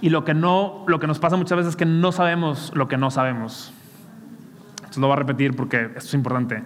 Y 0.00 0.10
lo 0.10 0.24
que, 0.24 0.34
no, 0.34 0.84
lo 0.86 1.00
que 1.00 1.06
nos 1.06 1.18
pasa 1.18 1.36
muchas 1.36 1.58
veces 1.58 1.70
es 1.70 1.76
que 1.76 1.84
no 1.84 2.12
sabemos 2.12 2.72
lo 2.74 2.88
que 2.88 2.96
no 2.96 3.10
sabemos. 3.10 3.72
Esto 4.84 5.00
lo 5.00 5.08
voy 5.08 5.14
a 5.14 5.18
repetir 5.18 5.54
porque 5.56 5.82
esto 5.84 5.98
es 5.98 6.14
importante. 6.14 6.62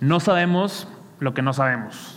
No 0.00 0.20
sabemos 0.20 0.88
lo 1.18 1.34
que 1.34 1.42
no 1.42 1.52
sabemos. 1.52 2.11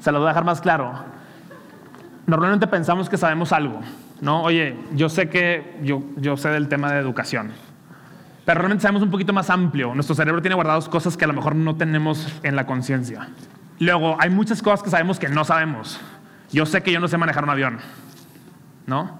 Se 0.00 0.10
lo 0.10 0.18
voy 0.18 0.26
a 0.26 0.30
dejar 0.30 0.44
más 0.44 0.60
claro. 0.60 0.92
Normalmente 2.26 2.66
pensamos 2.66 3.08
que 3.08 3.16
sabemos 3.16 3.52
algo, 3.52 3.80
¿no? 4.20 4.42
Oye, 4.42 4.76
yo 4.94 5.08
sé 5.08 5.28
que 5.28 5.78
yo, 5.82 6.02
yo 6.16 6.36
sé 6.36 6.48
del 6.50 6.68
tema 6.68 6.92
de 6.92 7.00
educación, 7.00 7.52
pero 8.44 8.60
realmente 8.60 8.82
sabemos 8.82 9.02
un 9.02 9.10
poquito 9.10 9.32
más 9.32 9.50
amplio. 9.50 9.94
Nuestro 9.94 10.14
cerebro 10.14 10.40
tiene 10.40 10.54
guardadas 10.54 10.88
cosas 10.88 11.16
que 11.16 11.24
a 11.24 11.28
lo 11.28 11.34
mejor 11.34 11.54
no 11.54 11.76
tenemos 11.76 12.40
en 12.42 12.56
la 12.56 12.66
conciencia. 12.66 13.28
Luego, 13.78 14.16
hay 14.18 14.30
muchas 14.30 14.62
cosas 14.62 14.82
que 14.82 14.90
sabemos 14.90 15.18
que 15.18 15.28
no 15.28 15.44
sabemos. 15.44 16.00
Yo 16.52 16.66
sé 16.66 16.82
que 16.82 16.92
yo 16.92 17.00
no 17.00 17.08
sé 17.08 17.16
manejar 17.16 17.44
un 17.44 17.50
avión, 17.50 17.78
¿no? 18.86 19.18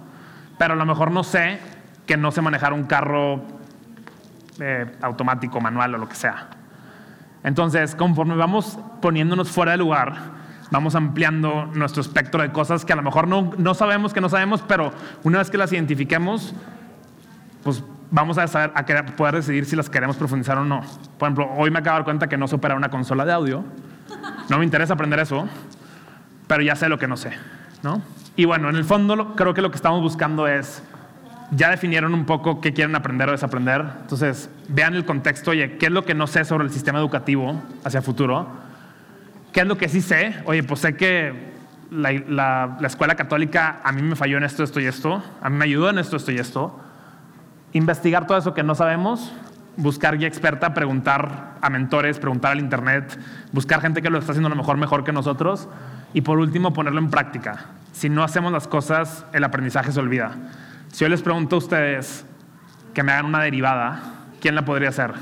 Pero 0.59 0.75
a 0.75 0.77
lo 0.77 0.85
mejor 0.85 1.11
no 1.11 1.25
sé 1.25 1.59
que 2.07 2.17
no 2.17 2.31
sé 2.31 2.43
manejar 2.43 2.73
un 2.73 2.85
carro 2.85 3.43
eh, 4.61 4.91
automático, 5.01 5.61
manual 5.61 5.95
o 5.95 5.99
lo 5.99 6.09
que 6.09 6.17
sea. 6.17 6.49
Entonces, 7.43 7.95
conforme 7.95 8.37
vamos 8.37 8.79
poniéndonos 9.01 9.51
fuera 9.51 9.73
de 9.73 9.79
lugar, 9.79 10.40
vamos 10.71 10.95
ampliando 10.95 11.67
nuestro 11.75 12.01
espectro 12.01 12.43
de 12.43 12.53
cosas 12.53 12.85
que 12.85 12.93
a 12.93 12.97
lo 12.97 13.03
mejor 13.03 13.29
no, 13.29 13.53
no 13.57 13.75
sabemos 13.75 14.13
que 14.13 14.21
no 14.21 14.29
sabemos, 14.29 14.63
pero 14.67 14.93
una 15.25 15.39
vez 15.39 15.51
que 15.51 15.59
las 15.59 15.73
identifiquemos, 15.73 16.55
pues 17.63 17.83
vamos 18.11 18.39
a, 18.39 18.47
saber, 18.47 18.73
a 18.75 18.85
querer, 18.85 19.17
poder 19.17 19.37
decidir 19.37 19.67
si 19.67 19.77
las 19.77 19.91
queremos 19.91 20.17
profundizar 20.17 20.59
o 20.59 20.65
no. 20.65 20.81
Por 21.19 21.27
ejemplo, 21.29 21.51
hoy 21.57 21.71
me 21.71 21.79
acabo 21.79 21.95
de 21.95 21.99
dar 21.99 22.05
cuenta 22.05 22.29
que 22.29 22.37
no 22.37 22.49
sé 22.49 22.57
operar 22.57 22.77
una 22.77 22.89
consola 22.89 23.25
de 23.25 23.33
audio. 23.33 23.65
No 24.49 24.59
me 24.59 24.65
interesa 24.65 24.95
aprender 24.95 25.21
eso, 25.21 25.49
pero 26.47 26.63
ya 26.63 26.75
sé 26.77 26.89
lo 26.89 26.99
que 26.99 27.07
no 27.07 27.17
sé. 27.17 27.33
¿no? 27.83 28.03
Y 28.37 28.45
bueno, 28.45 28.69
en 28.69 28.77
el 28.77 28.85
fondo 28.85 29.35
creo 29.35 29.55
que 29.55 29.63
lo 29.63 29.71
que 29.71 29.77
estamos 29.77 30.01
buscando 30.01 30.47
es, 30.47 30.83
ya 31.51 31.71
definieron 31.71 32.15
un 32.15 32.25
poco 32.25 32.61
qué 32.61 32.73
quieren 32.73 32.95
aprender 32.95 33.29
o 33.29 33.33
desaprender. 33.33 33.85
Entonces, 34.03 34.51
vean 34.69 34.95
el 34.95 35.05
contexto, 35.05 35.51
oye, 35.51 35.77
¿qué 35.79 35.87
es 35.87 35.93
lo 35.93 36.05
que 36.05 36.15
no 36.15 36.27
sé 36.27 36.45
sobre 36.45 36.65
el 36.65 36.71
sistema 36.71 36.99
educativo 36.99 37.61
hacia 37.85 38.03
futuro? 38.03 38.70
¿Qué 39.53 39.61
es 39.61 39.67
lo 39.67 39.77
que 39.77 39.89
sí 39.89 40.01
sé? 40.01 40.37
Oye, 40.45 40.63
pues 40.63 40.81
sé 40.81 40.95
que 40.95 41.51
la, 41.91 42.79
escuela 42.83 43.17
católica 43.17 43.81
a 43.83 43.93
mí 43.93 44.03
me 44.03 44.15
falló 44.15 44.37
en 44.37 44.45
esto, 44.45 44.63
esto 44.63 44.81
y 44.81 44.87
esto, 44.87 45.23
a 45.41 45.51
mí 45.51 45.57
me 45.57 45.65
ayudó 45.65 45.91
en 45.91 45.99
esto, 45.99 46.17
esto 46.17 46.31
y 46.31 46.39
esto. 46.39 46.79
Investigar 47.73 48.27
todo 48.27 48.39
eso 48.39 48.55
que 48.55 48.63
no 48.63 48.75
sabemos, 48.75 49.33
buscar 49.77 50.19
guía 50.19 50.29
experta, 50.29 50.73
preguntar 50.73 51.57
a 51.61 51.71
mentores, 51.71 52.19
preguntar 52.19 52.53
al 52.53 52.61
internet, 52.61 53.19
buscar 53.53 53.81
gente 53.81 54.03
que 54.03 54.11
lo 54.11 54.19
está 54.19 54.33
haciendo 54.33 54.47
a 54.47 54.51
lo 54.51 54.57
mejor 54.57 54.77
mejor 54.77 55.05
que 55.05 55.13
nosotros 55.13 55.69
y 56.15 56.21
por 56.21 56.39
último 56.39 56.73
ponerlo 56.73 57.01
en 57.01 57.11
práctica. 57.11 57.67
Si 57.93 58.09
no 58.09 58.23
hacemos 58.23 58.53
las 58.53 58.69
cosas, 58.69 59.25
el 59.33 59.43
aprendizaje 59.43 59.91
se 59.91 59.99
olvida. 59.99 60.33
Si 60.93 61.05
yo 61.05 61.09
les 61.09 61.23
pregunto 61.23 61.57
a 61.57 61.59
ustedes 61.59 62.25
que 62.95 63.03
me 63.03 63.13
hagan 63.13 63.27
una 63.27 63.43
derivada, 63.43 64.01
¿quién 64.41 64.55
la 64.55 64.65
podría 64.65 64.91
hacer? 64.91 65.13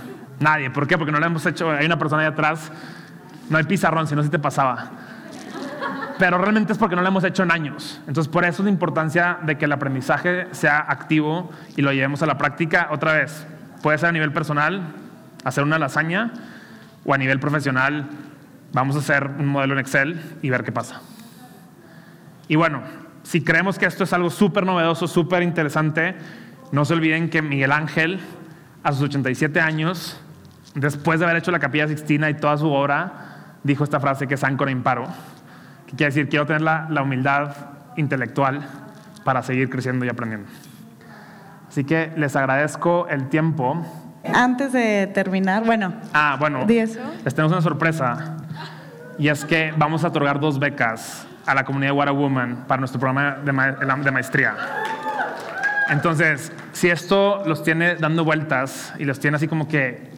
Nadie. 0.40 0.70
¿Por 0.70 0.86
qué? 0.86 0.96
Porque 0.96 1.12
no 1.12 1.18
la 1.18 1.26
hemos 1.26 1.44
hecho. 1.46 1.70
Hay 1.70 1.86
una 1.86 1.98
persona 1.98 2.22
ahí 2.22 2.28
atrás 2.28 2.70
no 3.50 3.58
hay 3.58 3.64
pizarrón, 3.64 4.06
si 4.06 4.14
no 4.14 4.22
se 4.22 4.28
te 4.28 4.38
pasaba. 4.38 4.90
Pero 6.18 6.38
realmente 6.38 6.72
es 6.72 6.78
porque 6.78 6.96
no 6.96 7.02
lo 7.02 7.08
hemos 7.08 7.24
hecho 7.24 7.44
en 7.44 7.52
años. 7.52 8.00
Entonces, 8.08 8.30
por 8.30 8.44
eso 8.44 8.62
es 8.62 8.64
la 8.64 8.70
importancia 8.70 9.38
de 9.42 9.56
que 9.56 9.66
el 9.66 9.72
aprendizaje 9.72 10.48
sea 10.50 10.78
activo 10.88 11.50
y 11.76 11.82
lo 11.82 11.92
llevemos 11.92 12.22
a 12.22 12.26
la 12.26 12.36
práctica. 12.36 12.88
Otra 12.90 13.12
vez, 13.12 13.46
puede 13.82 13.98
ser 13.98 14.08
a 14.08 14.12
nivel 14.12 14.32
personal, 14.32 14.82
hacer 15.44 15.62
una 15.62 15.78
lasaña, 15.78 16.32
o 17.04 17.14
a 17.14 17.18
nivel 17.18 17.38
profesional, 17.38 18.06
vamos 18.72 18.96
a 18.96 18.98
hacer 18.98 19.30
un 19.38 19.46
modelo 19.46 19.74
en 19.74 19.78
Excel 19.78 20.20
y 20.42 20.50
ver 20.50 20.64
qué 20.64 20.72
pasa. 20.72 21.00
Y 22.48 22.56
bueno, 22.56 22.82
si 23.22 23.42
creemos 23.42 23.78
que 23.78 23.86
esto 23.86 24.04
es 24.04 24.12
algo 24.12 24.30
súper 24.30 24.66
novedoso, 24.66 25.06
súper 25.06 25.42
interesante, 25.42 26.16
no 26.72 26.84
se 26.84 26.94
olviden 26.94 27.30
que 27.30 27.42
Miguel 27.42 27.72
Ángel, 27.72 28.20
a 28.82 28.92
sus 28.92 29.02
87 29.02 29.60
años, 29.60 30.20
después 30.74 31.20
de 31.20 31.26
haber 31.26 31.38
hecho 31.38 31.50
la 31.50 31.58
Capilla 31.58 31.88
Sixtina 31.88 32.28
y 32.28 32.34
toda 32.34 32.56
su 32.56 32.70
obra, 32.70 33.27
dijo 33.62 33.84
esta 33.84 34.00
frase 34.00 34.26
que 34.26 34.34
es 34.34 34.44
áncora 34.44 34.70
imparo, 34.70 35.06
que 35.86 35.96
quiere 35.96 36.12
decir, 36.12 36.28
quiero 36.28 36.46
tener 36.46 36.62
la, 36.62 36.86
la 36.90 37.02
humildad 37.02 37.54
intelectual 37.96 38.66
para 39.24 39.42
seguir 39.42 39.68
creciendo 39.68 40.04
y 40.04 40.08
aprendiendo. 40.08 40.48
Así 41.68 41.84
que 41.84 42.12
les 42.16 42.34
agradezco 42.34 43.06
el 43.08 43.28
tiempo. 43.28 43.84
Antes 44.34 44.72
de 44.72 45.06
terminar, 45.08 45.64
bueno. 45.64 45.94
Ah, 46.12 46.36
bueno. 46.38 46.66
Les 46.66 47.34
tenemos 47.34 47.52
una 47.52 47.62
sorpresa. 47.62 48.36
Y 49.18 49.28
es 49.28 49.44
que 49.44 49.72
vamos 49.76 50.04
a 50.04 50.08
otorgar 50.08 50.40
dos 50.40 50.58
becas 50.58 51.26
a 51.46 51.54
la 51.54 51.64
comunidad 51.64 51.92
What 51.92 52.08
a 52.08 52.12
Woman 52.12 52.64
para 52.66 52.78
nuestro 52.80 53.00
programa 53.00 53.38
de, 53.44 53.52
de 54.04 54.10
maestría. 54.10 54.54
Entonces, 55.88 56.52
si 56.72 56.88
esto 56.88 57.42
los 57.46 57.62
tiene 57.62 57.96
dando 57.96 58.24
vueltas 58.24 58.92
y 58.98 59.04
los 59.04 59.18
tiene 59.18 59.36
así 59.36 59.48
como 59.48 59.66
que 59.66 60.10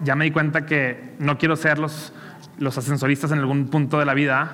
ya 0.00 0.14
me 0.14 0.24
di 0.24 0.30
cuenta 0.30 0.64
que 0.64 1.14
no 1.18 1.36
quiero 1.38 1.56
ser 1.56 1.78
los 1.78 2.12
los 2.58 2.76
ascensoristas 2.78 3.32
en 3.32 3.38
algún 3.38 3.68
punto 3.68 3.98
de 3.98 4.04
la 4.04 4.14
vida, 4.14 4.52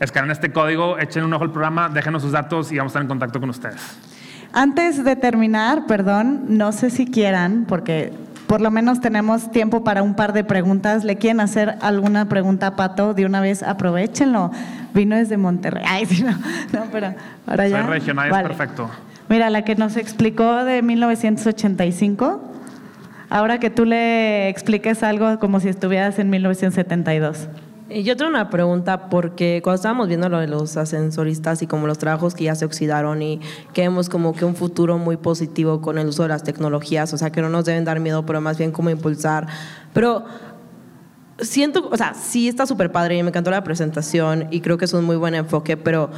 escaneen 0.00 0.30
este 0.30 0.52
código, 0.52 0.98
echen 0.98 1.24
un 1.24 1.32
ojo 1.32 1.44
al 1.44 1.52
programa, 1.52 1.88
déjenos 1.88 2.22
sus 2.22 2.32
datos 2.32 2.72
y 2.72 2.78
vamos 2.78 2.90
a 2.90 2.92
estar 2.92 3.02
en 3.02 3.08
contacto 3.08 3.40
con 3.40 3.50
ustedes. 3.50 3.80
Antes 4.52 5.04
de 5.04 5.16
terminar, 5.16 5.86
perdón, 5.86 6.44
no 6.48 6.72
sé 6.72 6.90
si 6.90 7.06
quieran, 7.06 7.66
porque 7.68 8.12
por 8.46 8.62
lo 8.62 8.70
menos 8.70 9.00
tenemos 9.00 9.50
tiempo 9.50 9.84
para 9.84 10.02
un 10.02 10.14
par 10.14 10.32
de 10.32 10.42
preguntas. 10.42 11.04
¿Le 11.04 11.16
quieren 11.16 11.40
hacer 11.40 11.76
alguna 11.82 12.30
pregunta 12.30 12.68
a 12.68 12.76
Pato? 12.76 13.12
De 13.12 13.26
una 13.26 13.42
vez 13.42 13.62
aprovechenlo. 13.62 14.50
Vino 14.94 15.16
desde 15.16 15.36
Monterrey. 15.36 15.84
Ay, 15.86 16.06
sí, 16.06 16.22
no, 16.22 16.32
no 16.72 16.86
pero 16.90 17.14
ahora 17.46 17.68
ya. 17.68 17.82
Soy 17.82 17.90
regional, 17.90 18.30
es 18.30 18.48
perfecto. 18.48 18.90
Mira, 19.28 19.50
la 19.50 19.62
que 19.62 19.74
nos 19.74 19.98
explicó 19.98 20.64
de 20.64 20.80
1985 20.80 22.47
Ahora 23.30 23.60
que 23.60 23.70
tú 23.70 23.84
le 23.84 24.48
expliques 24.48 25.02
algo 25.02 25.38
como 25.38 25.60
si 25.60 25.68
estuvieras 25.68 26.18
en 26.18 26.30
1972. 26.30 27.48
Yo 27.90 28.16
tengo 28.18 28.30
una 28.30 28.50
pregunta 28.50 29.08
porque 29.08 29.60
cuando 29.62 29.76
estábamos 29.76 30.08
viendo 30.08 30.28
lo 30.28 30.38
de 30.40 30.46
los 30.46 30.76
ascensoristas 30.76 31.62
y 31.62 31.66
como 31.66 31.86
los 31.86 31.96
trabajos 31.96 32.34
que 32.34 32.44
ya 32.44 32.54
se 32.54 32.66
oxidaron 32.66 33.22
y 33.22 33.40
que 33.72 33.80
vemos 33.80 34.10
como 34.10 34.34
que 34.34 34.44
un 34.44 34.54
futuro 34.54 34.98
muy 34.98 35.16
positivo 35.16 35.80
con 35.80 35.96
el 35.96 36.08
uso 36.08 36.22
de 36.22 36.28
las 36.28 36.42
tecnologías, 36.42 37.12
o 37.14 37.18
sea, 37.18 37.30
que 37.30 37.40
no 37.40 37.48
nos 37.48 37.64
deben 37.64 37.86
dar 37.86 37.98
miedo, 37.98 38.26
pero 38.26 38.42
más 38.42 38.58
bien 38.58 38.72
como 38.72 38.90
impulsar. 38.90 39.46
Pero 39.94 40.26
siento, 41.38 41.88
o 41.90 41.96
sea, 41.96 42.12
sí 42.12 42.46
está 42.46 42.66
súper 42.66 42.92
padre 42.92 43.16
y 43.16 43.22
me 43.22 43.30
encantó 43.30 43.50
la 43.50 43.64
presentación 43.64 44.48
y 44.50 44.60
creo 44.60 44.76
que 44.76 44.84
es 44.84 44.92
un 44.92 45.04
muy 45.04 45.16
buen 45.16 45.34
enfoque, 45.34 45.78
pero 45.78 46.10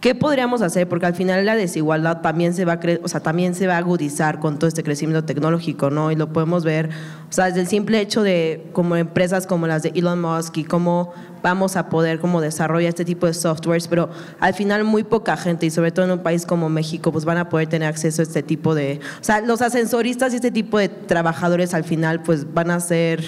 ¿Qué 0.00 0.14
podríamos 0.14 0.62
hacer? 0.62 0.88
Porque 0.88 1.06
al 1.06 1.14
final 1.14 1.44
la 1.44 1.56
desigualdad 1.56 2.20
también 2.20 2.54
se 2.54 2.64
va 2.64 2.74
a 2.74 2.80
o 3.02 3.08
sea, 3.08 3.20
también 3.20 3.56
se 3.56 3.66
va 3.66 3.74
a 3.74 3.78
agudizar 3.78 4.38
con 4.38 4.56
todo 4.56 4.68
este 4.68 4.84
crecimiento 4.84 5.24
tecnológico, 5.24 5.90
¿no? 5.90 6.12
Y 6.12 6.16
lo 6.16 6.32
podemos 6.32 6.62
ver, 6.62 6.90
o 7.28 7.32
sea, 7.32 7.46
desde 7.46 7.62
el 7.62 7.66
simple 7.66 8.00
hecho 8.00 8.22
de 8.22 8.68
como 8.72 8.94
empresas 8.94 9.48
como 9.48 9.66
las 9.66 9.82
de 9.82 9.92
Elon 9.96 10.20
Musk 10.20 10.58
y 10.58 10.64
cómo 10.64 11.12
vamos 11.42 11.76
a 11.76 11.88
poder 11.88 12.20
como 12.20 12.40
desarrollar 12.40 12.90
este 12.90 13.04
tipo 13.04 13.26
de 13.26 13.34
softwares, 13.34 13.88
pero 13.88 14.08
al 14.38 14.54
final 14.54 14.84
muy 14.84 15.02
poca 15.02 15.36
gente 15.36 15.66
y 15.66 15.70
sobre 15.70 15.90
todo 15.90 16.04
en 16.04 16.12
un 16.12 16.18
país 16.20 16.46
como 16.46 16.68
México 16.68 17.10
pues 17.10 17.24
van 17.24 17.38
a 17.38 17.48
poder 17.48 17.68
tener 17.68 17.88
acceso 17.88 18.22
a 18.22 18.24
este 18.24 18.42
tipo 18.42 18.74
de, 18.74 19.00
o 19.20 19.24
sea, 19.24 19.40
los 19.40 19.62
ascensoristas 19.62 20.32
y 20.32 20.36
este 20.36 20.50
tipo 20.50 20.78
de 20.78 20.88
trabajadores 20.88 21.74
al 21.74 21.84
final 21.84 22.22
pues 22.22 22.52
van 22.54 22.70
a 22.70 22.80
ser 22.80 23.24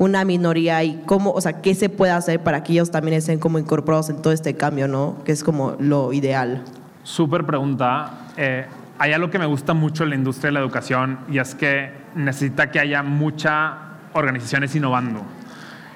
una 0.00 0.24
minoría 0.24 0.82
y 0.82 1.02
cómo, 1.04 1.30
o 1.30 1.42
sea, 1.42 1.60
qué 1.60 1.74
se 1.74 1.90
puede 1.90 2.10
hacer 2.10 2.42
para 2.42 2.62
que 2.62 2.72
ellos 2.72 2.90
también 2.90 3.18
estén 3.18 3.38
como 3.38 3.58
incorporados 3.58 4.08
en 4.08 4.22
todo 4.22 4.32
este 4.32 4.56
cambio, 4.56 4.88
¿no? 4.88 5.22
Que 5.26 5.32
es 5.32 5.44
como 5.44 5.76
lo 5.78 6.14
ideal. 6.14 6.64
Súper 7.02 7.44
pregunta. 7.44 8.12
Eh, 8.38 8.64
hay 8.98 9.12
algo 9.12 9.28
que 9.28 9.38
me 9.38 9.44
gusta 9.44 9.74
mucho 9.74 10.04
en 10.04 10.10
la 10.10 10.16
industria 10.16 10.48
de 10.48 10.52
la 10.52 10.60
educación 10.60 11.18
y 11.28 11.36
es 11.36 11.54
que 11.54 11.92
necesita 12.14 12.70
que 12.70 12.80
haya 12.80 13.02
muchas 13.02 13.74
organizaciones 14.14 14.74
innovando. 14.74 15.20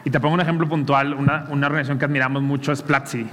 Y 0.04 0.10
te 0.10 0.20
pongo 0.20 0.34
un 0.34 0.42
ejemplo 0.42 0.68
puntual, 0.68 1.14
una, 1.14 1.46
una 1.48 1.66
organización 1.66 1.98
que 1.98 2.04
admiramos 2.04 2.42
mucho 2.42 2.72
es 2.72 2.82
Platzi, 2.82 3.26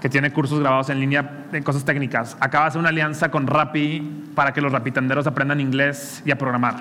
que 0.00 0.08
tiene 0.08 0.32
cursos 0.32 0.58
grabados 0.58 0.88
en 0.88 1.00
línea 1.00 1.44
de 1.52 1.62
cosas 1.62 1.84
técnicas. 1.84 2.34
Acaba 2.40 2.64
de 2.64 2.68
hacer 2.68 2.80
una 2.80 2.88
alianza 2.88 3.30
con 3.30 3.46
Rappi 3.46 4.30
para 4.34 4.54
que 4.54 4.62
los 4.62 4.72
rapitenderos 4.72 5.26
aprendan 5.26 5.60
inglés 5.60 6.22
y 6.24 6.30
a 6.30 6.38
programar. 6.38 6.76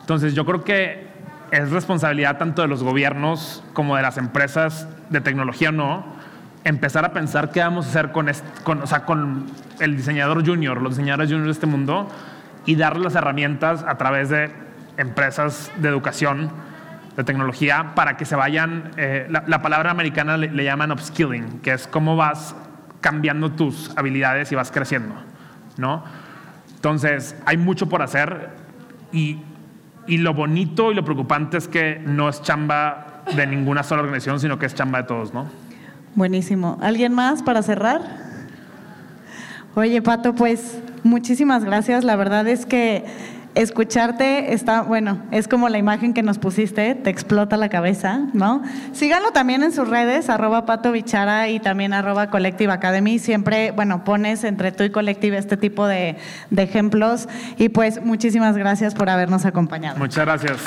Entonces 0.00 0.34
yo 0.34 0.46
creo 0.46 0.64
que 0.64 1.13
es 1.50 1.70
responsabilidad 1.70 2.38
tanto 2.38 2.62
de 2.62 2.68
los 2.68 2.82
gobiernos 2.82 3.62
como 3.72 3.96
de 3.96 4.02
las 4.02 4.18
empresas 4.18 4.88
de 5.10 5.20
tecnología 5.20 5.70
o 5.70 5.72
no, 5.72 6.04
empezar 6.64 7.04
a 7.04 7.12
pensar 7.12 7.50
qué 7.50 7.60
vamos 7.60 7.86
a 7.86 7.88
hacer 7.90 8.12
con, 8.12 8.30
con, 8.62 8.82
o 8.82 8.86
sea, 8.86 9.04
con 9.04 9.46
el 9.80 9.96
diseñador 9.96 10.44
junior, 10.46 10.80
los 10.80 10.96
diseñadores 10.96 11.28
juniors 11.28 11.46
de 11.46 11.52
este 11.52 11.66
mundo 11.66 12.08
y 12.66 12.76
darles 12.76 13.04
las 13.04 13.14
herramientas 13.14 13.84
a 13.86 13.96
través 13.96 14.30
de 14.30 14.50
empresas 14.96 15.70
de 15.76 15.88
educación, 15.88 16.50
de 17.16 17.24
tecnología, 17.24 17.92
para 17.94 18.16
que 18.16 18.24
se 18.24 18.34
vayan, 18.34 18.90
eh, 18.96 19.28
la, 19.30 19.62
palabra 19.62 19.90
americana 19.90 20.36
le, 20.36 20.64
llaman 20.64 20.90
upskilling, 20.90 21.60
que 21.60 21.72
es 21.72 21.86
cómo 21.86 22.16
vas 22.16 22.56
cambiando 23.00 23.52
tus 23.52 23.96
habilidades 23.96 24.50
y 24.50 24.54
vas 24.54 24.70
creciendo, 24.72 25.14
¿no? 25.76 26.04
Entonces, 26.74 27.36
hay 27.46 27.56
mucho 27.56 27.88
por 27.88 28.02
hacer 28.02 28.50
y, 29.12 29.42
y 30.06 30.18
lo 30.18 30.34
bonito 30.34 30.92
y 30.92 30.94
lo 30.94 31.04
preocupante 31.04 31.56
es 31.56 31.68
que 31.68 32.00
no 32.04 32.28
es 32.28 32.42
chamba 32.42 33.22
de 33.34 33.46
ninguna 33.46 33.82
sola 33.82 34.02
organización, 34.02 34.40
sino 34.40 34.58
que 34.58 34.66
es 34.66 34.74
chamba 34.74 35.02
de 35.02 35.08
todos, 35.08 35.32
¿no? 35.32 35.46
Buenísimo. 36.14 36.78
¿Alguien 36.80 37.12
más 37.12 37.42
para 37.42 37.62
cerrar? 37.62 38.02
Oye, 39.74 40.00
Pato, 40.02 40.34
pues 40.34 40.78
muchísimas 41.02 41.64
gracias. 41.64 42.04
La 42.04 42.16
verdad 42.16 42.46
es 42.46 42.66
que 42.66 43.04
escucharte 43.54 44.52
está, 44.52 44.82
bueno, 44.82 45.22
es 45.30 45.48
como 45.48 45.68
la 45.68 45.78
imagen 45.78 46.12
que 46.14 46.22
nos 46.22 46.38
pusiste, 46.38 46.94
te 46.94 47.10
explota 47.10 47.56
la 47.56 47.68
cabeza, 47.68 48.20
¿no? 48.32 48.62
Síganlo 48.92 49.30
también 49.32 49.62
en 49.62 49.72
sus 49.72 49.88
redes, 49.88 50.28
arroba 50.28 50.66
Pato 50.66 50.92
Bichara 50.92 51.48
y 51.48 51.60
también 51.60 51.92
arroba 51.92 52.30
Collective 52.30 52.72
Academy. 52.72 53.18
Siempre, 53.18 53.70
bueno, 53.70 54.04
pones 54.04 54.44
entre 54.44 54.72
tú 54.72 54.84
y 54.84 54.90
Collective 54.90 55.38
este 55.38 55.56
tipo 55.56 55.86
de, 55.86 56.16
de 56.50 56.62
ejemplos. 56.62 57.28
Y 57.56 57.68
pues 57.68 58.02
muchísimas 58.04 58.56
gracias 58.56 58.94
por 58.94 59.08
habernos 59.10 59.44
acompañado. 59.44 59.98
Muchas 59.98 60.24
gracias. 60.24 60.58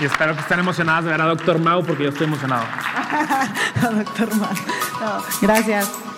Y 0.00 0.06
espero 0.06 0.34
que 0.34 0.40
estén 0.40 0.58
emocionadas 0.58 1.04
de 1.04 1.10
ver 1.10 1.20
a 1.20 1.26
Doctor 1.26 1.58
Mau 1.58 1.84
porque 1.84 2.04
yo 2.04 2.08
estoy 2.08 2.26
emocionado. 2.26 2.64
Doctor 3.82 4.34
Mau. 4.36 4.48
No, 5.00 5.22
gracias. 5.42 6.09